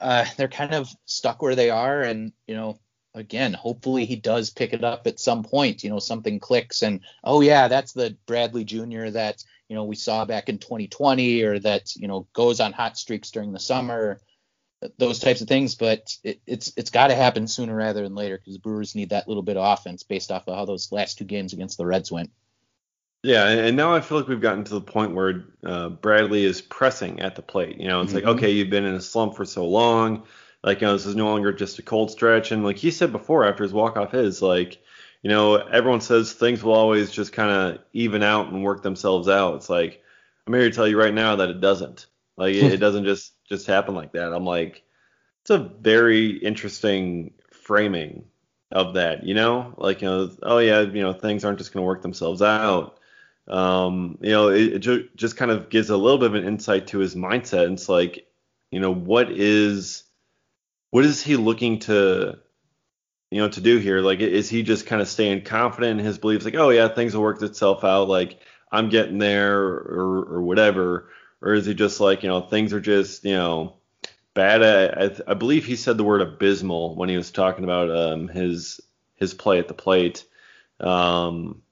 uh, 0.00 0.24
they're 0.36 0.48
kind 0.48 0.74
of 0.74 0.88
stuck 1.04 1.42
where 1.42 1.54
they 1.54 1.70
are, 1.70 2.00
and 2.02 2.32
you 2.46 2.54
know, 2.54 2.78
again, 3.14 3.52
hopefully 3.52 4.06
he 4.06 4.16
does 4.16 4.50
pick 4.50 4.72
it 4.72 4.84
up 4.84 5.06
at 5.06 5.20
some 5.20 5.42
point. 5.42 5.84
You 5.84 5.90
know, 5.90 5.98
something 5.98 6.38
clicks, 6.38 6.82
and 6.82 7.00
oh 7.24 7.40
yeah, 7.40 7.68
that's 7.68 7.92
the 7.92 8.16
Bradley 8.26 8.64
Jr. 8.64 9.08
that 9.10 9.44
you 9.68 9.76
know 9.76 9.84
we 9.84 9.96
saw 9.96 10.24
back 10.24 10.48
in 10.48 10.58
2020, 10.58 11.42
or 11.42 11.58
that 11.60 11.94
you 11.96 12.08
know 12.08 12.26
goes 12.32 12.60
on 12.60 12.72
hot 12.72 12.96
streaks 12.96 13.30
during 13.30 13.52
the 13.52 13.60
summer 13.60 14.20
those 14.98 15.18
types 15.18 15.40
of 15.40 15.48
things, 15.48 15.74
but 15.74 16.16
it, 16.24 16.40
it's 16.46 16.72
it's 16.76 16.90
got 16.90 17.08
to 17.08 17.14
happen 17.14 17.46
sooner 17.46 17.74
rather 17.74 18.02
than 18.02 18.14
later 18.14 18.38
because 18.38 18.54
the 18.54 18.60
Brewers 18.60 18.94
need 18.94 19.10
that 19.10 19.28
little 19.28 19.42
bit 19.42 19.56
of 19.56 19.78
offense 19.78 20.02
based 20.02 20.30
off 20.30 20.48
of 20.48 20.54
how 20.54 20.64
those 20.64 20.90
last 20.92 21.18
two 21.18 21.24
games 21.24 21.52
against 21.52 21.76
the 21.78 21.86
Reds 21.86 22.10
went. 22.10 22.30
Yeah, 23.22 23.48
and 23.48 23.76
now 23.76 23.94
I 23.94 24.00
feel 24.00 24.18
like 24.18 24.28
we've 24.28 24.40
gotten 24.40 24.64
to 24.64 24.74
the 24.74 24.80
point 24.80 25.14
where 25.14 25.44
uh, 25.64 25.90
Bradley 25.90 26.44
is 26.44 26.62
pressing 26.62 27.20
at 27.20 27.36
the 27.36 27.42
plate. 27.42 27.78
You 27.78 27.88
know, 27.88 28.00
it's 28.00 28.14
like, 28.14 28.24
Mhm. 28.24 28.28
okay, 28.30 28.50
you've 28.50 28.70
been 28.70 28.86
in 28.86 28.94
a 28.94 29.00
slump 29.00 29.36
for 29.36 29.44
so 29.44 29.66
long. 29.66 30.26
Like, 30.62 30.80
you 30.80 30.86
know, 30.86 30.94
this 30.94 31.04
is 31.06 31.16
no 31.16 31.26
longer 31.26 31.52
just 31.52 31.78
a 31.78 31.82
cold 31.82 32.10
stretch. 32.10 32.50
And 32.50 32.64
like 32.64 32.78
he 32.78 32.90
said 32.90 33.12
before, 33.12 33.44
after 33.46 33.62
his 33.62 33.72
walk 33.74 33.96
off 33.98 34.12
his, 34.12 34.40
like, 34.40 34.78
you 35.22 35.28
know, 35.28 35.56
everyone 35.56 36.00
says 36.00 36.32
things 36.32 36.62
will 36.64 36.72
always 36.74 37.10
just 37.10 37.32
kind 37.34 37.50
of 37.50 37.84
even 37.92 38.22
out 38.22 38.48
and 38.52 38.64
work 38.64 38.82
themselves 38.82 39.28
out. 39.28 39.56
It's 39.56 39.68
like, 39.70 40.02
I'm 40.46 40.54
here 40.54 40.64
to 40.70 40.74
tell 40.74 40.88
you 40.88 40.98
right 40.98 41.12
now 41.14 41.36
that 41.36 41.50
it 41.50 41.60
doesn't. 41.60 42.06
Like, 42.40 42.54
it, 42.54 42.72
it 42.72 42.76
doesn't 42.78 43.04
just 43.04 43.34
just 43.48 43.66
happen 43.66 43.94
like 43.94 44.12
that. 44.12 44.32
I'm 44.32 44.44
like, 44.44 44.82
it's 45.42 45.50
a 45.50 45.58
very 45.58 46.30
interesting 46.38 47.34
framing 47.52 48.24
of 48.72 48.94
that, 48.94 49.24
you 49.24 49.34
know? 49.34 49.74
Like, 49.76 50.02
you 50.02 50.08
know, 50.08 50.30
oh 50.42 50.58
yeah, 50.58 50.80
you 50.80 51.02
know, 51.02 51.12
things 51.12 51.44
aren't 51.44 51.58
just 51.58 51.72
going 51.72 51.82
to 51.82 51.86
work 51.86 52.02
themselves 52.02 52.42
out. 52.42 52.98
Um, 53.48 54.18
you 54.20 54.30
know, 54.30 54.48
it, 54.48 54.74
it 54.74 54.78
ju- 54.80 55.08
just 55.16 55.36
kind 55.36 55.50
of 55.50 55.70
gives 55.70 55.90
a 55.90 55.96
little 55.96 56.18
bit 56.18 56.28
of 56.28 56.34
an 56.36 56.46
insight 56.46 56.88
to 56.88 56.98
his 56.98 57.14
mindset. 57.14 57.64
And 57.64 57.74
it's 57.74 57.88
like, 57.88 58.26
you 58.70 58.80
know, 58.80 58.92
what 58.94 59.30
is 59.30 60.04
what 60.90 61.04
is 61.04 61.22
he 61.22 61.36
looking 61.36 61.80
to 61.80 62.38
you 63.30 63.40
know 63.40 63.48
to 63.48 63.60
do 63.60 63.78
here? 63.78 64.00
Like, 64.00 64.20
is 64.20 64.48
he 64.48 64.62
just 64.62 64.86
kind 64.86 65.02
of 65.02 65.08
staying 65.08 65.44
confident 65.44 66.00
in 66.00 66.06
his 66.06 66.18
beliefs? 66.18 66.44
Like, 66.44 66.54
oh 66.56 66.70
yeah, 66.70 66.88
things 66.88 67.14
will 67.14 67.22
work 67.22 67.42
itself 67.42 67.84
out. 67.84 68.08
Like, 68.08 68.40
I'm 68.70 68.88
getting 68.88 69.18
there, 69.18 69.58
or 69.60 70.24
or 70.34 70.42
whatever. 70.42 71.08
Or 71.42 71.54
is 71.54 71.66
he 71.66 71.74
just 71.74 72.00
like, 72.00 72.22
you 72.22 72.28
know, 72.28 72.40
things 72.40 72.72
are 72.72 72.80
just, 72.80 73.24
you 73.24 73.34
know, 73.34 73.76
bad. 74.34 74.62
I, 74.62 75.30
I, 75.30 75.34
believe 75.34 75.64
he 75.64 75.76
said 75.76 75.96
the 75.96 76.04
word 76.04 76.20
abysmal 76.20 76.94
when 76.94 77.08
he 77.08 77.16
was 77.16 77.30
talking 77.30 77.64
about 77.64 77.90
um, 77.90 78.28
his 78.28 78.80
his 79.16 79.34
play 79.34 79.58
at 79.58 79.68
the 79.68 79.74
plate. 79.74 80.24
Um, 80.78 81.62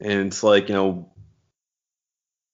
and 0.00 0.26
it's 0.28 0.42
like, 0.42 0.68
you 0.68 0.74
know, 0.74 1.12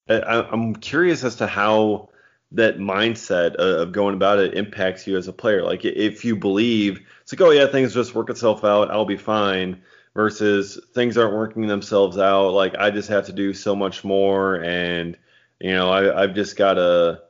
I, 0.08 0.46
I'm 0.50 0.74
curious 0.76 1.24
as 1.24 1.36
to 1.36 1.46
how 1.46 2.10
that 2.52 2.78
mindset 2.78 3.54
of 3.56 3.92
going 3.92 4.14
about 4.14 4.38
it 4.38 4.54
impacts 4.54 5.06
you 5.06 5.16
as 5.16 5.28
a 5.28 5.32
player. 5.32 5.62
Like 5.62 5.84
if 5.84 6.24
you 6.24 6.34
believe 6.34 7.00
it's 7.22 7.32
like, 7.32 7.40
oh 7.40 7.50
yeah, 7.50 7.66
things 7.66 7.94
just 7.94 8.14
work 8.14 8.30
itself 8.30 8.64
out, 8.64 8.90
I'll 8.90 9.04
be 9.04 9.16
fine. 9.16 9.82
Versus 10.14 10.80
things 10.94 11.16
aren't 11.16 11.34
working 11.34 11.68
themselves 11.68 12.18
out. 12.18 12.50
Like 12.50 12.74
I 12.76 12.90
just 12.90 13.08
have 13.08 13.26
to 13.26 13.32
do 13.32 13.52
so 13.54 13.76
much 13.76 14.02
more, 14.02 14.56
and 14.56 15.16
you 15.60 15.72
know 15.72 15.90
I, 15.90 16.22
I've 16.22 16.34
just 16.34 16.56
got 16.56 16.74
to 16.74 17.22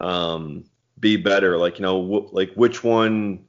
um, 0.00 0.64
be 0.98 1.16
better. 1.16 1.58
Like 1.58 1.78
you 1.78 1.82
know, 1.82 2.00
w- 2.00 2.28
like 2.32 2.52
which 2.54 2.82
one 2.84 3.44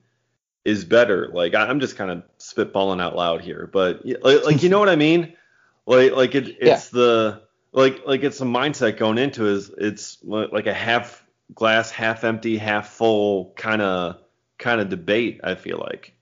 is 0.65 0.85
better? 0.85 1.29
Like 1.33 1.55
I, 1.55 1.67
I'm 1.67 1.79
just 1.79 1.95
kind 1.95 2.11
of 2.11 2.23
spitballing 2.39 3.01
out 3.01 3.15
loud 3.15 3.41
here, 3.41 3.69
but 3.71 4.05
like, 4.05 4.45
like 4.45 4.63
you 4.63 4.69
know 4.69 4.79
what 4.79 4.89
I 4.89 4.95
mean? 4.95 5.33
Like 5.85 6.13
like 6.13 6.35
it, 6.35 6.57
it's 6.59 6.89
the 6.89 7.41
like 7.71 8.05
like 8.05 8.23
it's 8.23 8.41
a 8.41 8.45
mindset 8.45 8.97
going 8.97 9.17
into 9.17 9.47
is 9.47 9.71
it's 9.77 10.17
like 10.23 10.67
a 10.67 10.73
half 10.73 11.23
glass 11.53 11.89
half 11.91 12.23
empty 12.23 12.57
half 12.57 12.89
full 12.89 13.53
kind 13.55 13.81
of 13.81 14.17
kind 14.59 14.81
of 14.81 14.89
debate 14.89 15.39
i 15.43 15.55
feel 15.55 15.77
like 15.79 16.13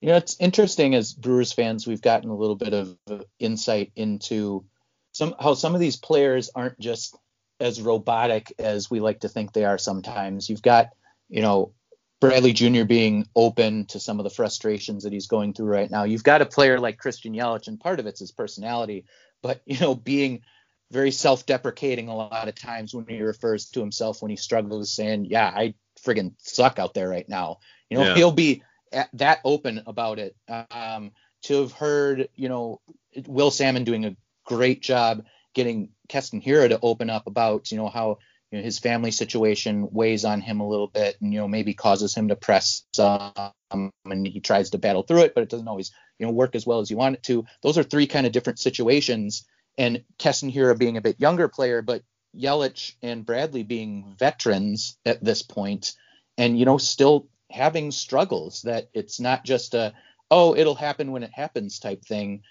You 0.00 0.10
know, 0.10 0.16
it's 0.16 0.36
interesting 0.38 0.94
as 0.94 1.14
Brewers 1.14 1.52
fans, 1.52 1.86
we've 1.86 2.02
gotten 2.02 2.28
a 2.28 2.36
little 2.36 2.56
bit 2.56 2.74
of 2.74 2.98
uh, 3.10 3.20
insight 3.38 3.92
into 3.96 4.66
some 5.14 5.34
how 5.40 5.54
some 5.54 5.74
of 5.74 5.80
these 5.80 5.96
players 5.96 6.50
aren't 6.54 6.78
just 6.78 7.16
as 7.60 7.80
robotic 7.80 8.52
as 8.58 8.90
we 8.90 9.00
like 9.00 9.20
to 9.20 9.28
think 9.28 9.52
they 9.52 9.64
are 9.64 9.78
sometimes. 9.78 10.50
You've 10.50 10.60
got, 10.60 10.90
you 11.28 11.40
know, 11.40 11.72
Bradley 12.20 12.52
Jr. 12.52 12.82
being 12.84 13.26
open 13.36 13.86
to 13.86 14.00
some 14.00 14.18
of 14.18 14.24
the 14.24 14.30
frustrations 14.30 15.04
that 15.04 15.12
he's 15.12 15.28
going 15.28 15.54
through 15.54 15.68
right 15.68 15.90
now. 15.90 16.02
You've 16.02 16.24
got 16.24 16.42
a 16.42 16.46
player 16.46 16.80
like 16.80 16.98
Christian 16.98 17.32
Yelich, 17.32 17.68
and 17.68 17.78
part 17.78 18.00
of 18.00 18.06
it's 18.06 18.18
his 18.18 18.32
personality, 18.32 19.04
but 19.40 19.62
you 19.66 19.78
know, 19.78 19.94
being 19.94 20.42
very 20.90 21.12
self-deprecating 21.12 22.08
a 22.08 22.16
lot 22.16 22.48
of 22.48 22.54
times 22.56 22.92
when 22.92 23.06
he 23.06 23.22
refers 23.22 23.66
to 23.70 23.80
himself 23.80 24.20
when 24.20 24.30
he 24.30 24.36
struggles, 24.36 24.92
saying, 24.92 25.26
"Yeah, 25.26 25.46
I 25.46 25.74
friggin' 26.04 26.34
suck 26.38 26.80
out 26.80 26.92
there 26.92 27.08
right 27.08 27.28
now." 27.28 27.58
You 27.88 27.98
know, 27.98 28.04
yeah. 28.04 28.14
he'll 28.16 28.32
be 28.32 28.64
that 29.12 29.40
open 29.44 29.82
about 29.86 30.18
it. 30.18 30.36
Um, 30.48 31.12
to 31.42 31.60
have 31.60 31.72
heard, 31.72 32.28
you 32.34 32.48
know, 32.48 32.80
Will 33.26 33.50
Sammon 33.50 33.84
doing 33.84 34.04
a 34.06 34.16
great 34.44 34.82
job 34.82 35.24
getting 35.54 35.90
Keston 36.08 36.42
Hiura 36.42 36.68
to 36.68 36.78
open 36.82 37.10
up 37.10 37.26
about, 37.26 37.70
you 37.70 37.78
know, 37.78 37.88
how 37.88 38.18
you 38.50 38.58
know, 38.58 38.64
his 38.64 38.78
family 38.78 39.10
situation 39.10 39.88
weighs 39.90 40.24
on 40.24 40.40
him 40.40 40.60
a 40.60 40.68
little 40.68 40.86
bit 40.86 41.16
and, 41.20 41.32
you 41.32 41.40
know, 41.40 41.48
maybe 41.48 41.74
causes 41.74 42.14
him 42.14 42.28
to 42.28 42.36
press 42.36 42.84
um, 42.98 43.90
and 44.04 44.26
he 44.26 44.40
tries 44.40 44.70
to 44.70 44.78
battle 44.78 45.02
through 45.02 45.22
it, 45.22 45.34
but 45.34 45.42
it 45.42 45.48
doesn't 45.48 45.66
always, 45.66 45.90
you 46.18 46.26
know, 46.26 46.32
work 46.32 46.54
as 46.54 46.66
well 46.66 46.80
as 46.80 46.90
you 46.90 46.96
want 46.96 47.16
it 47.16 47.22
to. 47.24 47.44
Those 47.62 47.78
are 47.78 47.82
three 47.82 48.06
kind 48.06 48.26
of 48.26 48.32
different 48.32 48.58
situations. 48.58 49.44
And 49.76 50.04
Keston 50.18 50.52
Hiura 50.52 50.78
being 50.78 50.96
a 50.96 51.00
bit 51.00 51.18
younger 51.18 51.48
player, 51.48 51.82
but 51.82 52.02
Yelich 52.36 52.94
and 53.02 53.26
Bradley 53.26 53.64
being 53.64 54.14
veterans 54.18 54.96
at 55.04 55.22
this 55.22 55.42
point 55.42 55.94
and, 56.38 56.58
you 56.58 56.64
know, 56.64 56.78
still 56.78 57.28
having 57.50 57.90
struggles 57.90 58.62
that 58.62 58.88
it's 58.94 59.18
not 59.20 59.44
just 59.44 59.74
a, 59.74 59.94
oh, 60.30 60.54
it'll 60.54 60.74
happen 60.74 61.12
when 61.12 61.22
it 61.22 61.32
happens 61.32 61.78
type 61.78 62.04
thing. 62.04 62.42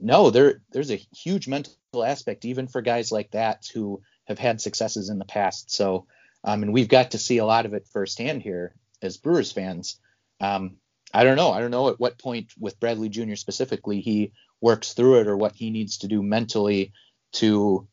No, 0.00 0.30
there 0.30 0.62
there's 0.72 0.90
a 0.90 1.00
huge 1.14 1.48
mental 1.48 1.74
aspect 2.04 2.44
even 2.44 2.68
for 2.68 2.82
guys 2.82 3.10
like 3.10 3.30
that 3.32 3.64
who 3.72 4.02
have 4.26 4.38
had 4.38 4.60
successes 4.60 5.08
in 5.08 5.18
the 5.18 5.24
past. 5.24 5.70
So, 5.70 6.06
um, 6.44 6.62
and 6.62 6.72
we've 6.72 6.88
got 6.88 7.12
to 7.12 7.18
see 7.18 7.38
a 7.38 7.46
lot 7.46 7.66
of 7.66 7.74
it 7.74 7.88
firsthand 7.92 8.42
here 8.42 8.74
as 9.02 9.16
Brewers 9.16 9.52
fans. 9.52 9.98
Um, 10.40 10.76
I 11.14 11.24
don't 11.24 11.36
know. 11.36 11.52
I 11.52 11.60
don't 11.60 11.70
know 11.70 11.88
at 11.88 12.00
what 12.00 12.18
point 12.18 12.52
with 12.58 12.80
Bradley 12.80 13.08
Jr. 13.08 13.34
specifically 13.34 14.00
he 14.00 14.32
works 14.60 14.92
through 14.92 15.20
it 15.20 15.26
or 15.26 15.36
what 15.36 15.54
he 15.54 15.70
needs 15.70 15.98
to 15.98 16.08
do 16.08 16.22
mentally 16.22 16.92
to 17.34 17.86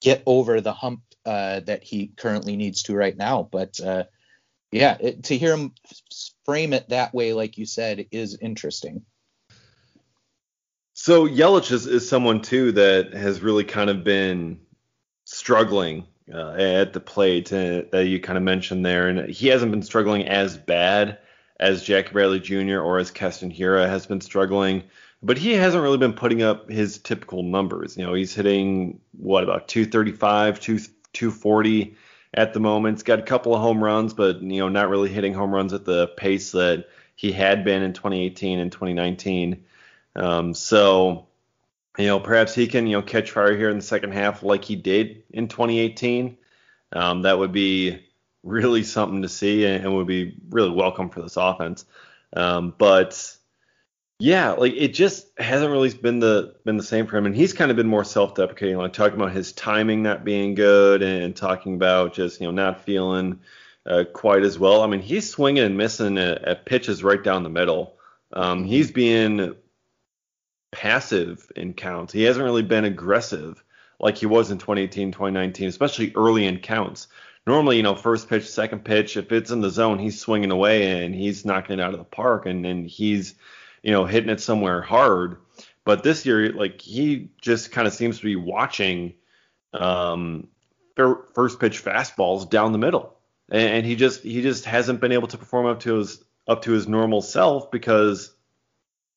get 0.00 0.22
over 0.26 0.60
the 0.60 0.72
hump 0.72 1.02
uh, 1.26 1.60
that 1.60 1.84
he 1.84 2.08
currently 2.16 2.56
needs 2.56 2.82
to 2.84 2.94
right 2.94 3.16
now. 3.16 3.48
But 3.50 3.78
uh, 3.80 4.04
yeah, 4.72 4.96
it, 5.00 5.24
to 5.24 5.36
hear 5.36 5.56
him 5.56 5.74
frame 6.44 6.72
it 6.72 6.88
that 6.88 7.14
way, 7.14 7.32
like 7.32 7.58
you 7.58 7.66
said, 7.66 8.06
is 8.10 8.38
interesting. 8.40 9.02
So 11.02 11.26
Yelich 11.26 11.72
is, 11.72 11.86
is 11.86 12.06
someone 12.06 12.42
too 12.42 12.72
that 12.72 13.14
has 13.14 13.40
really 13.40 13.64
kind 13.64 13.88
of 13.88 14.04
been 14.04 14.60
struggling 15.24 16.04
uh, 16.30 16.50
at 16.50 16.92
the 16.92 17.00
plate 17.00 17.50
uh, 17.54 17.84
that 17.90 18.06
you 18.06 18.20
kind 18.20 18.36
of 18.36 18.42
mentioned 18.42 18.84
there, 18.84 19.08
and 19.08 19.30
he 19.30 19.46
hasn't 19.48 19.70
been 19.70 19.80
struggling 19.80 20.28
as 20.28 20.58
bad 20.58 21.16
as 21.58 21.82
Jackie 21.84 22.12
Bradley 22.12 22.38
Jr. 22.38 22.80
or 22.80 22.98
as 22.98 23.10
Keston 23.10 23.50
Hiura 23.50 23.88
has 23.88 24.04
been 24.04 24.20
struggling, 24.20 24.82
but 25.22 25.38
he 25.38 25.52
hasn't 25.52 25.82
really 25.82 25.96
been 25.96 26.12
putting 26.12 26.42
up 26.42 26.68
his 26.68 26.98
typical 26.98 27.44
numbers. 27.44 27.96
You 27.96 28.04
know, 28.04 28.12
he's 28.12 28.34
hitting 28.34 29.00
what 29.12 29.42
about 29.42 29.68
235, 29.68 30.60
2, 30.60 30.78
240 31.14 31.96
at 32.34 32.52
the 32.52 32.60
moment. 32.60 32.98
He's 32.98 33.04
got 33.04 33.20
a 33.20 33.22
couple 33.22 33.54
of 33.54 33.62
home 33.62 33.82
runs, 33.82 34.12
but 34.12 34.42
you 34.42 34.58
know, 34.58 34.68
not 34.68 34.90
really 34.90 35.08
hitting 35.08 35.32
home 35.32 35.54
runs 35.54 35.72
at 35.72 35.86
the 35.86 36.08
pace 36.08 36.52
that 36.52 36.90
he 37.16 37.32
had 37.32 37.64
been 37.64 37.82
in 37.82 37.94
2018 37.94 38.58
and 38.58 38.70
2019. 38.70 39.64
Um, 40.16 40.54
so, 40.54 41.28
you 41.98 42.06
know, 42.06 42.20
perhaps 42.20 42.54
he 42.54 42.66
can 42.66 42.86
you 42.86 42.96
know 42.96 43.02
catch 43.02 43.30
fire 43.30 43.56
here 43.56 43.70
in 43.70 43.76
the 43.76 43.84
second 43.84 44.12
half 44.12 44.42
like 44.42 44.64
he 44.64 44.76
did 44.76 45.22
in 45.30 45.48
2018. 45.48 46.36
Um, 46.92 47.22
that 47.22 47.38
would 47.38 47.52
be 47.52 48.04
really 48.42 48.82
something 48.82 49.22
to 49.22 49.28
see 49.28 49.64
and, 49.64 49.84
and, 49.84 49.94
would 49.94 50.06
be 50.06 50.36
really 50.48 50.70
welcome 50.70 51.10
for 51.10 51.22
this 51.22 51.36
offense. 51.36 51.84
Um, 52.34 52.74
but 52.76 53.36
yeah, 54.18 54.52
like 54.52 54.74
it 54.74 54.88
just 54.88 55.26
hasn't 55.38 55.70
really 55.70 55.92
been 55.94 56.20
the 56.20 56.54
been 56.64 56.76
the 56.76 56.82
same 56.82 57.06
for 57.06 57.16
him, 57.16 57.26
and 57.26 57.34
he's 57.34 57.52
kind 57.52 57.70
of 57.70 57.76
been 57.76 57.86
more 57.86 58.04
self-deprecating, 58.04 58.76
like 58.76 58.92
talking 58.92 59.18
about 59.18 59.32
his 59.32 59.52
timing 59.52 60.02
not 60.02 60.24
being 60.24 60.54
good, 60.54 61.02
and 61.02 61.34
talking 61.34 61.74
about 61.74 62.14
just 62.14 62.40
you 62.40 62.46
know 62.46 62.52
not 62.52 62.84
feeling 62.84 63.40
uh, 63.86 64.04
quite 64.12 64.42
as 64.42 64.58
well. 64.58 64.82
I 64.82 64.86
mean, 64.86 65.00
he's 65.00 65.30
swinging 65.30 65.64
and 65.64 65.76
missing 65.76 66.18
at, 66.18 66.44
at 66.44 66.66
pitches 66.66 67.02
right 67.02 67.22
down 67.22 67.42
the 67.42 67.48
middle. 67.48 67.96
Um, 68.32 68.64
he's 68.64 68.90
being 68.90 69.54
passive 70.70 71.50
in 71.56 71.74
counts. 71.74 72.12
He 72.12 72.22
hasn't 72.22 72.44
really 72.44 72.62
been 72.62 72.84
aggressive 72.84 73.62
like 73.98 74.16
he 74.16 74.26
was 74.26 74.50
in 74.50 74.58
2018, 74.58 75.12
2019, 75.12 75.68
especially 75.68 76.12
early 76.14 76.46
in 76.46 76.58
counts. 76.58 77.08
Normally, 77.46 77.76
you 77.76 77.82
know, 77.82 77.94
first 77.94 78.28
pitch, 78.28 78.48
second 78.48 78.84
pitch, 78.84 79.16
if 79.16 79.32
it's 79.32 79.50
in 79.50 79.60
the 79.60 79.70
zone, 79.70 79.98
he's 79.98 80.20
swinging 80.20 80.50
away 80.50 81.04
and 81.04 81.14
he's 81.14 81.44
knocking 81.44 81.78
it 81.78 81.82
out 81.82 81.92
of 81.92 81.98
the 81.98 82.04
park, 82.04 82.46
and 82.46 82.86
he's 82.86 83.34
you 83.82 83.92
know, 83.92 84.04
hitting 84.04 84.30
it 84.30 84.40
somewhere 84.40 84.82
hard. 84.82 85.38
But 85.84 86.02
this 86.02 86.26
year, 86.26 86.52
like 86.52 86.80
he 86.80 87.30
just 87.40 87.72
kind 87.72 87.86
of 87.86 87.94
seems 87.94 88.18
to 88.18 88.24
be 88.24 88.36
watching 88.36 89.14
um, 89.72 90.48
first 91.34 91.58
pitch 91.58 91.82
fastballs 91.82 92.48
down 92.48 92.72
the 92.72 92.78
middle, 92.78 93.16
and 93.50 93.86
he 93.86 93.96
just 93.96 94.22
he 94.22 94.42
just 94.42 94.64
hasn't 94.64 95.00
been 95.00 95.12
able 95.12 95.28
to 95.28 95.38
perform 95.38 95.66
up 95.66 95.80
to 95.80 95.96
his 95.96 96.22
up 96.46 96.62
to 96.62 96.72
his 96.72 96.86
normal 96.86 97.22
self 97.22 97.70
because 97.70 98.32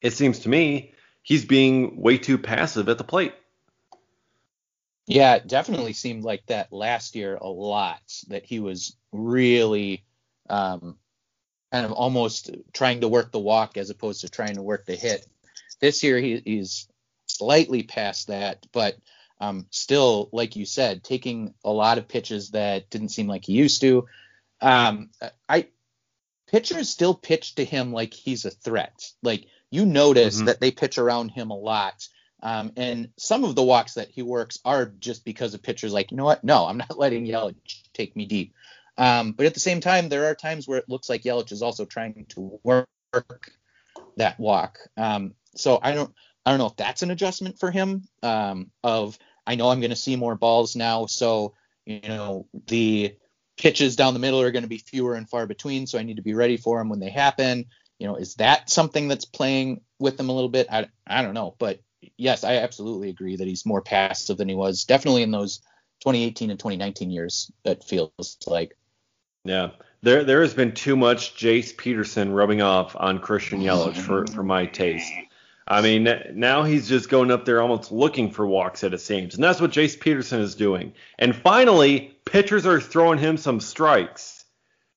it 0.01 0.13
seems 0.13 0.39
to 0.39 0.49
me 0.49 0.92
he's 1.23 1.45
being 1.45 1.99
way 1.99 2.17
too 2.17 2.37
passive 2.37 2.89
at 2.89 2.97
the 2.99 3.03
plate. 3.03 3.33
Yeah, 5.05 5.35
it 5.35 5.47
definitely 5.47 5.93
seemed 5.93 6.23
like 6.23 6.45
that 6.45 6.71
last 6.71 7.15
year 7.15 7.35
a 7.35 7.47
lot. 7.47 8.01
That 8.27 8.45
he 8.45 8.59
was 8.59 8.95
really 9.11 10.05
um, 10.49 10.97
kind 11.71 11.85
of 11.85 11.91
almost 11.91 12.51
trying 12.71 13.01
to 13.01 13.07
work 13.07 13.31
the 13.31 13.39
walk 13.39 13.77
as 13.77 13.89
opposed 13.89 14.21
to 14.21 14.29
trying 14.29 14.55
to 14.55 14.61
work 14.61 14.85
the 14.85 14.95
hit. 14.95 15.25
This 15.81 16.03
year 16.03 16.19
he, 16.19 16.41
he's 16.45 16.87
slightly 17.25 17.83
past 17.83 18.27
that, 18.27 18.65
but 18.71 18.95
um, 19.41 19.65
still, 19.71 20.29
like 20.31 20.55
you 20.55 20.65
said, 20.65 21.03
taking 21.03 21.53
a 21.65 21.71
lot 21.71 21.97
of 21.97 22.07
pitches 22.07 22.51
that 22.51 22.89
didn't 22.89 23.09
seem 23.09 23.27
like 23.27 23.43
he 23.43 23.53
used 23.53 23.81
to. 23.81 24.07
Um, 24.61 25.09
I 25.49 25.67
pitchers 26.47 26.89
still 26.89 27.13
pitch 27.13 27.55
to 27.55 27.65
him 27.65 27.91
like 27.91 28.13
he's 28.13 28.45
a 28.45 28.51
threat. 28.51 29.11
Like 29.21 29.47
you 29.73 29.87
notice 29.87 30.37
mm-hmm. 30.37 30.45
that 30.45 30.59
they 30.59 30.69
pitch 30.69 30.99
around 30.99 31.29
him 31.29 31.49
a 31.49 31.57
lot. 31.57 32.07
Um, 32.43 32.73
and 32.77 33.09
some 33.17 33.43
of 33.43 33.55
the 33.55 33.63
walks 33.63 33.95
that 33.95 34.09
he 34.09 34.21
works 34.21 34.59
are 34.63 34.85
just 34.85 35.25
because 35.25 35.55
of 35.55 35.63
pitchers 35.63 35.91
like, 35.91 36.11
you 36.11 36.17
know 36.17 36.25
what? 36.25 36.43
No, 36.43 36.65
I'm 36.65 36.77
not 36.77 36.97
letting 36.97 37.25
Yelich 37.25 37.55
take 37.93 38.15
me 38.15 38.25
deep. 38.25 38.53
Um, 38.97 39.31
but 39.31 39.47
at 39.47 39.55
the 39.55 39.59
same 39.59 39.79
time, 39.79 40.09
there 40.09 40.25
are 40.25 40.35
times 40.35 40.67
where 40.67 40.77
it 40.77 40.89
looks 40.89 41.09
like 41.09 41.23
Yelich 41.23 41.51
is 41.51 41.63
also 41.63 41.85
trying 41.85 42.25
to 42.29 42.59
work 42.63 42.87
that 44.17 44.39
walk. 44.39 44.77
Um, 44.95 45.33
so 45.55 45.79
I 45.81 45.93
don't 45.93 46.13
I 46.45 46.51
don't 46.51 46.59
know 46.59 46.67
if 46.67 46.75
that's 46.75 47.01
an 47.01 47.09
adjustment 47.09 47.57
for 47.57 47.71
him. 47.71 48.03
Um, 48.21 48.69
of 48.83 49.17
I 49.47 49.55
know 49.55 49.69
I'm 49.69 49.79
going 49.79 49.89
to 49.89 49.95
see 49.95 50.15
more 50.15 50.35
balls 50.35 50.75
now, 50.75 51.07
so 51.07 51.55
you 51.85 52.01
know 52.01 52.47
the 52.67 53.15
pitches 53.57 53.95
down 53.95 54.13
the 54.13 54.19
middle 54.19 54.41
are 54.41 54.51
going 54.51 54.63
to 54.63 54.69
be 54.69 54.77
fewer 54.77 55.15
and 55.15 55.27
far 55.27 55.47
between, 55.47 55.87
so 55.87 55.97
I 55.97 56.03
need 56.03 56.17
to 56.17 56.23
be 56.23 56.35
ready 56.35 56.57
for 56.57 56.77
them 56.77 56.89
when 56.89 56.99
they 56.99 57.09
happen. 57.09 57.65
You 58.03 58.09
know, 58.09 58.17
is 58.17 58.35
that 58.35 58.69
something 58.69 59.07
that's 59.07 59.23
playing 59.23 59.79
with 59.97 60.17
them 60.17 60.27
a 60.27 60.33
little 60.33 60.49
bit? 60.49 60.67
I 60.69 60.89
I 61.07 61.21
don't 61.21 61.33
know, 61.33 61.55
but 61.57 61.79
yes, 62.17 62.43
I 62.43 62.55
absolutely 62.55 63.07
agree 63.07 63.37
that 63.37 63.47
he's 63.47 63.65
more 63.65 63.81
passive 63.81 64.35
than 64.35 64.49
he 64.49 64.55
was 64.55 64.83
definitely 64.83 65.23
in 65.23 65.31
those 65.31 65.59
2018 66.01 66.49
and 66.49 66.59
2019 66.59 67.11
years. 67.11 67.49
It 67.63 67.81
feels 67.85 68.37
like. 68.45 68.75
Yeah, 69.45 69.69
there 70.01 70.25
there 70.25 70.41
has 70.41 70.53
been 70.53 70.73
too 70.73 70.97
much 70.97 71.37
Jace 71.37 71.77
Peterson 71.77 72.33
rubbing 72.33 72.61
off 72.61 72.93
on 72.99 73.19
Christian 73.19 73.61
Yelich 73.61 73.95
for 73.95 74.27
for 74.27 74.43
my 74.43 74.65
taste. 74.65 75.13
I 75.65 75.81
mean, 75.81 76.05
now 76.33 76.63
he's 76.63 76.89
just 76.89 77.07
going 77.07 77.31
up 77.31 77.45
there 77.45 77.61
almost 77.61 77.89
looking 77.89 78.31
for 78.31 78.45
walks 78.45 78.83
at 78.83 78.93
it 78.93 78.99
seems, 78.99 79.35
and 79.35 79.41
that's 79.41 79.61
what 79.61 79.71
Jace 79.71 79.97
Peterson 79.97 80.41
is 80.41 80.55
doing. 80.55 80.91
And 81.17 81.33
finally, 81.33 82.17
pitchers 82.25 82.65
are 82.65 82.81
throwing 82.81 83.17
him 83.17 83.37
some 83.37 83.61
strikes, 83.61 84.43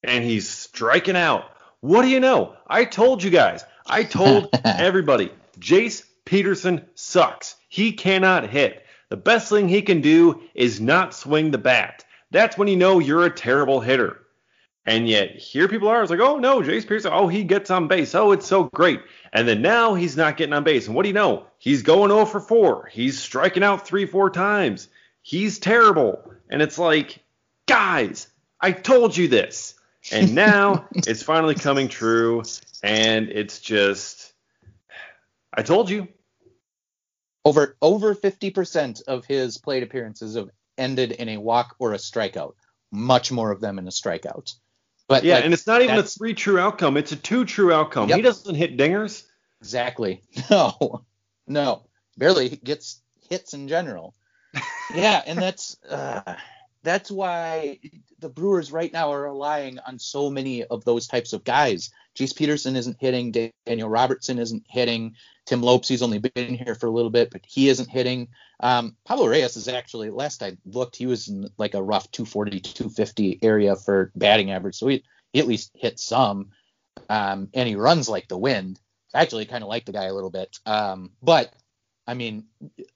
and 0.03 0.25
he's 0.25 0.49
striking 0.49 1.15
out. 1.15 1.53
What 1.87 2.03
do 2.03 2.09
you 2.09 2.19
know? 2.19 2.57
I 2.67 2.85
told 2.85 3.23
you 3.23 3.31
guys. 3.31 3.65
I 3.87 4.03
told 4.03 4.49
everybody. 4.65 5.31
Jace 5.61 6.03
Peterson 6.25 6.85
sucks. 6.97 7.55
He 7.69 7.93
cannot 7.93 8.51
hit. 8.51 8.85
The 9.09 9.17
best 9.17 9.49
thing 9.49 9.69
he 9.69 9.83
can 9.83 10.01
do 10.01 10.43
is 10.53 10.81
not 10.81 11.15
swing 11.15 11.53
the 11.53 11.59
bat. 11.59 12.05
That's 12.33 12.59
when 12.59 12.67
you 12.67 12.75
know 12.75 12.99
you're 12.99 13.25
a 13.25 13.31
terrible 13.31 13.79
hitter. 13.79 14.21
And 14.85 15.09
yet 15.09 15.37
here 15.37 15.69
people 15.69 15.87
are, 15.87 16.03
it's 16.03 16.11
like, 16.11 16.19
oh 16.19 16.39
no, 16.41 16.61
Jace 16.61 16.83
Peterson, 16.83 17.13
oh 17.15 17.29
he 17.29 17.45
gets 17.45 17.71
on 17.71 17.87
base, 17.87 18.17
oh 18.17 18.33
it's 18.33 18.49
so 18.49 18.65
great. 18.75 19.01
And 19.33 19.47
then 19.47 19.63
now 19.63 19.95
he's 19.95 20.17
not 20.17 20.37
getting 20.37 20.55
on 20.55 20.65
base. 20.65 20.89
And 20.89 20.97
what 20.97 21.05
do 21.05 21.09
you 21.09 21.15
know? 21.15 21.47
He's 21.59 21.83
going 21.83 22.11
0 22.11 22.25
for 22.25 22.41
4. 22.41 22.89
He's 22.91 23.21
striking 23.21 23.63
out 23.63 23.87
three, 23.87 24.07
four 24.07 24.31
times. 24.31 24.89
He's 25.23 25.61
terrible. 25.61 26.33
And 26.51 26.63
it's 26.63 26.79
like, 26.79 27.23
guys, 27.69 28.27
I 28.61 28.73
told 28.73 29.17
you 29.17 29.29
this. 29.29 29.76
And 30.13 30.35
now 30.35 30.87
it's 30.95 31.23
finally 31.23 31.55
coming 31.55 31.89
true. 31.89 32.43
And 32.83 33.29
it's 33.29 33.61
just, 33.61 34.33
I 35.53 35.63
told 35.63 35.91
you. 35.91 36.09
Over 37.45 37.77
over 37.81 38.15
50% 38.15 39.03
of 39.07 39.25
his 39.25 39.59
plate 39.59 39.85
appearances 39.85 40.35
have 40.35 40.51
ended 40.77 41.13
in 41.13 41.29
a 41.29 41.39
walk 41.39 41.77
or 41.79 41.93
a 41.93 41.97
strikeout. 41.97 42.55
Much 42.91 43.31
more 43.31 43.51
of 43.51 43.61
them 43.61 43.79
in 43.79 43.87
a 43.87 43.91
strikeout. 43.91 44.53
But 45.09 45.23
yeah, 45.23 45.37
like, 45.37 45.45
and 45.45 45.55
it's 45.55 45.67
not 45.67 45.83
even 45.83 45.99
a 45.99 46.03
three 46.03 46.35
true 46.35 46.59
outcome; 46.59 46.97
it's 46.97 47.13
a 47.13 47.17
two 47.17 47.45
true 47.45 47.73
outcome. 47.73 48.09
Yep. 48.09 48.17
He 48.17 48.23
doesn't 48.23 48.55
hit 48.55 48.77
dingers. 48.77 49.25
Exactly. 49.61 50.23
No, 50.51 51.05
no, 51.47 51.87
barely 52.17 52.49
gets 52.49 53.01
hits 53.31 53.55
in 53.55 53.69
general. 53.69 54.15
yeah, 54.95 55.23
and 55.27 55.39
that's 55.39 55.77
uh, 55.89 56.35
that's 56.87 57.11
why 57.11 57.81
the 58.21 58.29
Brewers 58.29 58.71
right 58.71 58.93
now 58.93 59.13
are 59.13 59.23
relying 59.23 59.81
on 59.81 59.99
so 59.99 60.31
many 60.31 60.63
of 60.63 60.85
those 60.85 61.09
types 61.09 61.33
of 61.33 61.43
guys. 61.43 61.91
Jace 62.17 62.35
Peterson 62.35 62.77
isn't 62.77 62.99
hitting. 63.01 63.51
Daniel 63.67 63.89
Robertson 63.89 64.39
isn't 64.39 64.65
hitting. 64.69 65.17
Tim 65.47 65.63
Lopes, 65.63 65.89
he's 65.89 66.03
only 66.03 66.19
been 66.19 66.55
here 66.55 66.77
for 66.77 66.87
a 66.87 66.91
little 66.91 67.11
bit, 67.11 67.31
but 67.31 67.45
he 67.45 67.69
isn't 67.69 67.91
hitting. 67.91 68.29
Um, 68.61 68.97
Pablo 69.05 69.27
Reyes 69.27 69.57
is 69.57 69.67
actually, 69.67 70.11
last 70.11 70.45
I 70.45 70.57
looked, 70.65 70.95
he 70.95 71.07
was 71.07 71.27
in 71.27 71.49
like 71.59 71.75
a 71.75 71.83
rough 71.83 72.09
240, 72.13 72.61
250 72.61 73.41
area 73.43 73.75
for 73.75 74.13
batting 74.15 74.53
average. 74.53 74.77
So 74.77 74.87
he, 74.87 75.05
he 75.33 75.41
at 75.41 75.49
least 75.49 75.73
hit 75.75 75.99
some. 75.99 76.51
Um, 77.09 77.51
and 77.53 77.69
he 77.69 77.75
runs 77.75 78.09
like 78.09 78.29
the 78.29 78.39
wind. 78.39 78.79
Actually 79.13 79.47
kind 79.47 79.65
of 79.65 79.69
like 79.69 79.87
the 79.87 79.93
guy 79.93 80.05
a 80.05 80.15
little 80.15 80.31
bit. 80.31 80.57
Um, 80.67 81.11
but 81.21 81.53
I 82.07 82.15
mean, 82.15 82.45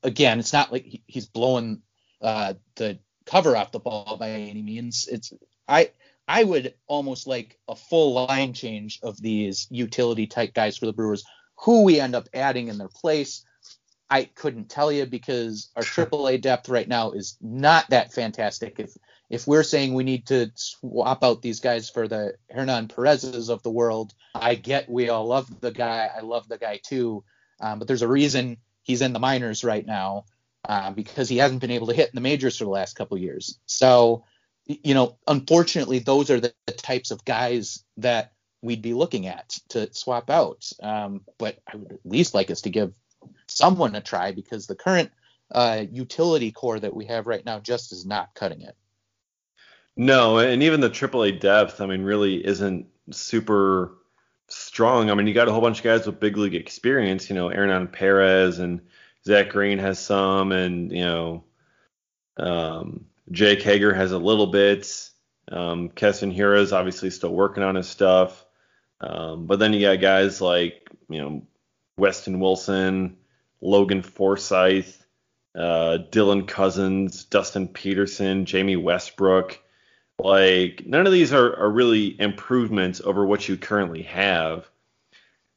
again, 0.04 0.38
it's 0.38 0.52
not 0.52 0.70
like 0.70 0.84
he, 0.84 1.02
he's 1.06 1.26
blowing 1.26 1.82
uh, 2.22 2.54
the 2.76 3.00
cover 3.30 3.56
off 3.56 3.72
the 3.72 3.78
ball 3.78 4.16
by 4.18 4.30
any 4.30 4.62
means. 4.62 5.08
It's 5.10 5.32
I 5.68 5.90
I 6.26 6.44
would 6.44 6.74
almost 6.86 7.26
like 7.26 7.58
a 7.68 7.76
full 7.76 8.12
line 8.12 8.52
change 8.52 9.00
of 9.02 9.20
these 9.20 9.66
utility 9.70 10.26
type 10.26 10.54
guys 10.54 10.76
for 10.76 10.86
the 10.86 10.92
Brewers. 10.92 11.24
Who 11.60 11.84
we 11.84 12.00
end 12.00 12.14
up 12.14 12.28
adding 12.34 12.68
in 12.68 12.78
their 12.78 12.88
place, 12.88 13.44
I 14.08 14.24
couldn't 14.24 14.70
tell 14.70 14.90
you 14.90 15.06
because 15.06 15.70
our 15.76 15.82
AAA 15.82 16.40
depth 16.40 16.68
right 16.68 16.88
now 16.88 17.12
is 17.12 17.36
not 17.40 17.90
that 17.90 18.12
fantastic. 18.12 18.80
If 18.80 18.96
if 19.28 19.46
we're 19.46 19.62
saying 19.62 19.94
we 19.94 20.02
need 20.02 20.26
to 20.28 20.50
swap 20.56 21.22
out 21.22 21.40
these 21.40 21.60
guys 21.60 21.88
for 21.88 22.08
the 22.08 22.34
Hernan 22.50 22.88
Perez's 22.88 23.48
of 23.48 23.62
the 23.62 23.70
world, 23.70 24.12
I 24.34 24.56
get 24.56 24.88
we 24.88 25.08
all 25.08 25.26
love 25.26 25.60
the 25.60 25.70
guy. 25.70 26.10
I 26.14 26.20
love 26.20 26.48
the 26.48 26.58
guy 26.58 26.80
too, 26.82 27.22
um, 27.60 27.78
but 27.78 27.86
there's 27.86 28.02
a 28.02 28.08
reason 28.08 28.56
he's 28.82 29.02
in 29.02 29.12
the 29.12 29.20
minors 29.20 29.62
right 29.62 29.86
now 29.86 30.24
uh, 30.68 30.90
because 30.90 31.28
he 31.28 31.38
hasn't 31.38 31.60
been 31.60 31.70
able 31.70 31.86
to 31.88 31.94
hit 31.94 32.10
in 32.10 32.14
the 32.14 32.20
majors 32.20 32.58
for 32.58 32.64
the 32.64 32.70
last 32.70 32.96
couple 32.96 33.18
years. 33.18 33.58
So, 33.66 34.24
you 34.66 34.94
know, 34.94 35.18
unfortunately, 35.26 35.98
those 36.00 36.30
are 36.30 36.40
the, 36.40 36.52
the 36.66 36.72
types 36.72 37.10
of 37.10 37.24
guys 37.24 37.84
that 37.96 38.32
we'd 38.62 38.82
be 38.82 38.94
looking 38.94 39.26
at 39.26 39.58
to 39.70 39.92
swap 39.92 40.30
out. 40.30 40.70
Um, 40.82 41.22
but 41.38 41.58
I 41.72 41.76
would 41.76 41.92
at 41.92 42.00
least 42.04 42.34
like 42.34 42.50
us 42.50 42.62
to 42.62 42.70
give 42.70 42.94
someone 43.46 43.94
a 43.94 44.00
try 44.00 44.32
because 44.32 44.66
the 44.66 44.74
current 44.74 45.10
uh, 45.50 45.84
utility 45.90 46.52
core 46.52 46.78
that 46.78 46.94
we 46.94 47.06
have 47.06 47.26
right 47.26 47.44
now 47.44 47.58
just 47.58 47.92
is 47.92 48.06
not 48.06 48.34
cutting 48.34 48.62
it. 48.62 48.76
No, 49.96 50.38
and 50.38 50.62
even 50.62 50.80
the 50.80 50.90
AAA 50.90 51.40
depth, 51.40 51.80
I 51.80 51.86
mean, 51.86 52.02
really 52.02 52.46
isn't 52.46 52.86
super 53.10 53.98
strong. 54.48 55.10
I 55.10 55.14
mean, 55.14 55.26
you 55.26 55.34
got 55.34 55.48
a 55.48 55.52
whole 55.52 55.60
bunch 55.60 55.78
of 55.78 55.84
guys 55.84 56.06
with 56.06 56.20
big 56.20 56.36
league 56.36 56.54
experience. 56.54 57.28
You 57.28 57.34
know, 57.34 57.48
Hernan 57.48 57.88
Perez 57.88 58.58
and 58.58 58.80
Zach 59.26 59.50
Green 59.50 59.78
has 59.78 59.98
some, 59.98 60.52
and 60.52 60.90
you 60.90 61.04
know, 61.04 61.44
um, 62.36 63.06
Jake 63.30 63.62
Hager 63.62 63.92
has 63.92 64.12
a 64.12 64.18
little 64.18 64.46
bit. 64.46 65.10
Um, 65.50 65.88
Keston 65.88 66.32
Hiura 66.32 66.60
is 66.60 66.72
obviously 66.72 67.10
still 67.10 67.34
working 67.34 67.62
on 67.62 67.74
his 67.74 67.88
stuff. 67.88 68.44
Um, 69.00 69.46
but 69.46 69.58
then 69.58 69.72
you 69.72 69.80
got 69.80 70.00
guys 70.00 70.40
like, 70.40 70.88
you 71.08 71.20
know, 71.20 71.42
Weston 71.96 72.40
Wilson, 72.40 73.16
Logan 73.60 74.02
Forsythe, 74.02 74.94
uh, 75.54 75.98
Dylan 76.10 76.46
Cozens, 76.46 77.24
Dustin 77.24 77.68
Peterson, 77.68 78.44
Jamie 78.44 78.76
Westbrook. 78.76 79.60
Like 80.18 80.82
none 80.86 81.06
of 81.06 81.12
these 81.12 81.32
are, 81.32 81.56
are 81.56 81.70
really 81.70 82.20
improvements 82.20 83.00
over 83.00 83.24
what 83.24 83.48
you 83.48 83.56
currently 83.56 84.02
have. 84.02 84.68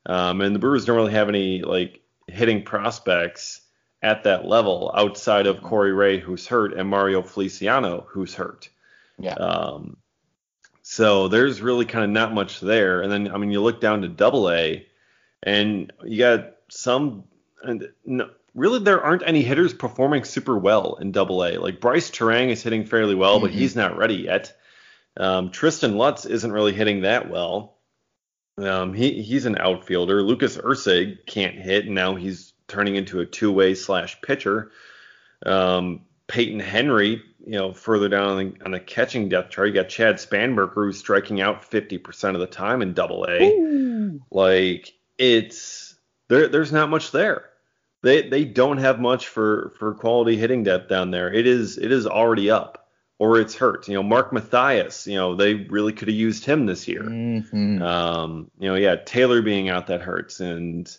Um, 0.06 0.42
and 0.42 0.56
the 0.56 0.60
Brewers 0.60 0.86
don't 0.86 0.98
really 0.98 1.14
have 1.14 1.30
any 1.30 1.62
like 1.62 2.02
hitting 2.28 2.64
prospects 2.64 3.62
at 4.02 4.24
that 4.24 4.46
level 4.46 4.92
outside 4.96 5.48
of 5.48 5.62
Corey 5.62 5.94
Ray, 5.94 6.20
who's 6.20 6.46
hurt, 6.48 6.74
and 6.74 6.90
Mario 6.90 7.22
Feliciano, 7.22 8.06
who's 8.10 8.34
hurt. 8.36 8.70
Yeah. 9.18 9.34
Um, 9.36 9.98
so 10.82 11.28
there's 11.30 11.62
really 11.62 11.86
kind 11.86 12.04
of 12.04 12.12
not 12.12 12.34
much 12.34 12.60
there. 12.60 13.02
And 13.02 13.12
then 13.12 13.32
I 13.32 13.38
mean, 13.38 13.52
you 13.52 13.62
look 13.62 13.80
down 13.80 14.02
to 14.02 14.10
Double 14.10 14.52
A, 14.52 14.86
and 15.42 15.92
you 16.04 16.18
got 16.18 16.56
some. 16.70 17.24
And 17.62 17.88
no, 18.06 18.30
really, 18.54 18.80
there 18.80 19.02
aren't 19.02 19.24
any 19.26 19.42
hitters 19.42 19.74
performing 19.74 20.26
super 20.26 20.58
well 20.58 20.96
in 20.96 21.14
Double 21.14 21.44
A. 21.46 21.58
Like 21.58 21.80
Brice 21.80 22.12
Turang 22.12 22.50
is 22.50 22.62
hitting 22.62 22.86
fairly 22.86 23.16
well, 23.16 23.40
but 23.40 23.52
Mhm. 23.52 23.56
he's 23.56 23.76
not 23.76 23.98
ready 23.98 24.16
yet. 24.16 24.54
Um, 25.16 25.52
Tristen 25.52 25.96
Lutz 25.98 26.26
isn't 26.26 26.52
really 26.52 26.74
hitting 26.74 27.02
that 27.02 27.30
well. 27.30 27.73
Um, 28.58 28.94
he 28.94 29.22
he's 29.22 29.46
an 29.46 29.58
outfielder. 29.58 30.22
Lucas 30.22 30.58
Erceg 30.58 31.26
can't 31.26 31.56
hit, 31.56 31.86
and 31.86 31.96
now 31.96 32.16
he's 32.16 32.54
turning 32.68 32.96
into 32.96 33.20
a 33.20 33.26
two-way 33.26 33.74
slash 33.76 34.22
pitcher. 34.22 34.72
Um, 35.46 36.02
Payton 36.28 36.60
Henry, 36.60 37.22
you 37.46 37.52
know, 37.52 37.74
further 37.74 38.10
down 38.10 38.30
on 38.30 38.38
the, 38.38 38.66
on 38.66 38.72
the 38.72 38.80
catching 38.80 39.28
depth 39.30 39.52
chart, 39.52 39.68
you 39.68 39.74
got 39.74 39.90
Chad 39.90 40.16
Spanberger 40.16 40.74
who's 40.74 40.98
striking 40.98 41.42
out 41.42 41.70
50% 41.70 42.34
of 42.34 42.40
the 42.40 42.48
time 42.48 42.82
in 42.82 42.94
Double 42.94 43.26
A. 43.28 43.40
Like 44.32 44.94
it's 45.18 45.96
there. 46.30 46.48
There's 46.48 46.72
not 46.72 46.90
much 46.90 47.12
there. 47.12 47.50
They 48.02 48.28
they 48.28 48.46
don't 48.46 48.78
have 48.78 49.00
much 49.00 49.28
for 49.28 49.74
for 49.80 49.94
quality 49.94 50.38
hitting 50.38 50.64
depth 50.64 50.90
down 50.90 51.12
there. 51.12 51.32
It 51.34 51.48
is 51.48 51.78
it 51.78 51.92
is 51.92 52.06
already 52.06 52.52
up 52.52 52.83
or 53.24 53.40
it's 53.40 53.56
hurt. 53.56 53.88
You 53.88 53.94
know, 53.94 54.04
Mark 54.04 54.34
Mathias. 54.34 55.08
You 55.08 55.16
know, 55.16 55.34
they 55.36 55.54
really 55.54 55.94
could 55.94 56.10
have 56.10 56.18
used 56.18 56.44
him 56.44 56.66
this 56.66 56.90
year. 56.90 57.04
Mhm. 57.04 57.82
Um, 57.82 58.52
you 58.60 58.68
know, 58.68 58.76
yeah, 58.76 58.98
Taylor 58.98 59.42
being 59.42 59.70
out 59.70 59.88
that 59.88 60.02
hurts, 60.02 60.42
and 60.42 60.94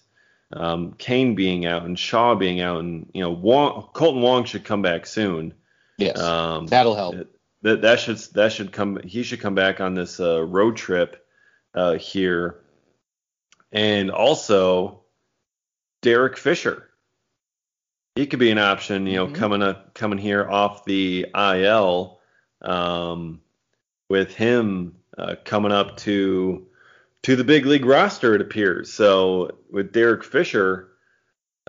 um, 0.55 0.95
Cain 0.97 1.35
being 1.35 1.67
out, 1.67 1.83
and 1.85 1.99
Shaw 1.99 2.35
being 2.35 2.63
out, 2.63 2.81
and 2.81 3.11
you 3.13 3.21
know, 3.23 3.31
Wong, 3.31 3.89
Kolten 3.93 4.23
Wong 4.23 4.45
should 4.47 4.65
come 4.65 4.81
back 4.81 5.05
soon. 5.07 5.53
yes, 5.99 6.19
Um, 6.19 6.67
that'll 6.67 6.95
help. 6.95 7.15
that 7.63 7.83
that 7.83 8.01
should 8.01 8.17
that 8.35 8.53
should 8.53 8.73
come. 8.73 9.01
He 9.05 9.23
should 9.23 9.41
come 9.41 9.55
back 9.55 9.81
on 9.83 9.93
this 9.95 10.19
uh, 10.19 10.43
road 10.43 10.77
trip 10.77 11.27
uh, 11.75 11.95
here, 11.99 12.61
and 13.71 14.11
also 14.11 15.03
Derek 16.01 16.39
Fisher. 16.39 16.89
He 18.17 18.27
could 18.27 18.39
be 18.39 18.51
an 18.53 18.59
option, 18.59 19.09
you 19.09 19.17
know, 19.17 19.27
Mhm. 19.27 19.35
coming 19.35 19.63
up 19.63 19.93
coming 19.95 20.19
here 20.19 20.49
off 20.49 20.85
the 20.85 21.27
IL, 21.35 22.14
um, 22.65 23.41
with 24.09 24.35
him 24.35 24.97
uh, 25.17 25.37
coming 25.45 25.73
up 25.73 25.97
to 25.99 26.67
to 27.23 27.37
the 27.37 27.45
big 27.45 27.67
league 27.67 27.85
roster. 27.85 28.35
It 28.35 28.41
appears 28.41 28.93
so 28.93 29.59
with 29.71 29.93
Derek 29.93 30.25
Fisher 30.25 30.91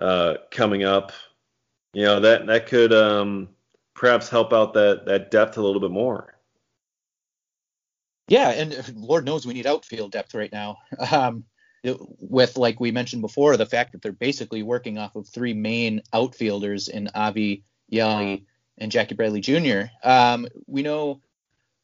uh, 0.02 0.36
coming 0.52 0.84
up, 0.84 1.12
you 1.94 2.04
know 2.04 2.20
that 2.20 2.48
that 2.48 2.68
could 2.68 2.92
um, 2.94 3.50
perhaps 3.94 4.30
help 4.30 4.54
out 4.54 4.74
that 4.74 5.06
that 5.06 5.32
depth 5.32 5.58
a 5.58 5.62
little 5.62 5.82
bit 5.82 5.92
more. 5.92 6.32
Yeah, 8.28 8.50
and 8.50 8.94
Lord 8.96 9.24
knows 9.26 9.46
we 9.46 9.54
need 9.54 9.68
outfield 9.68 10.12
depth 10.12 10.34
right 10.34 10.52
now. 10.52 10.78
Um, 11.12 11.44
it- 11.84 11.98
with 12.20 12.58
like 12.58 12.80
we 12.80 12.92
mentioned 12.92 13.22
before, 13.22 13.56
the 13.58 13.66
fact 13.68 13.92
that 13.92 14.02
they're 14.02 14.12
basically 14.12 14.64
working 14.64 14.98
off 14.98 15.16
of 15.16 15.28
three 15.30 15.54
main 15.54 16.02
outfielders 16.14 16.88
in 16.88 17.10
Avi, 17.14 17.64
Yeli, 17.92 18.46
and 18.78 18.92
Jackie 18.92 19.16
Bradley 19.16 19.42
Jr. 19.42 19.84
Um, 20.04 20.48
we 20.68 20.84
know 20.84 21.22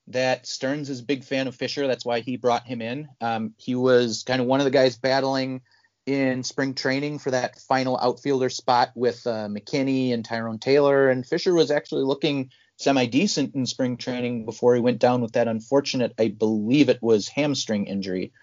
that 0.07 0.47
Stearns 0.47 0.89
is 0.89 0.99
a 0.99 1.05
big 1.05 1.23
fan 1.23 1.47
of 1.47 1.55
Fisher. 1.55 1.87
That's 1.87 2.05
why 2.05 2.19
he 2.21 2.37
brought 2.37 2.65
him 2.65 2.81
in. 2.81 3.07
Um, 3.21 3.53
he 3.57 3.75
was 3.75 4.23
kind 4.23 4.41
of 4.41 4.47
one 4.47 4.59
of 4.59 4.65
the 4.65 4.71
guys 4.71 4.97
battling 4.97 5.61
in 6.05 6.43
spring 6.43 6.73
training 6.73 7.19
for 7.19 7.31
that 7.31 7.59
final 7.59 7.97
outfielder 7.97 8.49
spot 8.49 8.91
with 8.95 9.25
uh, 9.27 9.47
McKinney 9.47 10.13
and 10.13 10.25
Tyrone 10.25 10.59
Taylor, 10.59 11.09
and 11.09 11.25
Fisher 11.25 11.53
was 11.53 11.71
actually 11.71 12.03
looking 12.03 12.49
semi 12.77 13.05
decent 13.05 13.55
in 13.55 13.65
spring 13.65 13.97
training 13.97 14.45
before 14.45 14.75
he 14.75 14.81
went 14.81 14.99
down 14.99 15.21
with 15.21 15.33
that 15.33 15.47
unfortunate, 15.47 16.13
I 16.17 16.29
believe 16.29 16.89
it 16.89 17.01
was 17.01 17.27
hamstring 17.27 17.85
injury. 17.85 18.33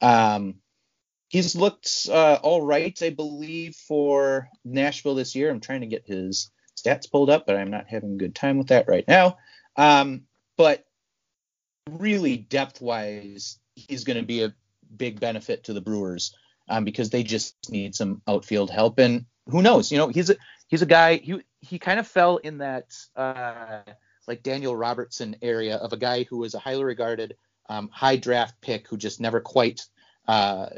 Um, 0.00 0.56
he's 1.28 1.54
looked 1.54 2.08
uh, 2.10 2.38
all 2.42 2.62
right, 2.62 3.00
I 3.00 3.10
believe, 3.10 3.76
for 3.76 4.48
Nashville 4.64 5.14
this 5.14 5.34
year. 5.34 5.50
I'm 5.50 5.60
trying 5.60 5.82
to 5.82 5.86
get 5.86 6.06
his 6.06 6.50
stats 6.84 7.10
pulled 7.10 7.30
up, 7.30 7.46
but 7.46 7.56
I'm 7.56 7.70
not 7.70 7.88
having 7.88 8.14
a 8.14 8.18
good 8.18 8.34
time 8.34 8.58
with 8.58 8.68
that 8.68 8.88
right 8.88 9.06
now. 9.06 9.38
Um, 9.76 10.22
but 10.56 10.84
really, 11.90 12.36
depth 12.36 12.80
wise, 12.80 13.58
he's 13.74 14.04
going 14.04 14.18
to 14.18 14.24
be 14.26 14.42
a 14.42 14.54
big 14.96 15.20
benefit 15.20 15.64
to 15.64 15.72
the 15.72 15.80
Brewers 15.80 16.36
um, 16.68 16.84
because 16.84 17.10
they 17.10 17.22
just 17.22 17.56
need 17.70 17.94
some 17.94 18.22
outfield 18.28 18.70
help. 18.70 18.98
And 18.98 19.26
who 19.48 19.62
knows? 19.62 19.90
You 19.90 19.98
know, 19.98 20.08
he's 20.08 20.30
a 20.30 20.36
he's 20.68 20.82
a 20.82 20.86
guy. 20.86 21.16
He 21.16 21.40
he 21.60 21.78
kind 21.78 21.98
of 21.98 22.06
fell 22.06 22.36
in 22.38 22.58
that 22.58 22.94
uh, 23.16 23.80
like 24.26 24.42
Daniel 24.42 24.76
Robertson 24.76 25.36
area 25.42 25.76
of 25.76 25.92
a 25.92 25.98
guy 25.98 26.24
who 26.24 26.38
was 26.38 26.54
a 26.54 26.58
highly 26.58 26.84
regarded 26.84 27.36
um, 27.68 27.88
high 27.92 28.16
draft 28.16 28.60
pick 28.60 28.88
who 28.88 28.96
just 28.96 29.20
never 29.20 29.40
quite 29.40 29.82
uh, 30.28 30.68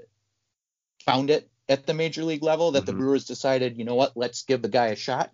found 1.04 1.30
it 1.30 1.48
at 1.68 1.86
the 1.86 1.94
major 1.94 2.24
league 2.24 2.42
level. 2.42 2.72
That 2.72 2.86
the 2.86 2.92
Mhm. 2.92 2.98
Brewers 2.98 3.24
decided, 3.24 3.76
you 3.76 3.84
know 3.84 3.94
what, 3.94 4.16
let's 4.16 4.42
give 4.44 4.62
the 4.62 4.68
guy 4.68 4.88
a 4.88 4.96
shot. 4.96 5.32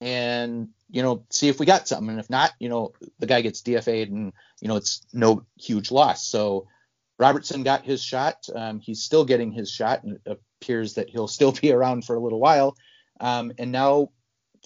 And 0.00 0.68
you 0.90 1.02
know, 1.02 1.24
see 1.30 1.48
if 1.48 1.58
we 1.58 1.66
got 1.66 1.88
something. 1.88 2.10
And 2.10 2.20
if 2.20 2.30
not, 2.30 2.52
you 2.58 2.68
know, 2.68 2.92
the 3.18 3.26
guy 3.26 3.40
gets 3.40 3.62
DFA'd 3.62 4.10
and, 4.10 4.32
you 4.60 4.68
know, 4.68 4.76
it's 4.76 5.02
no 5.12 5.44
huge 5.58 5.90
loss. 5.90 6.26
So 6.26 6.68
Robertson 7.18 7.62
got 7.62 7.84
his 7.84 8.02
shot. 8.02 8.46
Um, 8.54 8.80
he's 8.80 9.02
still 9.02 9.24
getting 9.24 9.50
his 9.50 9.70
shot 9.70 10.04
and 10.04 10.18
it 10.24 10.40
appears 10.60 10.94
that 10.94 11.10
he'll 11.10 11.28
still 11.28 11.52
be 11.52 11.72
around 11.72 12.04
for 12.04 12.14
a 12.14 12.20
little 12.20 12.40
while. 12.40 12.76
Um, 13.20 13.52
and 13.58 13.72
now 13.72 14.10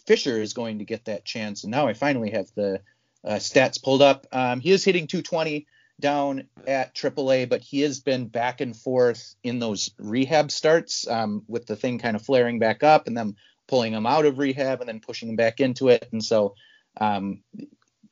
Fisher 0.07 0.41
is 0.41 0.53
going 0.53 0.79
to 0.79 0.85
get 0.85 1.07
that 1.07 1.25
chance. 1.25 1.65
And 1.65 1.71
now 1.71 1.87
I 1.87 1.95
finally 1.95 2.31
have 2.31 2.49
the 2.55 2.83
uh, 3.25 3.35
stats 3.35 3.83
pulled 3.83 4.03
up. 4.03 4.27
Um, 4.33 4.61
he 4.61 4.73
is 4.73 4.85
hitting 4.85 5.07
220 5.07 5.67
down 6.01 6.49
at 6.67 6.95
AAA, 6.95 7.49
but 7.49 7.61
he 7.61 7.81
has 7.81 8.01
been 8.01 8.27
back 8.27 8.61
and 8.61 8.75
forth 8.75 9.35
in 9.43 9.59
those 9.59 9.91
rehab 9.99 10.51
starts 10.51 11.07
um, 11.07 11.45
with 11.47 11.67
the 11.67 11.77
thing 11.77 11.99
kind 11.99 12.17
of 12.17 12.23
flaring 12.23 12.59
back 12.59 12.83
up 12.83 13.07
and 13.07 13.17
then 13.17 13.37
pulling 13.71 13.93
him 13.93 14.05
out 14.05 14.27
of 14.27 14.39
rehab 14.39 14.81
and 14.81 14.89
then 14.89 15.01
pushing 15.01 15.29
him 15.29 15.37
back 15.37 15.61
into 15.61 15.89
it. 15.89 16.09
And 16.11 16.23
so 16.23 16.57
um, 17.01 17.43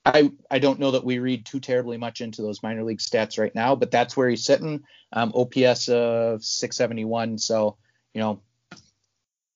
I 0.07 0.31
I 0.49 0.61
don't 0.61 0.79
know 0.79 0.93
that 0.93 1.05
we 1.05 1.19
read 1.19 1.45
too 1.45 1.59
terribly 1.59 1.99
much 1.99 2.21
into 2.21 2.43
those 2.43 2.63
minor 2.63 2.85
league 2.85 3.01
stats 3.01 3.39
right 3.39 3.55
now, 3.55 3.75
but 3.75 3.91
that's 3.91 4.17
where 4.17 4.29
he's 4.29 4.45
sitting. 4.45 4.85
Um, 5.13 5.33
OPS 5.35 5.89
of 5.89 6.45
671. 6.45 7.39
So 7.39 7.77
you 8.15 8.21
know 8.21 8.41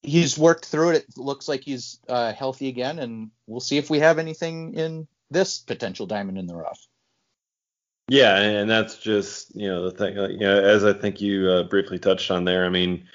he's 0.03 0.37
worked 0.37 0.67
through 0.67 0.91
it. 0.91 1.07
It 1.09 1.17
looks 1.17 1.49
like 1.49 1.63
he's 1.63 2.01
uh, 2.09 2.33
healthy 2.33 2.69
again, 2.69 2.99
and 2.99 3.31
we'll 3.47 3.61
see 3.61 3.79
if 3.79 3.89
we 3.89 4.01
have 4.01 4.19
anything 4.19 4.75
in 4.75 5.07
this 5.31 5.59
potential 5.59 6.07
diamond 6.07 6.37
in 6.37 6.49
the 6.49 6.57
rough. 6.57 6.85
Yeah, 8.09 8.37
and 8.37 8.69
that's 8.69 8.99
just 8.99 9.55
you 9.55 9.69
know 9.69 9.89
the 9.89 9.97
thing. 9.97 10.17
You 10.17 10.39
know, 10.39 10.61
as 10.61 10.85
I 10.85 10.93
think 10.93 11.21
you 11.21 11.49
uh, 11.49 11.63
briefly 11.63 12.01
touched 12.01 12.33
on 12.33 12.45
there. 12.45 12.67
I 12.67 12.69
mean, 12.69 13.07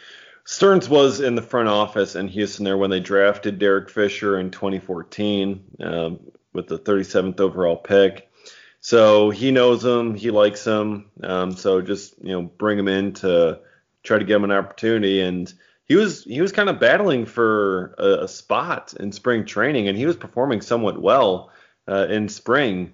Stearns 0.49 0.87
was 0.87 1.19
in 1.19 1.35
the 1.35 1.41
front 1.41 1.67
office 1.67 2.15
in 2.15 2.29
Houston 2.29 2.63
there 2.63 2.77
when 2.77 2.89
they 2.89 3.01
drafted 3.01 3.59
Derek 3.59 3.89
Fisher 3.89 4.39
in 4.39 4.49
2014 4.49 5.61
um, 5.81 6.19
with 6.53 6.67
the 6.67 6.79
37th 6.79 7.41
overall 7.41 7.75
pick. 7.75 8.31
So 8.79 9.29
he 9.29 9.51
knows 9.51 9.83
him, 9.83 10.15
he 10.15 10.31
likes 10.31 10.65
him. 10.65 11.11
Um, 11.21 11.51
so 11.51 11.81
just 11.81 12.15
you 12.23 12.31
know 12.31 12.43
bring 12.43 12.79
him 12.79 12.87
in 12.87 13.11
to 13.15 13.59
try 14.03 14.19
to 14.19 14.23
give 14.23 14.37
him 14.37 14.45
an 14.45 14.57
opportunity. 14.57 15.19
And 15.19 15.53
he 15.83 15.95
was 15.95 16.23
he 16.23 16.39
was 16.39 16.53
kind 16.53 16.69
of 16.69 16.79
battling 16.79 17.25
for 17.25 17.93
a, 17.97 18.23
a 18.23 18.27
spot 18.29 18.93
in 18.97 19.11
spring 19.11 19.43
training, 19.43 19.89
and 19.89 19.97
he 19.97 20.05
was 20.05 20.15
performing 20.15 20.61
somewhat 20.61 21.01
well 21.01 21.51
uh, 21.89 22.07
in 22.09 22.29
spring. 22.29 22.93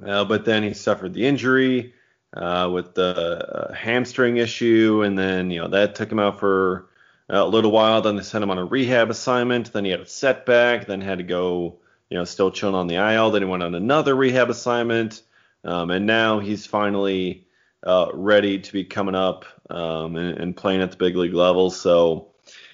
Uh, 0.00 0.24
but 0.24 0.44
then 0.44 0.62
he 0.62 0.74
suffered 0.74 1.12
the 1.12 1.26
injury 1.26 1.94
uh, 2.34 2.68
with 2.72 2.94
the 2.94 3.06
uh, 3.06 3.72
hamstring 3.72 4.36
issue, 4.36 5.02
and 5.04 5.18
then 5.18 5.50
you 5.50 5.60
know 5.60 5.68
that 5.68 5.94
took 5.94 6.10
him 6.10 6.18
out 6.18 6.40
for 6.40 6.88
a 7.28 7.44
little 7.46 7.70
while. 7.70 8.00
Then 8.02 8.16
they 8.16 8.22
sent 8.22 8.42
him 8.42 8.50
on 8.50 8.58
a 8.58 8.64
rehab 8.64 9.10
assignment. 9.10 9.72
Then 9.72 9.84
he 9.84 9.90
had 9.90 10.00
a 10.00 10.06
setback. 10.06 10.86
Then 10.86 11.00
had 11.00 11.18
to 11.18 11.24
go, 11.24 11.78
you 12.10 12.16
know, 12.16 12.24
still 12.24 12.50
chilling 12.50 12.74
on 12.74 12.86
the 12.86 12.96
IL. 12.96 13.30
Then 13.30 13.42
he 13.42 13.48
went 13.48 13.62
on 13.62 13.74
another 13.74 14.14
rehab 14.14 14.50
assignment, 14.50 15.22
um, 15.64 15.90
and 15.90 16.06
now 16.06 16.38
he's 16.38 16.66
finally 16.66 17.46
uh, 17.86 18.08
ready 18.12 18.58
to 18.58 18.72
be 18.72 18.84
coming 18.84 19.14
up 19.14 19.44
um, 19.70 20.16
and, 20.16 20.38
and 20.38 20.56
playing 20.56 20.82
at 20.82 20.90
the 20.90 20.96
big 20.96 21.16
league 21.16 21.34
level. 21.34 21.70
So 21.70 22.28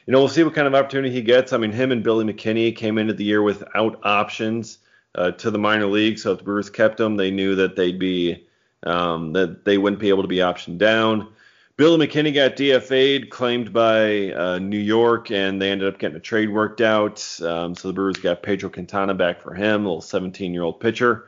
you 0.07 0.13
know, 0.13 0.19
we'll 0.19 0.29
see 0.29 0.43
what 0.43 0.55
kind 0.55 0.67
of 0.67 0.75
opportunity 0.75 1.15
he 1.15 1.23
gets. 1.23 1.53
I 1.53 1.57
mean, 1.57 1.73
him 1.73 1.91
and 1.91 2.03
Billy 2.03 2.25
McKinney 2.25 2.77
came 2.77 2.99
into 2.99 3.15
the 3.15 3.25
year 3.25 3.43
without 3.43 4.01
options 4.05 4.79
uh, 5.15 5.31
to 5.33 5.51
the 5.51 5.59
minor 5.59 5.87
league. 5.87 6.19
So 6.19 6.33
if 6.33 6.39
the 6.39 6.45
Brewers 6.45 6.69
kept 6.69 7.01
him, 7.01 7.17
they 7.17 7.31
knew 7.31 7.55
that 7.55 7.77
they'd 7.77 7.99
be 7.99 8.47
um, 8.85 9.33
that 9.33 9.65
they 9.65 9.79
wouldn't 9.79 10.01
be 10.01 10.09
able 10.09 10.23
to 10.23 10.29
be 10.29 10.37
optioned 10.39 10.79
down. 10.79 11.29
Billy 11.77 12.07
McKinney 12.07 12.33
got 12.33 12.55
DFA'd, 12.55 13.31
claimed 13.31 13.73
by 13.73 14.31
uh, 14.31 14.59
New 14.61 14.79
York, 14.79 15.33
and 15.33 15.61
they 15.61 15.73
ended 15.73 15.93
up 15.93 15.99
getting 15.99 16.17
a 16.17 16.21
trade 16.21 16.49
worked 16.49 16.81
out. 16.81 17.19
Um, 17.43 17.75
so 17.75 17.89
the 17.89 17.95
Brewers 17.95 18.17
got 18.17 18.45
Pedro 18.45 18.71
Quintana 18.71 19.13
back 19.13 19.41
for 19.41 19.55
him, 19.55 19.85
a 19.85 19.89
little 19.89 20.01
17-year-old 20.01 20.79
pitcher. 20.79 21.27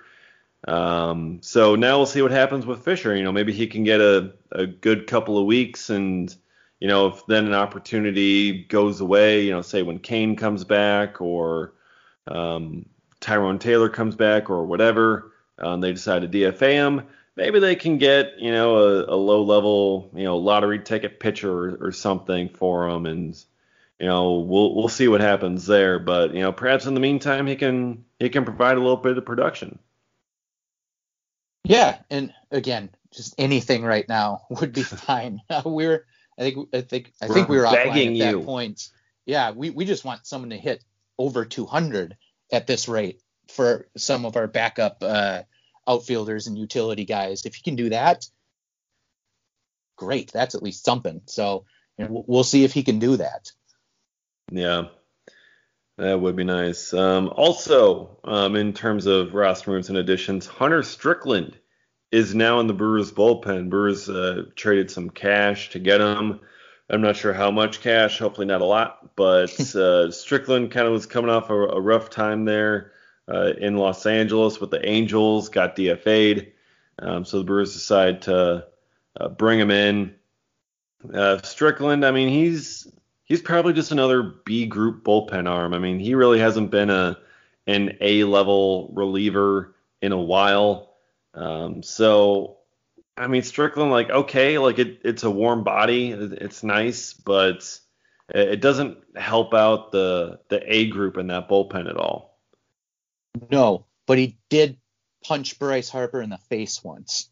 Um, 0.69 1.41
so 1.43 1.75
now 1.75 1.97
we'll 1.97 2.07
see 2.07 2.23
what 2.23 2.31
happens 2.31 2.65
with 2.65 2.85
Fisher. 2.85 3.17
You 3.17 3.25
know, 3.25 3.33
maybe 3.33 3.53
he 3.53 3.67
can 3.67 3.83
get 3.83 4.01
a, 4.01 4.35
a 4.53 4.67
good 4.67 5.09
couple 5.09 5.37
of 5.37 5.47
weeks, 5.47 5.91
and 5.91 6.35
you 6.79 6.87
know, 6.87 7.09
if 7.09 7.27
then 7.27 7.47
an 7.47 7.55
opportunity 7.55 8.65
goes 8.65 9.01
away, 9.01 9.45
you 9.45 9.51
know, 9.51 9.63
say 9.63 9.83
when 9.83 9.99
Cain 9.99 10.37
comes 10.37 10.63
back 10.63 11.21
or 11.21 11.73
um, 12.29 12.87
Tyrone 13.21 13.59
Taylor 13.59 13.89
comes 13.89 14.15
back 14.15 14.51
or 14.51 14.65
whatever, 14.67 15.33
um, 15.59 15.81
they 15.81 15.93
decide 15.93 16.23
to 16.23 16.29
DFA 16.29 16.73
him. 16.73 17.03
Maybe 17.37 17.61
they 17.61 17.77
can 17.77 17.99
get 17.99 18.39
you 18.39 18.51
know 18.51 18.77
a, 18.77 19.15
a 19.15 19.17
low 19.17 19.43
level 19.43 20.11
you 20.15 20.25
know 20.25 20.39
lottery 20.39 20.81
ticket 20.81 21.21
pitcher 21.21 21.53
or, 21.53 21.89
or 21.89 21.93
something 21.93 22.49
for 22.49 22.89
him, 22.89 23.07
and 23.07 23.45
you 24.01 24.07
know 24.07 24.41
we'll 24.41 24.75
we'll 24.75 24.89
see 24.89 25.09
what 25.09 25.21
happens 25.21 25.67
there. 25.67 25.99
But 25.99 26.35
you 26.35 26.41
know 26.41 26.53
perhaps 26.53 26.87
in 26.87 26.95
the 26.95 27.01
meantime 27.01 27.47
he 27.47 27.57
can 27.57 28.05
he 28.19 28.29
can 28.29 28.45
provide 28.45 28.77
a 28.77 28.81
little 28.81 28.97
bit 28.97 29.19
of 29.19 29.25
production. 29.25 29.79
Yeah, 31.65 31.99
and 32.11 32.33
again, 32.51 32.91
just 33.13 33.35
anything 33.39 33.85
right 33.85 34.09
now 34.09 34.43
would 34.51 34.73
be 34.73 34.83
fine. 34.83 35.41
we're 35.65 36.07
I 36.39 36.43
think 36.43 36.69
I 36.75 36.81
think 36.83 37.13
I 37.21 37.29
think 37.29 37.49
we 37.49 37.59
were 37.59 37.65
begging 37.65 38.21
at 38.21 38.33
that 38.33 38.45
point. 38.45 38.89
Yeah, 39.25 39.51
we, 39.51 39.71
we 39.71 39.85
just 39.85 40.05
want 40.05 40.27
someone 40.27 40.51
to 40.51 40.57
hit 40.57 40.85
over 41.19 41.45
200 41.45 42.17
at 42.53 42.67
this 42.67 42.89
rate 42.89 43.21
for 43.49 43.89
some 43.97 44.25
of 44.25 44.37
our 44.37 44.47
backup 44.47 44.99
uh, 45.03 45.43
outfielders 45.87 46.47
and 46.47 46.59
utility 46.59 47.05
guys. 47.05 47.45
If 47.45 47.57
you 47.57 47.63
can 47.63 47.77
do 47.77 47.91
that, 47.91 48.27
great. 49.97 50.33
That's 50.33 50.55
at 50.55 50.63
least 50.63 50.85
something. 50.85 51.23
So 51.27 51.65
you 51.99 52.07
know, 52.07 52.25
we'll 52.27 52.45
see 52.45 52.65
if 52.65 52.73
he 52.73 52.83
can 52.83 52.99
do 52.99 53.17
that. 53.17 53.51
Yeah, 54.51 54.85
that 55.99 56.21
would 56.21 56.37
be 56.37 56.45
nice. 56.45 56.93
Um, 56.93 57.33
also, 57.35 58.19
um, 58.25 58.55
in 58.55 58.73
terms 58.73 59.07
of 59.07 59.35
roster 59.35 59.71
moves 59.71 59.89
and 59.89 59.99
additions, 59.99 60.47
Hunter 60.47 60.83
Strickland 60.83 61.59
is 62.13 62.35
now 62.35 62.61
in 62.61 62.67
the 62.67 62.75
Brewers 62.75 63.13
bullpen. 63.13 63.71
Brewers 63.71 64.09
uh, 64.09 64.45
traded 64.55 64.91
some 64.91 65.11
cash 65.11 65.71
to 65.71 65.79
get 65.79 66.01
him. 66.01 66.41
I'm 66.89 67.01
not 67.01 67.17
sure 67.17 67.33
how 67.33 67.51
much 67.51 67.81
cash, 67.81 68.19
hopefully 68.19 68.47
not 68.47 68.61
a 68.61 68.67
lot, 68.67 69.17
but 69.17 69.59
uh, 69.75 70.11
Strickland 70.13 70.71
kind 70.71 70.87
of 70.87 70.93
was 70.93 71.07
coming 71.07 71.31
off 71.31 71.51
a, 71.51 71.55
a 71.55 71.81
rough 71.81 72.11
time 72.11 72.45
there 72.45 72.93
uh, 73.29 73.53
in 73.59 73.77
Los 73.77 74.07
Angeles 74.07 74.61
with 74.61 74.71
the 74.71 74.87
Angels, 74.87 75.49
got 75.49 75.77
DFA'd. 75.77 76.53
Um, 76.99 77.25
so 77.25 77.39
the 77.39 77.45
Brewers 77.45 77.73
decide 77.75 78.23
to 78.23 78.67
uh, 79.21 79.29
bring 79.29 79.59
him 79.59 79.71
in. 79.71 80.15
Uh, 81.13 81.41
Strickland, 81.43 82.05
I 82.05 82.11
mean, 82.11 82.29
he's 82.29 82.89
he's 83.25 83.43
probably 83.43 83.73
just 83.73 83.93
another 83.93 84.23
B 84.23 84.67
group 84.67 85.05
bullpen 85.05 85.49
arm. 85.49 85.75
I 85.75 85.79
mean, 85.79 85.99
he 85.99 86.15
really 86.15 86.39
hasn't 86.39 86.71
been 86.71 86.91
a 86.91 87.19
an 87.67 87.97
A 88.01 88.25
level 88.25 88.91
reliever 88.95 89.75
in 90.01 90.13
a 90.13 90.21
while. 90.21 90.95
Um, 91.35 91.83
so 91.83 92.57
I 93.17 93.27
mean, 93.29 93.43
Strickland, 93.43 93.91
like, 93.91 94.11
okay, 94.11 94.59
like 94.59 94.79
it, 94.79 95.01
it's 95.05 95.23
a 95.23 95.31
warm 95.31 95.65
body, 95.65 96.11
it's 96.11 96.63
nice, 96.63 97.15
but 97.15 97.79
it 98.29 98.61
doesn't 98.61 98.99
help 99.15 99.55
out 99.55 99.93
the 99.93 100.41
the 100.49 100.61
A 100.73 100.89
group 100.89 101.17
in 101.17 101.29
that 101.29 101.49
bullpen 101.49 101.89
at 101.89 101.97
all. 101.97 102.26
No, 103.51 103.87
but 104.07 104.19
he 104.19 104.39
did 104.49 104.79
punch 105.25 105.59
Bryce 105.59 105.89
Harper 105.89 106.23
in 106.23 106.31
the 106.31 106.39
face 106.39 106.83
once, 106.83 107.29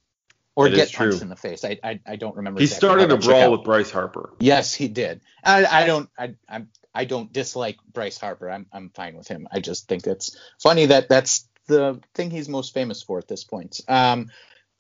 or 0.57 0.69
that 0.69 0.77
get 0.77 0.93
punched 0.93 1.23
in 1.23 1.29
the 1.29 1.37
face. 1.37 1.65
I 1.65 1.79
I, 1.83 2.01
I 2.07 2.17
don't 2.17 2.37
remember. 2.37 2.61
He 2.61 2.65
exactly. 2.65 2.89
started 2.89 3.13
a 3.13 3.17
brawl 3.17 3.53
with 3.53 3.65
Bryce 3.65 3.91
Harper. 3.91 4.33
Yes, 4.41 4.75
he 4.75 4.89
did. 4.89 5.21
I, 5.43 5.65
I 5.65 5.87
don't 5.87 6.09
I 6.19 6.35
I'm 6.49 6.69
I 6.95 7.05
don't 7.05 7.33
dislike 7.33 7.77
Bryce 7.93 8.19
Harper. 8.19 8.51
I'm 8.51 8.67
I'm 8.73 8.91
fine 8.91 9.17
with 9.17 9.29
him. 9.29 9.49
I 9.51 9.61
just 9.61 9.89
think 9.89 10.07
it's 10.07 10.37
funny 10.63 10.87
that 10.87 11.09
that's 11.09 11.49
the 11.67 12.01
thing 12.15 12.31
he's 12.31 12.49
most 12.49 12.75
famous 12.75 13.03
for 13.03 13.19
at 13.19 13.29
this 13.29 13.45
point. 13.45 13.81
Um, 13.89 14.31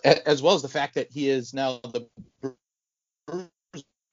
as 0.04 0.42
well 0.42 0.54
as 0.54 0.62
the 0.62 0.68
fact 0.68 0.96
that 0.96 1.10
he 1.10 1.28
is 1.30 1.54
now 1.54 1.80
the 1.82 3.46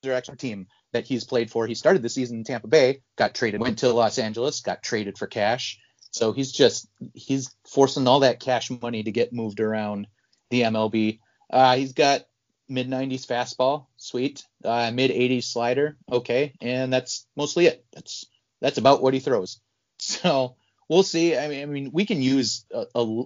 actual 0.05 0.35
team 0.35 0.67
that 0.93 1.05
he's 1.05 1.25
played 1.25 1.51
for. 1.51 1.67
He 1.67 1.75
started 1.75 2.01
the 2.01 2.09
season 2.09 2.37
in 2.37 2.43
Tampa 2.43 2.67
Bay, 2.67 3.01
got 3.17 3.35
traded, 3.35 3.61
went 3.61 3.79
to 3.79 3.91
Los 3.93 4.17
Angeles, 4.17 4.61
got 4.61 4.81
traded 4.81 5.17
for 5.17 5.27
cash. 5.27 5.79
So 6.11 6.33
he's 6.33 6.51
just 6.51 6.87
he's 7.13 7.55
forcing 7.65 8.07
all 8.07 8.19
that 8.19 8.39
cash 8.39 8.69
money 8.69 9.03
to 9.03 9.11
get 9.11 9.33
moved 9.33 9.59
around 9.59 10.07
the 10.49 10.61
MLB. 10.61 11.19
Uh, 11.49 11.75
he's 11.75 11.93
got 11.93 12.25
mid 12.67 12.89
90s 12.89 13.25
fastball, 13.25 13.87
sweet. 13.97 14.45
Uh, 14.63 14.91
mid 14.93 15.11
80s 15.11 15.45
slider, 15.45 15.97
okay, 16.11 16.53
and 16.61 16.91
that's 16.91 17.25
mostly 17.35 17.67
it. 17.67 17.85
That's 17.93 18.25
that's 18.59 18.77
about 18.77 19.01
what 19.01 19.13
he 19.13 19.19
throws. 19.19 19.59
So 20.03 20.55
we'll 20.89 21.03
see. 21.03 21.37
I 21.37 21.47
mean, 21.47 21.61
I 21.61 21.65
mean, 21.67 21.91
we 21.93 22.07
can 22.07 22.23
use 22.23 22.65
a, 22.73 22.87
a 22.95 23.23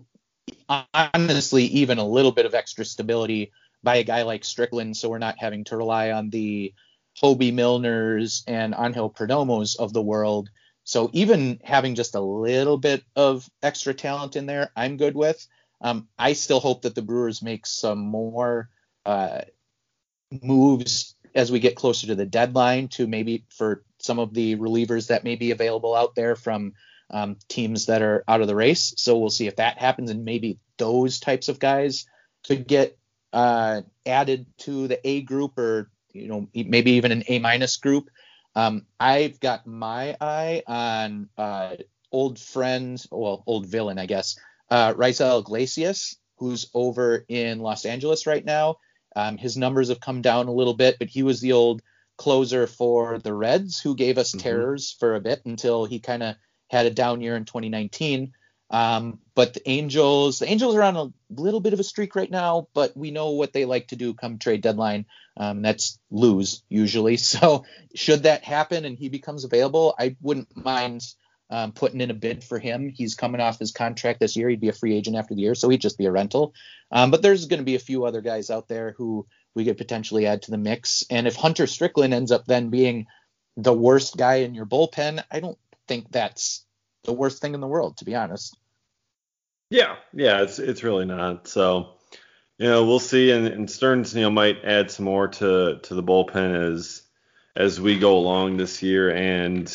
honestly 1.13 1.63
even 1.63 1.99
a 1.99 2.05
little 2.05 2.33
bit 2.33 2.45
of 2.45 2.53
extra 2.53 2.83
stability 2.83 3.53
by 3.81 3.95
a 3.95 4.03
guy 4.03 4.23
like 4.23 4.43
Strickland, 4.43 4.97
so 4.97 5.07
we're 5.07 5.19
not 5.19 5.39
having 5.39 5.63
to 5.65 5.77
rely 5.77 6.11
on 6.11 6.29
the 6.29 6.73
Hoby 7.21 7.53
Milners 7.53 8.43
and 8.45 8.75
Angel 8.77 9.09
Perdomos 9.09 9.77
of 9.77 9.93
the 9.93 10.01
world. 10.01 10.49
So 10.85 11.09
even 11.13 11.59
having 11.63 11.95
just 11.95 12.15
a 12.15 12.21
little 12.21 12.77
bit 12.77 13.03
of 13.15 13.49
extra 13.61 13.93
talent 13.93 14.35
in 14.35 14.45
there, 14.45 14.71
I'm 14.75 14.97
good 14.97 15.15
with. 15.15 15.45
Um, 15.81 16.07
I 16.17 16.33
still 16.33 16.59
hope 16.59 16.83
that 16.83 16.95
the 16.95 17.01
Brewers 17.01 17.41
make 17.41 17.65
some 17.65 17.99
more 17.99 18.69
uh, 19.05 19.41
moves 20.43 21.15
as 21.33 21.51
we 21.51 21.59
get 21.59 21.75
closer 21.75 22.07
to 22.07 22.15
the 22.15 22.25
deadline 22.25 22.87
to 22.87 23.07
maybe 23.07 23.45
for 23.49 23.83
some 23.99 24.19
of 24.19 24.33
the 24.33 24.55
relievers 24.55 25.07
that 25.07 25.23
may 25.23 25.35
be 25.35 25.51
available 25.51 25.95
out 25.95 26.15
there 26.15 26.35
from 26.35 26.73
um, 27.09 27.37
teams 27.49 27.87
that 27.87 28.01
are 28.01 28.23
out 28.27 28.41
of 28.41 28.47
the 28.47 28.55
race. 28.55 28.93
So 28.97 29.17
we'll 29.17 29.29
see 29.29 29.47
if 29.47 29.57
that 29.57 29.77
happens, 29.77 30.11
and 30.11 30.23
maybe 30.23 30.59
those 30.77 31.19
types 31.19 31.49
of 31.49 31.59
guys 31.59 32.05
could 32.47 32.67
get 32.67 32.97
uh, 33.33 33.81
added 34.05 34.45
to 34.59 34.87
the 34.87 35.05
A 35.07 35.21
group, 35.21 35.57
or 35.57 35.89
you 36.13 36.27
know 36.27 36.47
maybe 36.53 36.91
even 36.91 37.11
an 37.11 37.23
A 37.27 37.39
minus 37.39 37.77
group. 37.77 38.09
Um, 38.55 38.85
I've 38.99 39.39
got 39.39 39.67
my 39.67 40.15
eye 40.21 40.63
on 40.65 41.29
uh, 41.37 41.75
old 42.11 42.39
friend, 42.39 43.03
well, 43.11 43.43
old 43.45 43.65
villain, 43.65 43.99
I 43.99 44.05
guess, 44.05 44.39
uh, 44.69 44.93
Raisel 44.93 45.41
Iglesias, 45.41 46.17
who's 46.37 46.69
over 46.73 47.25
in 47.27 47.59
Los 47.59 47.85
Angeles 47.85 48.25
right 48.25 48.43
now. 48.43 48.77
Um, 49.15 49.37
his 49.37 49.57
numbers 49.57 49.89
have 49.89 49.99
come 49.99 50.21
down 50.21 50.47
a 50.47 50.53
little 50.53 50.73
bit, 50.73 50.97
but 50.99 51.09
he 51.09 51.23
was 51.23 51.41
the 51.41 51.53
old 51.53 51.81
closer 52.17 52.67
for 52.67 53.19
the 53.19 53.33
Reds 53.33 53.79
who 53.79 53.95
gave 53.95 54.17
us 54.17 54.31
mm-hmm. 54.31 54.39
terrors 54.39 54.95
for 54.99 55.15
a 55.15 55.21
bit 55.21 55.41
until 55.45 55.85
he 55.85 55.99
kind 55.99 56.23
of 56.23 56.35
had 56.69 56.85
a 56.85 56.91
down 56.91 57.21
year 57.21 57.35
in 57.35 57.45
2019. 57.45 58.33
Um, 58.69 59.19
but 59.35 59.53
the 59.53 59.69
Angels, 59.69 60.39
the 60.39 60.49
Angels 60.49 60.75
are 60.75 60.81
on 60.81 60.95
a 60.95 61.13
little 61.29 61.59
bit 61.59 61.73
of 61.73 61.79
a 61.79 61.83
streak 61.83 62.15
right 62.15 62.29
now, 62.29 62.67
but 62.73 62.95
we 62.97 63.11
know 63.11 63.31
what 63.31 63.53
they 63.53 63.65
like 63.65 63.89
to 63.89 63.95
do 63.95 64.13
come 64.13 64.39
trade 64.39 64.61
deadline. 64.61 65.05
Um, 65.37 65.61
that's 65.61 65.99
lose 66.09 66.63
usually. 66.69 67.17
So 67.25 67.65
should 67.93 68.23
that 68.23 68.43
happen 68.43 68.85
and 68.85 68.97
he 68.97 69.09
becomes 69.09 69.43
available, 69.43 69.93
I 69.99 70.15
wouldn't 70.21 70.55
mind 70.55 71.01
um, 71.49 71.73
putting 71.73 72.01
in 72.01 72.11
a 72.11 72.15
bid 72.15 72.43
for 72.43 72.57
him. 72.57 72.89
He's 72.89 73.15
coming 73.15 73.41
off 73.41 73.59
his 73.59 73.71
contract 73.71 74.19
this 74.19 74.35
year. 74.35 74.49
He'd 74.49 74.61
be 74.61 74.69
a 74.69 74.73
free 74.73 74.95
agent 74.95 75.15
after 75.15 75.35
the 75.35 75.41
year, 75.41 75.55
so 75.55 75.69
he'd 75.69 75.81
just 75.81 75.97
be 75.97 76.05
a 76.05 76.11
rental. 76.11 76.53
Um, 76.91 77.11
but 77.11 77.21
there's 77.21 77.45
going 77.45 77.59
to 77.59 77.65
be 77.65 77.75
a 77.75 77.79
few 77.79 78.05
other 78.05 78.21
guys 78.21 78.49
out 78.49 78.67
there 78.67 78.95
who 78.97 79.27
we 79.53 79.65
could 79.65 79.77
potentially 79.77 80.25
add 80.25 80.43
to 80.43 80.51
the 80.51 80.57
mix. 80.57 81.03
And 81.09 81.27
if 81.27 81.35
Hunter 81.35 81.67
Strickland 81.67 82.13
ends 82.13 82.31
up 82.31 82.45
then 82.45 82.69
being 82.69 83.05
the 83.57 83.73
worst 83.73 84.17
guy 84.17 84.35
in 84.35 84.53
your 84.53 84.65
bullpen, 84.65 85.23
I 85.31 85.39
don't 85.39 85.57
think 85.87 86.11
that's 86.11 86.64
the 87.05 87.13
worst 87.13 87.41
thing 87.41 87.53
in 87.53 87.61
the 87.61 87.67
world, 87.67 87.97
to 87.97 88.05
be 88.05 88.15
honest. 88.15 88.57
Yeah, 89.69 89.95
yeah, 90.13 90.41
it's 90.41 90.59
it's 90.59 90.83
really 90.83 91.05
not. 91.05 91.47
So, 91.47 91.93
you 92.57 92.67
know, 92.67 92.85
we'll 92.85 92.99
see. 92.99 93.31
And, 93.31 93.47
and 93.47 93.69
Stearns, 93.69 94.13
you 94.13 94.21
know, 94.21 94.29
might 94.29 94.63
add 94.63 94.91
some 94.91 95.05
more 95.05 95.27
to 95.27 95.79
to 95.81 95.95
the 95.95 96.03
bullpen 96.03 96.73
as 96.73 97.01
as 97.55 97.81
we 97.81 97.97
go 97.97 98.17
along 98.17 98.57
this 98.57 98.83
year. 98.83 99.11
And 99.11 99.73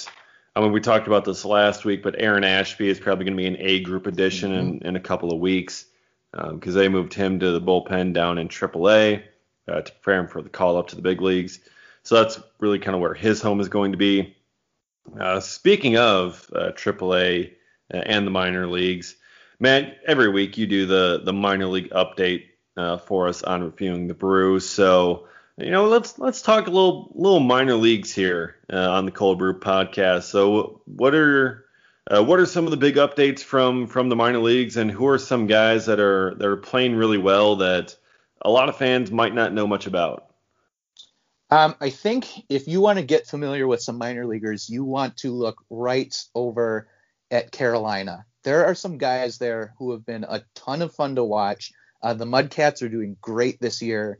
I 0.55 0.61
mean, 0.61 0.73
we 0.73 0.81
talked 0.81 1.07
about 1.07 1.25
this 1.25 1.45
last 1.45 1.85
week, 1.85 2.03
but 2.03 2.17
Aaron 2.19 2.45
Ashby 2.45 2.89
is 2.89 3.01
probably 3.01 3.25
going 3.25 3.37
to 3.37 3.43
be 3.43 3.47
an 3.47 3.57
A 3.59 3.81
group 3.81 4.07
addition 4.07 4.53
mm-hmm. 4.53 4.77
in, 4.77 4.87
in 4.87 4.97
a 4.97 5.01
couple 5.01 5.33
of 5.33 5.41
weeks 5.41 5.87
because 6.33 6.77
um, 6.77 6.81
they 6.81 6.89
moved 6.89 7.15
him 7.15 7.41
to 7.41 7.51
the 7.51 7.61
bullpen 7.61 8.13
down 8.13 8.39
in 8.39 8.49
AAA 8.49 9.23
uh, 9.69 9.81
to 9.81 9.93
prepare 9.93 10.21
him 10.21 10.29
for 10.29 10.43
the 10.43 10.49
call 10.49 10.77
up 10.77 10.89
to 10.89 10.97
the 10.97 11.03
big 11.03 11.21
leagues. 11.21 11.61
So 12.03 12.17
that's 12.17 12.41
really 12.61 12.79
kind 12.79 12.95
of 12.95 13.01
where 13.01 13.15
his 13.15 13.43
home 13.43 13.61
is 13.61 13.69
going 13.69 13.93
to 13.93 13.99
be. 13.99 14.37
Uh, 15.19 15.41
speaking 15.41 15.97
of 15.97 16.49
uh, 16.55 16.71
AAA 16.73 17.53
uh, 17.93 17.97
and 17.97 18.27
the 18.27 18.31
minor 18.31 18.67
leagues, 18.67 19.17
Matt, 19.59 19.99
every 20.07 20.31
week 20.31 20.57
you 20.57 20.67
do 20.67 20.87
the 20.87 21.21
the 21.25 21.33
minor 21.33 21.67
league 21.67 21.91
update 21.91 22.45
uh, 22.77 22.97
for 22.97 23.29
us 23.29 23.43
on 23.43 23.63
reviewing 23.63 24.07
the 24.07 24.15
brew. 24.15 24.61
So 24.61 25.27
you 25.59 25.71
know, 25.71 25.87
let's 25.87 26.19
let's 26.19 26.43
talk 26.43 26.67
a 26.67 26.71
little 26.71 27.13
little 27.15 27.41
minor 27.41 27.75
leagues 27.75 28.15
here 28.15 28.57
uh, 28.73 28.91
on 28.91 29.05
the 29.05 29.11
Cold 29.11 29.39
Brew 29.39 29.59
podcast. 29.59 30.25
So 30.25 30.81
what 30.87 31.15
are 31.15 31.67
uh, 32.11 32.23
what 32.25 32.41
are 32.41 32.47
some 32.47 32.65
of 32.65 32.71
the 32.71 32.77
big 32.77 32.97
updates 32.97 33.41
from 33.41 33.87
from 33.87 34.09
the 34.09 34.17
minor 34.17 34.39
leagues, 34.39 34.77
and 34.77 34.91
who 34.91 35.07
are 35.07 35.19
some 35.19 35.47
guys 35.47 35.87
that 35.87 36.01
are 36.01 36.35
that 36.37 36.47
are 36.47 36.57
playing 36.57 36.97
really 36.97 37.19
well 37.19 37.57
that 37.57 37.97
a 38.43 38.51
lot 38.51 38.69
of 38.69 38.77
fans 38.77 39.11
might 39.11 39.35
not 39.35 39.53
know 39.53 39.67
much 39.67 39.87
about? 39.87 40.30
Um, 41.51 41.75
I 41.81 41.91
think 41.91 42.29
if 42.49 42.69
you 42.69 42.81
want 42.81 42.99
to 42.99 43.05
get 43.05 43.27
familiar 43.27 43.67
with 43.67 43.83
some 43.83 43.99
minor 43.99 44.27
leaguers, 44.27 44.71
you 44.71 44.85
want 44.85 45.17
to 45.19 45.33
look 45.33 45.65
right 45.69 46.15
over 46.35 46.89
at 47.31 47.51
Carolina. 47.51 48.25
There 48.45 48.67
are 48.67 48.75
some 48.75 48.99
guys 48.99 49.39
there 49.39 49.75
who 49.79 49.93
have 49.93 50.07
been 50.07 50.25
a 50.25 50.43
ton 50.55 50.83
of 50.83 50.95
fun 50.95 51.17
to 51.17 51.25
watch. 51.25 51.73
Uh, 52.03 52.15
the 52.15 52.25
Mudcats 52.25 52.83
are 52.83 52.89
doing 52.89 53.17
great 53.21 53.61
this 53.61 53.83
year. 53.83 54.19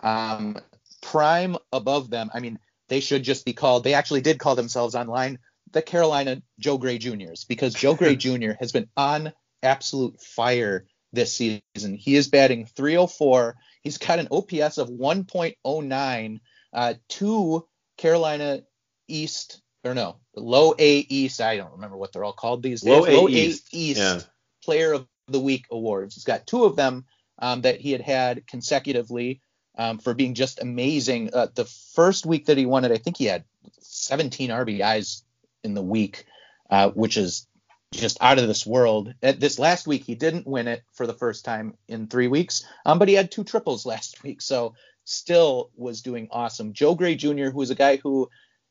Um, 0.00 0.58
prime 1.00 1.56
above 1.72 2.10
them, 2.10 2.30
I 2.34 2.40
mean, 2.40 2.58
they 2.88 3.00
should 3.00 3.22
just 3.22 3.44
be 3.44 3.52
called, 3.52 3.84
they 3.84 3.94
actually 3.94 4.20
did 4.20 4.38
call 4.38 4.56
themselves 4.56 4.94
online 4.94 5.38
the 5.72 5.82
Carolina 5.82 6.42
Joe 6.58 6.78
Gray 6.78 6.98
Juniors 6.98 7.44
because 7.44 7.74
Joe 7.74 7.94
Gray 7.94 8.16
Jr. 8.24 8.52
has 8.58 8.72
been 8.72 8.88
on 8.96 9.32
absolute 9.62 10.20
fire 10.20 10.86
this 11.16 11.34
season. 11.34 11.94
He 11.94 12.14
is 12.14 12.28
batting 12.28 12.66
304. 12.66 13.56
He's 13.82 13.98
got 13.98 14.20
an 14.20 14.28
OPS 14.30 14.78
of 14.78 14.88
1.09. 14.88 16.40
Uh, 16.72 16.94
two 17.08 17.66
Carolina 17.96 18.62
East 19.08 19.62
or 19.86 19.94
no, 19.94 20.16
low 20.34 20.74
A 20.78 20.98
East. 20.98 21.40
I 21.40 21.56
don't 21.56 21.72
remember 21.72 21.96
what 21.96 22.12
they're 22.12 22.24
all 22.24 22.32
called 22.32 22.62
these 22.62 22.82
days. 22.82 22.90
Low, 22.90 23.06
A, 23.06 23.12
low 23.16 23.28
East, 23.28 23.68
a 23.72 23.76
East 23.76 24.00
yeah. 24.00 24.20
Player 24.64 24.92
of 24.92 25.06
the 25.28 25.40
Week 25.40 25.66
awards. 25.70 26.14
He's 26.14 26.24
got 26.24 26.46
two 26.46 26.64
of 26.64 26.76
them 26.76 27.04
um, 27.38 27.62
that 27.62 27.80
he 27.80 27.92
had 27.92 28.00
had 28.00 28.46
consecutively 28.46 29.40
um, 29.78 29.98
for 29.98 30.14
being 30.14 30.34
just 30.34 30.60
amazing. 30.60 31.30
Uh, 31.32 31.46
the 31.54 31.64
first 31.94 32.26
week 32.26 32.46
that 32.46 32.58
he 32.58 32.66
won 32.66 32.84
it, 32.84 32.92
I 32.92 32.96
think 32.96 33.16
he 33.16 33.26
had 33.26 33.44
17 33.80 34.50
RBIs 34.50 35.22
in 35.62 35.74
the 35.74 35.82
week, 35.82 36.24
uh, 36.70 36.90
which 36.90 37.16
is 37.16 37.46
just 37.92 38.18
out 38.20 38.38
of 38.38 38.46
this 38.46 38.66
world. 38.66 39.14
At 39.22 39.40
this 39.40 39.58
last 39.58 39.86
week, 39.86 40.04
he 40.04 40.14
didn't 40.14 40.46
win 40.46 40.68
it 40.68 40.82
for 40.92 41.06
the 41.06 41.14
first 41.14 41.44
time 41.44 41.74
in 41.88 42.06
three 42.06 42.28
weeks, 42.28 42.64
um, 42.84 42.98
but 42.98 43.08
he 43.08 43.14
had 43.14 43.30
two 43.30 43.44
triples 43.44 43.86
last 43.86 44.22
week, 44.22 44.40
so 44.40 44.74
still 45.04 45.70
was 45.76 46.02
doing 46.02 46.28
awesome. 46.30 46.72
Joe 46.72 46.94
Gray 46.94 47.14
Jr., 47.14 47.50
who 47.50 47.62
is 47.62 47.70
a 47.70 47.76
guy 47.76 47.96
who 47.96 48.28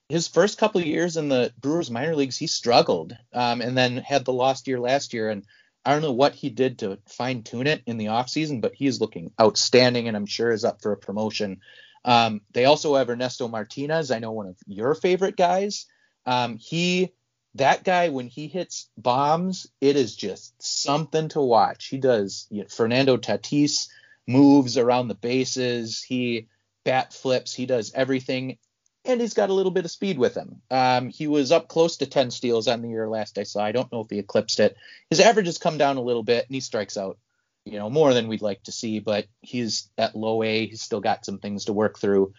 his 0.10 0.28
first 0.28 0.60
couple 0.60 0.82
years 0.82 1.18
in 1.18 1.30
the 1.30 1.52
Brewers 1.60 1.90
minor 1.90 2.16
leagues, 2.16 2.38
he 2.38 2.48
struggled, 2.48 3.18
um, 3.34 3.62
and 3.62 3.78
then 3.78 3.98
had 3.98 4.26
the 4.26 4.34
lost 4.34 4.68
year 4.68 4.80
last 4.80 5.14
year. 5.14 5.30
And 5.30 5.44
I 5.84 5.94
don't 5.94 6.04
know 6.04 6.12
what 6.12 6.36
he 6.36 6.50
did 6.50 6.80
to 6.80 7.00
fine 7.08 7.44
tune 7.44 7.68
it 7.68 7.82
in 7.88 7.98
the 7.98 8.06
offseason, 8.06 8.62
but 8.62 8.76
he's 8.76 9.02
looking 9.02 9.32
outstanding, 9.42 10.08
and 10.08 10.16
I'm 10.16 10.26
sure 10.26 10.52
is 10.52 10.66
up 10.66 10.82
for 10.82 10.92
a 10.92 10.98
promotion. 10.98 11.62
Um, 12.04 12.42
they 12.54 12.66
also 12.66 12.96
have 12.96 13.10
Ernesto 13.10 13.48
Martinez. 13.48 14.12
I 14.12 14.20
know 14.20 14.32
one 14.32 14.48
of 14.48 14.58
your 14.68 14.94
favorite 14.94 15.38
guys. 15.38 15.88
Um, 16.28 16.58
he 16.58 17.14
that 17.56 17.84
guy 17.84 18.10
when 18.10 18.28
he 18.28 18.48
hits 18.48 18.90
bombs, 18.98 19.68
it 19.82 19.96
is 19.96 20.16
just 20.16 20.62
something 20.62 21.30
to 21.30 21.42
watch. 21.42 21.88
He 21.88 21.98
does 21.98 22.48
you 22.50 22.62
know, 22.62 22.68
Fernando 22.70 23.18
Tatis 23.18 23.88
moves 24.28 24.78
around 24.78 25.08
the 25.08 25.16
bases. 25.16 26.04
He 26.04 26.48
bat 26.84 27.14
flips. 27.14 27.54
He 27.54 27.66
does 27.66 27.94
everything, 27.94 28.58
and 29.06 29.22
he's 29.22 29.34
got 29.34 29.50
a 29.50 29.54
little 29.54 29.72
bit 29.72 29.86
of 29.86 29.92
speed 29.92 30.18
with 30.18 30.36
him. 30.36 30.62
Um, 30.70 31.10
he 31.10 31.28
was 31.28 31.52
up 31.52 31.68
close 31.68 31.98
to 31.98 32.06
10 32.06 32.32
steals 32.32 32.68
on 32.68 32.82
the 32.82 32.90
year 32.90 33.08
last 33.08 33.38
I 33.38 33.44
saw. 33.44 33.64
I 33.64 33.72
don't 33.72 33.92
know 33.92 34.02
if 34.02 34.10
he 34.10 34.20
eclipsed 34.20 34.60
it. 34.60 34.76
His 35.10 35.20
average 35.22 35.48
has 35.48 35.58
come 35.58 35.78
down 35.78 35.98
a 35.98 36.02
little 36.02 36.24
bit, 36.24 36.46
and 36.46 36.54
he 36.54 36.62
strikes 36.62 36.98
out, 36.98 37.18
you 37.66 37.80
know, 37.80 37.90
more 37.90 38.14
than 38.14 38.28
we'd 38.28 38.42
like 38.42 38.64
to 38.64 38.72
see. 38.72 39.00
But 39.00 39.28
he's 39.42 39.90
at 39.98 40.16
low 40.16 40.44
A. 40.44 40.68
He's 40.68 40.82
still 40.82 41.02
got 41.02 41.26
some 41.26 41.40
things 41.40 41.66
to 41.66 41.74
work 41.74 42.00
through. 42.00 42.34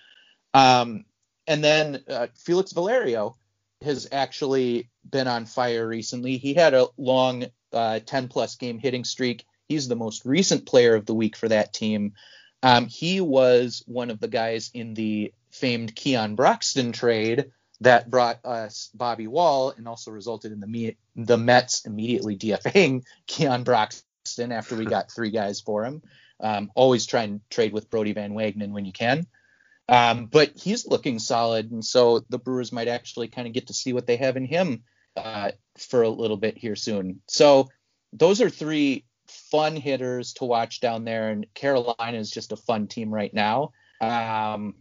Um, 0.53 1.05
and 1.47 1.65
then 1.65 2.03
uh, 2.09 2.27
Felix 2.37 2.73
Valerio 2.73 3.37
has 3.83 4.09
actually 4.11 4.91
been 5.11 5.29
on 5.29 5.47
fire 5.47 5.87
recently. 5.87 6.37
He 6.39 6.55
had 6.55 6.75
a 6.75 6.89
long 6.97 7.47
uh, 7.73 8.01
10 8.05 8.29
plus 8.29 8.57
game 8.57 8.79
hitting 8.79 9.05
streak. 9.05 9.45
He's 9.69 9.89
the 9.89 9.97
most 9.97 10.25
recent 10.25 10.67
player 10.67 10.95
of 10.95 11.07
the 11.07 11.15
week 11.15 11.37
for 11.37 11.49
that 11.49 11.73
team. 11.73 12.13
Um, 12.63 12.87
he 12.87 13.21
was 13.21 13.83
one 13.87 14.11
of 14.11 14.21
the 14.21 14.29
guys 14.29 14.71
in 14.73 14.95
the 14.95 15.33
famed 15.51 15.95
Keon 15.95 16.35
Broxton 16.35 16.93
trade 16.93 17.53
that 17.81 18.11
brought 18.11 18.45
us 18.45 18.91
Bobby 18.95 19.27
Wahl 19.27 19.75
and 19.77 19.87
also 19.87 20.11
resulted 20.11 20.53
in 20.53 20.61
the 20.61 20.97
the 21.15 21.37
Mets 21.37 21.85
immediately 21.85 22.37
DFAing 22.37 23.05
Keon 23.27 23.65
Broxton 23.65 24.53
after 24.53 24.77
we 24.77 24.87
got 24.87 25.11
three 25.11 25.31
guys 25.31 25.61
for 25.61 25.85
him. 25.85 26.03
Um, 26.41 26.71
always 26.75 27.07
try 27.07 27.23
and 27.23 27.41
trade 27.51 27.73
with 27.73 27.91
Brodie 27.91 28.13
Van 28.13 28.33
Wagenen 28.33 28.73
when 28.73 28.85
you 28.85 28.93
can. 28.93 29.27
Um, 29.89 30.27
but 30.27 30.53
he's 30.57 30.87
looking 30.87 31.19
solid, 31.19 31.71
and 31.71 31.85
so 31.85 32.25
the 32.29 32.39
Brewers 32.39 32.73
might 32.73 32.89
actually 32.89 33.29
kind 33.29 33.47
of 33.47 33.55
get 33.55 33.69
to 33.69 33.75
see 33.75 33.93
what 33.93 34.07
they 34.07 34.17
have 34.17 34.37
in 34.37 34.45
him 34.45 34.83
uh, 35.17 35.53
for 35.79 36.03
a 36.03 36.09
little 36.09 36.37
bit 36.37 36.59
here 36.59 36.77
soon. 36.77 37.21
So 37.29 37.69
those 38.13 38.41
are 38.41 38.51
three 38.51 39.05
fun 39.51 39.77
hitters 39.77 40.35
to 40.35 40.45
watch 40.45 40.81
down 40.81 41.05
there, 41.05 41.31
and 41.31 41.53
Carolina 41.55 42.19
is 42.19 42.31
just 42.31 42.53
a 42.53 42.57
fun 42.57 42.87
team 42.87 43.13
right 43.13 43.33
now. 43.33 43.73
Um, 44.01 44.75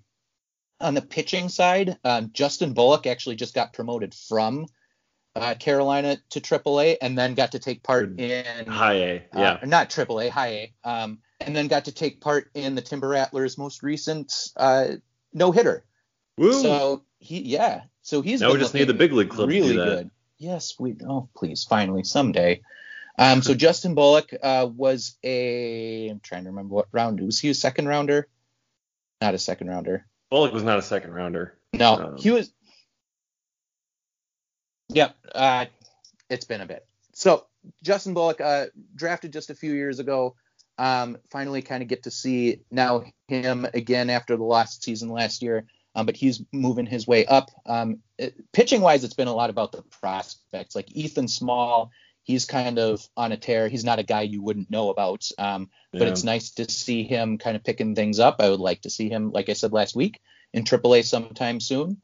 on 0.79 0.93
the 0.93 1.01
pitching 1.01 1.49
side, 1.49 1.97
um, 2.03 2.31
Justin 2.33 2.73
Bullock 2.73 3.07
actually 3.07 3.35
just 3.35 3.55
got 3.55 3.73
promoted 3.73 4.13
from 4.13 4.67
uh, 5.35 5.55
Carolina 5.55 6.17
to 6.31 6.39
AAA, 6.39 6.97
and 7.01 7.17
then 7.17 7.33
got 7.33 7.53
to 7.53 7.59
take 7.59 7.83
part 7.83 8.19
in 8.19 8.65
High 8.67 8.93
A, 8.93 9.15
uh, 9.33 9.39
yeah, 9.39 9.59
uh, 9.61 9.65
not 9.65 9.89
AAA, 9.89 10.29
High 10.29 10.47
A. 10.47 10.73
Um, 10.89 11.19
and 11.41 11.55
then 11.55 11.67
got 11.67 11.85
to 11.85 11.91
take 11.91 12.21
part 12.21 12.49
in 12.53 12.75
the 12.75 12.81
Timber 12.81 13.09
Rattlers' 13.09 13.57
most 13.57 13.83
recent 13.83 14.33
uh, 14.55 14.87
no 15.33 15.51
hitter. 15.51 15.85
So 16.61 17.03
he, 17.19 17.41
yeah, 17.41 17.81
so 18.01 18.21
he's 18.21 18.41
now 18.41 18.53
we 18.53 18.59
just 18.59 18.73
need 18.73 18.85
the 18.85 18.93
big 18.93 19.11
league 19.11 19.29
club 19.29 19.49
really 19.49 19.75
good. 19.75 20.09
Yes, 20.37 20.75
we. 20.79 20.95
Oh, 21.07 21.29
please, 21.35 21.63
finally, 21.63 22.03
someday. 22.03 22.61
Um, 23.17 23.41
so 23.41 23.53
Justin 23.55 23.95
Bullock 23.95 24.33
uh, 24.41 24.67
was 24.73 25.17
a. 25.23 26.09
I'm 26.09 26.19
trying 26.19 26.43
to 26.43 26.49
remember 26.49 26.75
what 26.75 26.87
round. 26.91 27.19
Was 27.21 27.39
he 27.39 27.49
a 27.49 27.53
second 27.53 27.87
rounder? 27.87 28.27
Not 29.21 29.33
a 29.33 29.39
second 29.39 29.69
rounder. 29.69 30.05
Bullock 30.29 30.53
was 30.53 30.63
not 30.63 30.79
a 30.79 30.81
second 30.81 31.13
rounder. 31.13 31.57
No, 31.73 31.95
um, 31.95 32.17
he 32.17 32.31
was. 32.31 32.51
Yep. 34.89 35.15
Uh, 35.33 35.65
it's 36.29 36.45
been 36.45 36.61
a 36.61 36.65
bit. 36.65 36.85
So 37.13 37.45
Justin 37.83 38.13
Bullock, 38.13 38.41
uh, 38.41 38.67
drafted 38.95 39.33
just 39.33 39.49
a 39.49 39.55
few 39.55 39.73
years 39.73 39.99
ago. 39.99 40.35
Um, 40.77 41.17
finally, 41.29 41.61
kind 41.61 41.81
of 41.81 41.89
get 41.89 42.03
to 42.03 42.11
see 42.11 42.61
now 42.69 43.05
him 43.27 43.65
again 43.73 44.09
after 44.09 44.35
the 44.35 44.43
last 44.43 44.83
season 44.83 45.09
last 45.09 45.41
year. 45.41 45.65
Um, 45.95 46.05
but 46.05 46.17
he's 46.17 46.43
moving 46.51 46.85
his 46.85 47.07
way 47.07 47.25
up. 47.25 47.49
Um, 47.65 47.99
pitching 48.51 48.81
wise, 48.81 49.03
it's 49.03 49.13
been 49.13 49.29
a 49.29 49.33
lot 49.33 49.49
about 49.49 49.71
the 49.71 49.81
prospects. 49.81 50.75
Like 50.75 50.91
Ethan 50.91 51.27
Small, 51.29 51.91
he's 52.23 52.45
kind 52.45 52.77
of 52.77 53.07
on 53.15 53.31
a 53.31 53.37
tear. 53.37 53.69
He's 53.69 53.85
not 53.85 53.99
a 53.99 54.03
guy 54.03 54.23
you 54.23 54.41
wouldn't 54.41 54.69
know 54.69 54.89
about. 54.89 55.29
Um, 55.37 55.69
yeah. 55.93 55.99
But 55.99 56.07
it's 56.09 56.23
nice 56.23 56.51
to 56.51 56.69
see 56.69 57.03
him 57.03 57.37
kind 57.37 57.55
of 57.55 57.63
picking 57.63 57.95
things 57.95 58.19
up. 58.19 58.37
I 58.39 58.49
would 58.49 58.59
like 58.59 58.81
to 58.81 58.89
see 58.89 59.09
him, 59.09 59.31
like 59.31 59.47
I 59.47 59.53
said 59.53 59.71
last 59.71 59.95
week, 59.95 60.19
in 60.53 60.63
AAA 60.63 61.05
sometime 61.05 61.59
soon. 61.59 62.01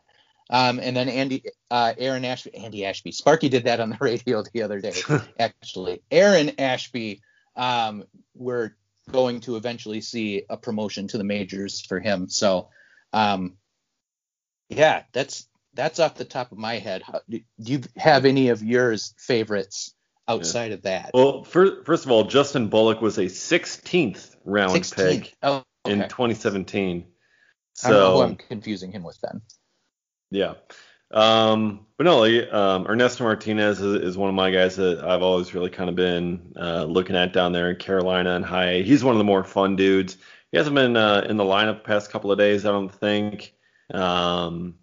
Um, 0.49 0.79
and 0.79 0.95
then 0.95 1.07
Andy, 1.07 1.43
uh, 1.69 1.93
Aaron 1.97 2.25
Ashby, 2.25 2.53
Andy 2.55 2.85
Ashby, 2.85 3.13
Sparky 3.13 3.49
did 3.49 3.63
that 3.65 3.79
on 3.79 3.89
the 3.89 3.97
radio 4.01 4.43
the 4.53 4.63
other 4.63 4.79
day. 4.79 4.93
actually, 5.39 6.01
Aaron 6.11 6.51
Ashby, 6.59 7.21
um, 7.55 8.03
we're 8.35 8.75
going 9.09 9.39
to 9.41 9.55
eventually 9.55 10.01
see 10.01 10.43
a 10.49 10.57
promotion 10.57 11.07
to 11.07 11.17
the 11.17 11.23
majors 11.23 11.81
for 11.81 11.99
him. 11.99 12.29
So, 12.29 12.69
um, 13.13 13.57
yeah, 14.71 15.03
that's 15.11 15.47
that's 15.73 15.99
off 15.99 16.15
the 16.15 16.25
top 16.25 16.51
of 16.51 16.57
my 16.57 16.79
head. 16.79 17.01
How, 17.03 17.21
do 17.29 17.41
you 17.57 17.81
have 17.97 18.25
any 18.25 18.49
of 18.49 18.63
yours 18.63 19.13
favorites 19.17 19.93
outside 20.27 20.67
yeah. 20.67 20.73
of 20.73 20.81
that? 20.83 21.11
Well, 21.13 21.43
first, 21.43 21.85
first 21.85 22.05
of 22.05 22.11
all, 22.11 22.25
Justin 22.25 22.67
Bullock 22.67 23.01
was 23.01 23.17
a 23.17 23.25
16th 23.25 24.35
round 24.43 24.71
16th. 24.71 24.95
pick 24.95 25.35
oh, 25.43 25.63
okay. 25.85 25.93
in 25.93 26.09
2017. 26.09 27.05
So 27.73 28.21
I'm 28.21 28.35
confusing 28.35 28.91
him 28.91 29.03
with 29.03 29.19
then. 29.21 29.41
Yeah. 30.29 30.53
Um, 31.11 31.85
but 31.97 32.05
no, 32.05 32.23
um, 32.23 32.87
Ernesto 32.87 33.23
Martinez 33.23 33.81
is, 33.81 34.01
is, 34.01 34.17
one 34.17 34.29
of 34.29 34.35
my 34.35 34.49
guys 34.49 34.77
that 34.77 35.03
I've 35.03 35.21
always 35.21 35.53
really 35.53 35.69
kind 35.69 35.89
of 35.89 35.95
been 35.95 36.53
uh, 36.55 36.85
looking 36.85 37.17
at 37.17 37.33
down 37.33 37.51
there 37.51 37.69
in 37.69 37.75
Carolina 37.75 38.35
and 38.35 38.45
high. 38.45 38.81
He's 38.81 39.03
one 39.03 39.13
of 39.13 39.17
the 39.17 39.25
more 39.25 39.43
fun 39.43 39.75
dudes. 39.75 40.17
He 40.51 40.57
hasn't 40.57 40.75
been 40.75 40.95
uh, 40.95 41.25
in 41.27 41.35
the 41.35 41.43
lineup 41.43 41.77
the 41.79 41.87
past 41.87 42.11
couple 42.11 42.31
of 42.31 42.37
days, 42.37 42.65
I 42.65 42.71
don't 42.71 42.93
think, 42.93 43.53
um, 43.93 44.75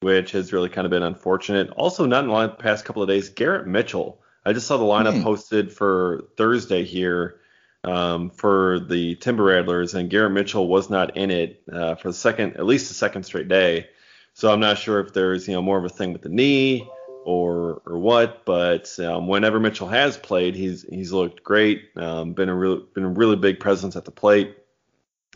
which 0.00 0.32
has 0.32 0.52
really 0.52 0.68
kind 0.68 0.86
of 0.86 0.90
been 0.90 1.02
unfortunate. 1.02 1.70
Also, 1.70 2.06
not 2.06 2.24
in 2.24 2.30
the 2.30 2.48
past 2.48 2.84
couple 2.84 3.02
of 3.02 3.08
days, 3.08 3.28
Garrett 3.30 3.66
Mitchell. 3.66 4.20
I 4.44 4.52
just 4.52 4.66
saw 4.66 4.76
the 4.76 4.84
lineup 4.84 5.16
hmm. 5.16 5.22
posted 5.22 5.72
for 5.72 6.24
Thursday 6.36 6.84
here 6.84 7.40
um, 7.84 8.30
for 8.30 8.80
the 8.80 9.14
Timber 9.16 9.44
Rattlers, 9.44 9.94
and 9.94 10.10
Garrett 10.10 10.32
Mitchell 10.32 10.68
was 10.68 10.90
not 10.90 11.16
in 11.16 11.30
it 11.30 11.62
uh, 11.72 11.94
for 11.94 12.08
the 12.08 12.14
second, 12.14 12.56
at 12.56 12.66
least 12.66 12.88
the 12.88 12.94
second 12.94 13.24
straight 13.24 13.48
day. 13.48 13.88
So 14.32 14.52
I'm 14.52 14.60
not 14.60 14.78
sure 14.78 15.00
if 15.00 15.12
there's 15.12 15.46
you 15.46 15.54
know 15.54 15.62
more 15.62 15.78
of 15.78 15.84
a 15.84 15.88
thing 15.88 16.12
with 16.12 16.22
the 16.22 16.28
knee 16.28 16.88
or 17.24 17.82
or 17.86 17.98
what, 17.98 18.44
but 18.44 18.98
um, 18.98 19.28
whenever 19.28 19.60
Mitchell 19.60 19.88
has 19.88 20.16
played, 20.16 20.54
he's 20.54 20.84
he's 20.88 21.12
looked 21.12 21.44
great. 21.44 21.90
Um, 21.96 22.32
been 22.32 22.48
a 22.48 22.54
real 22.54 22.80
been 22.94 23.04
a 23.04 23.08
really 23.08 23.36
big 23.36 23.60
presence 23.60 23.96
at 23.96 24.04
the 24.04 24.10
plate. 24.10 24.56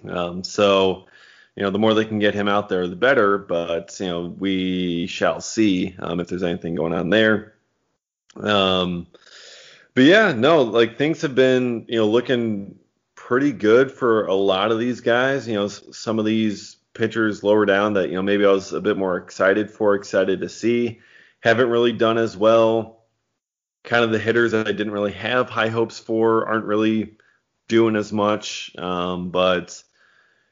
Um, 0.08 0.42
so 0.42 1.06
you 1.58 1.64
know 1.64 1.70
the 1.70 1.78
more 1.80 1.92
they 1.92 2.04
can 2.04 2.20
get 2.20 2.34
him 2.34 2.46
out 2.46 2.68
there, 2.68 2.86
the 2.86 2.94
better. 2.94 3.36
But 3.36 3.98
you 3.98 4.06
know 4.06 4.26
we 4.26 5.08
shall 5.08 5.40
see 5.40 5.96
um, 5.98 6.20
if 6.20 6.28
there's 6.28 6.44
anything 6.44 6.76
going 6.76 6.94
on 6.94 7.10
there. 7.10 7.54
Um, 8.36 9.08
but 9.92 10.04
yeah, 10.04 10.32
no, 10.32 10.62
like 10.62 10.98
things 10.98 11.22
have 11.22 11.34
been 11.34 11.86
you 11.88 11.98
know 11.98 12.06
looking 12.06 12.78
pretty 13.16 13.50
good 13.50 13.90
for 13.90 14.26
a 14.26 14.34
lot 14.34 14.70
of 14.70 14.78
these 14.78 15.00
guys. 15.00 15.48
You 15.48 15.54
know 15.54 15.66
some 15.66 16.20
of 16.20 16.24
these 16.24 16.76
pitchers 16.94 17.42
lower 17.42 17.66
down 17.66 17.94
that 17.94 18.08
you 18.08 18.14
know 18.14 18.22
maybe 18.22 18.46
I 18.46 18.52
was 18.52 18.72
a 18.72 18.80
bit 18.80 18.96
more 18.96 19.16
excited 19.16 19.68
for, 19.68 19.96
excited 19.96 20.42
to 20.42 20.48
see, 20.48 21.00
haven't 21.40 21.70
really 21.70 21.92
done 21.92 22.18
as 22.18 22.36
well. 22.36 23.02
Kind 23.82 24.04
of 24.04 24.12
the 24.12 24.20
hitters 24.20 24.52
that 24.52 24.68
I 24.68 24.72
didn't 24.72 24.92
really 24.92 25.12
have 25.12 25.50
high 25.50 25.70
hopes 25.70 25.98
for 25.98 26.46
aren't 26.46 26.66
really 26.66 27.16
doing 27.66 27.96
as 27.96 28.12
much. 28.12 28.70
Um, 28.78 29.30
but 29.32 29.82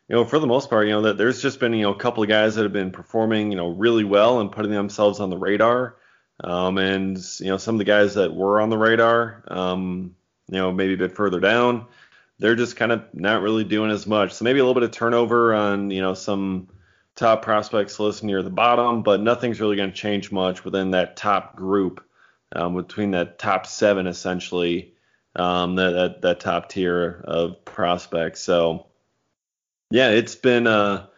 you 0.08 0.16
know, 0.16 0.24
for 0.24 0.38
the 0.38 0.46
most 0.46 0.70
part, 0.70 0.86
you 0.86 0.92
know 0.92 1.02
that 1.02 1.16
there's 1.16 1.42
just 1.42 1.60
been 1.60 1.74
you 1.74 1.82
know 1.82 1.92
a 1.92 1.98
couple 1.98 2.22
of 2.22 2.28
guys 2.28 2.54
that 2.54 2.62
have 2.62 2.72
been 2.72 2.90
performing 2.90 3.50
you 3.50 3.56
know 3.56 3.68
really 3.68 4.04
well 4.04 4.40
and 4.40 4.52
putting 4.52 4.72
themselves 4.72 5.20
on 5.20 5.30
the 5.30 5.38
radar. 5.38 5.96
Um, 6.44 6.76
and 6.76 7.18
you 7.40 7.46
know 7.46 7.56
some 7.56 7.76
of 7.76 7.78
the 7.78 7.84
guys 7.84 8.14
that 8.14 8.34
were 8.34 8.60
on 8.60 8.68
the 8.68 8.78
radar, 8.78 9.42
um, 9.48 10.14
you 10.48 10.58
know 10.58 10.72
maybe 10.72 10.94
a 10.94 10.98
bit 10.98 11.16
further 11.16 11.40
down 11.40 11.86
they're 12.38 12.54
just 12.54 12.76
kind 12.76 12.92
of 12.92 13.02
not 13.14 13.42
really 13.42 13.64
doing 13.64 13.90
as 13.90 14.06
much. 14.06 14.32
So 14.32 14.44
maybe 14.44 14.58
a 14.58 14.62
little 14.62 14.78
bit 14.78 14.88
of 14.88 14.90
turnover 14.90 15.54
on, 15.54 15.90
you 15.90 16.00
know, 16.00 16.14
some 16.14 16.68
top 17.14 17.42
prospects 17.42 17.98
list 17.98 18.22
near 18.22 18.42
the 18.42 18.50
bottom, 18.50 19.02
but 19.02 19.20
nothing's 19.20 19.60
really 19.60 19.76
going 19.76 19.90
to 19.90 19.96
change 19.96 20.30
much 20.30 20.64
within 20.64 20.90
that 20.90 21.16
top 21.16 21.56
group, 21.56 22.04
um, 22.54 22.76
between 22.76 23.12
that 23.12 23.38
top 23.38 23.66
seven 23.66 24.06
essentially, 24.06 24.92
um, 25.34 25.76
that, 25.76 25.90
that, 25.92 26.22
that 26.22 26.40
top 26.40 26.68
tier 26.68 27.22
of 27.24 27.64
prospects. 27.64 28.42
So 28.42 28.86
yeah, 29.90 30.10
it's 30.10 30.34
been 30.34 30.66
a 30.66 31.08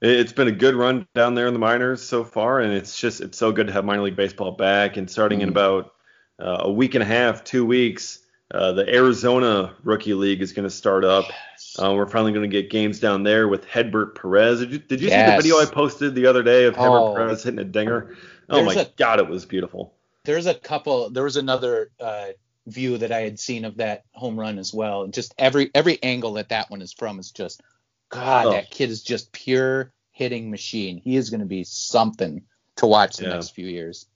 it's 0.00 0.32
been 0.32 0.48
a 0.48 0.52
good 0.52 0.74
run 0.74 1.06
down 1.14 1.34
there 1.34 1.46
in 1.46 1.52
the 1.52 1.58
minors 1.58 2.02
so 2.02 2.24
far, 2.24 2.60
and 2.60 2.72
it's 2.72 2.98
just 2.98 3.20
it's 3.20 3.38
so 3.38 3.52
good 3.52 3.66
to 3.66 3.72
have 3.72 3.84
minor 3.84 4.02
league 4.02 4.16
baseball 4.16 4.52
back. 4.52 4.96
And 4.96 5.10
starting 5.10 5.38
mm-hmm. 5.38 5.48
in 5.48 5.48
about 5.50 5.94
uh, 6.38 6.58
a 6.60 6.72
week 6.72 6.94
and 6.94 7.02
a 7.02 7.06
half, 7.06 7.44
two 7.44 7.64
weeks, 7.64 8.20
uh, 8.52 8.72
the 8.72 8.92
Arizona 8.92 9.74
Rookie 9.82 10.14
League 10.14 10.42
is 10.42 10.52
going 10.52 10.64
to 10.64 10.74
start 10.74 11.04
up. 11.04 11.26
Yes. 11.28 11.76
Uh, 11.78 11.92
we're 11.94 12.06
finally 12.06 12.32
going 12.32 12.48
to 12.48 12.62
get 12.62 12.70
games 12.70 13.00
down 13.00 13.22
there 13.22 13.48
with 13.48 13.64
Hedbert 13.64 14.14
Perez. 14.14 14.60
Did 14.60 14.72
you, 14.72 14.78
did 14.78 15.00
you 15.00 15.08
yes. 15.08 15.28
see 15.28 15.36
the 15.36 15.42
video 15.42 15.58
I 15.58 15.72
posted 15.72 16.14
the 16.14 16.26
other 16.26 16.42
day 16.42 16.64
of 16.64 16.74
Hedbert 16.74 17.00
oh, 17.00 17.14
Perez 17.14 17.42
hitting 17.42 17.60
a 17.60 17.64
dinger? 17.64 18.16
Oh 18.48 18.62
my 18.64 18.74
a, 18.74 18.86
God, 18.96 19.20
it 19.20 19.28
was 19.28 19.46
beautiful. 19.46 19.94
There's 20.24 20.46
a 20.46 20.54
couple. 20.54 21.10
There 21.10 21.24
was 21.24 21.36
another 21.36 21.90
uh, 22.00 22.28
view 22.66 22.98
that 22.98 23.12
I 23.12 23.20
had 23.20 23.38
seen 23.38 23.64
of 23.64 23.76
that 23.78 24.04
home 24.12 24.38
run 24.38 24.58
as 24.58 24.72
well. 24.72 25.06
Just 25.06 25.34
every 25.38 25.70
every 25.74 26.02
angle 26.02 26.34
that 26.34 26.50
that 26.50 26.70
one 26.70 26.82
is 26.82 26.92
from 26.92 27.18
is 27.18 27.30
just 27.30 27.62
God. 28.10 28.46
Oh. 28.46 28.50
That 28.52 28.70
kid 28.70 28.90
is 28.90 29.02
just 29.02 29.32
pure 29.32 29.92
hitting 30.12 30.50
machine. 30.50 30.98
He 30.98 31.16
is 31.16 31.30
going 31.30 31.40
to 31.40 31.46
be 31.46 31.64
something 31.64 32.42
to 32.76 32.86
watch 32.86 33.16
the 33.16 33.24
yeah. 33.24 33.34
next 33.34 33.50
few 33.50 33.66
years. 33.66 34.06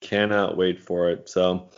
Cannot 0.00 0.56
wait 0.56 0.82
for 0.82 1.10
it. 1.10 1.28
So. 1.28 1.70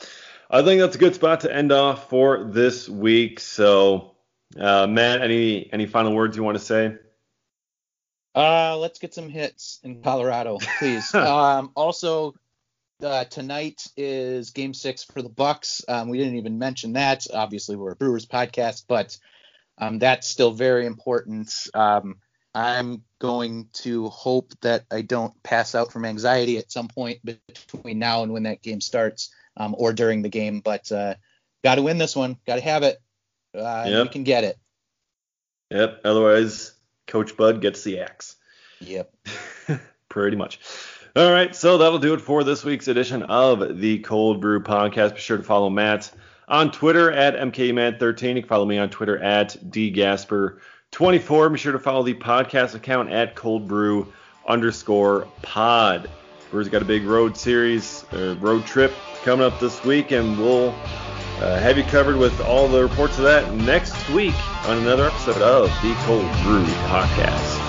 I 0.53 0.63
think 0.63 0.81
that's 0.81 0.97
a 0.97 0.99
good 0.99 1.15
spot 1.15 1.41
to 1.41 1.55
end 1.55 1.71
off 1.71 2.11
for 2.11 2.43
this 2.43 2.89
week. 2.89 3.39
So, 3.39 4.17
uh, 4.59 4.89
Matt, 4.89 5.23
any 5.23 5.73
any 5.73 5.87
final 5.87 6.13
words 6.13 6.37
you 6.37 6.43
want 6.43 6.59
to 6.59 6.65
say? 6.65 6.97
Uh, 8.35 8.77
let's 8.77 8.99
get 8.99 9.15
some 9.15 9.29
hits 9.29 9.79
in 9.85 10.03
Colorado, 10.03 10.59
please. 10.79 11.15
um, 11.15 11.71
also, 11.77 12.35
uh, 13.01 13.25
tonight 13.25 13.87
is 13.97 14.51
Game 14.51 14.75
Six 14.75 15.05
for 15.05 15.23
the 15.23 15.29
Bucks. 15.29 15.85
Um, 15.87 16.09
we 16.09 16.19
didn't 16.19 16.37
even 16.37 16.59
mention 16.59 16.95
that. 16.95 17.27
Obviously, 17.33 17.77
we're 17.77 17.93
a 17.93 17.97
Brewers 17.97 18.27
podcast, 18.27 18.87
but 18.89 19.17
um, 19.81 19.99
that's 19.99 20.29
still 20.29 20.53
very 20.53 20.87
important. 20.87 21.53
Um, 21.75 22.17
I'm 22.55 23.03
going 23.19 23.69
to 23.75 24.09
hope 24.09 24.53
that 24.61 24.85
I 24.91 25.03
don't 25.03 25.41
pass 25.43 25.75
out 25.75 25.93
from 25.93 26.05
anxiety 26.05 26.59
at 26.59 26.71
some 26.71 26.89
point 26.89 27.21
between 27.25 27.99
now 27.99 28.23
and 28.23 28.33
when 28.33 28.43
that 28.45 28.63
game 28.63 28.81
starts 28.81 29.31
um, 29.57 29.75
or 29.79 29.93
during 29.93 30.23
the 30.23 30.29
game. 30.29 30.61
But 30.61 30.91
uh, 30.93 31.15
got 31.65 31.77
to 31.77 31.83
win 31.83 31.99
this 31.99 32.15
one. 32.15 32.37
Got 32.47 32.57
to 32.57 32.61
have 32.63 32.83
it. 32.83 33.01
Uh, 33.55 33.85
yep. 33.87 34.07
We 34.07 34.13
can 34.13 34.25
get 34.25 34.45
it. 34.45 34.59
Yep. 35.71 36.03
Otherwise, 36.05 36.73
Coach 37.07 37.37
Bud 37.37 37.61
gets 37.61 37.83
the 37.83 38.01
axe. 38.01 38.37
Yep. 38.81 39.15
Pretty 40.09 40.37
much. 40.37 40.59
All 41.15 41.31
right. 41.31 41.55
So 41.55 41.79
that'll 41.79 41.99
do 41.99 42.15
it 42.15 42.21
for 42.21 42.45
this 42.45 42.65
week's 42.65 42.89
edition 42.89 43.23
of 43.23 43.79
the 43.79 44.01
Cold 44.01 44.41
Brew 44.41 44.63
Podcast. 44.63 45.15
Be 45.15 45.21
sure 45.21 45.37
to 45.37 45.43
follow 45.43 45.71
Matt 45.71 46.11
on 46.51 46.73
Twitter 46.73 47.11
at 47.11 47.37
MKMatt13. 47.37 48.35
You 48.35 48.43
can 48.43 48.49
follow 48.49 48.67
me 48.67 48.77
on 48.77 48.91
Twitter 48.91 49.17
at 49.19 49.57
DGasper24. 49.71 51.53
Be 51.53 51.59
sure 51.59 51.73
to 51.73 51.79
follow 51.79 52.03
the 52.03 52.15
podcast 52.15 52.75
account 52.75 53.11
at 53.11 53.37
Cold 53.37 53.67
Brew 53.69 54.13
underscore 54.47 55.29
pod. 55.43 56.11
Brewers 56.51 56.69
got 56.69 56.83
a 56.83 56.85
big 56.85 57.05
road 57.05 57.37
series, 57.37 58.05
or 58.13 58.35
road 58.35 58.67
trip 58.67 58.93
coming 59.23 59.47
up 59.47 59.61
this 59.61 59.83
week, 59.85 60.11
and 60.11 60.37
we'll 60.37 60.71
uh, 61.41 61.59
have 61.61 61.79
you 61.79 61.85
covered 61.85 62.17
with 62.17 62.39
all 62.41 62.67
the 62.67 62.83
reports 62.83 63.17
of 63.19 63.25
that 63.25 63.55
next 63.55 64.11
week 64.11 64.35
on 64.67 64.79
another 64.79 65.07
episode 65.07 65.41
of 65.41 65.69
the 65.83 65.95
Cold 66.05 66.27
Brew 66.43 66.65
Podcast. 66.89 67.60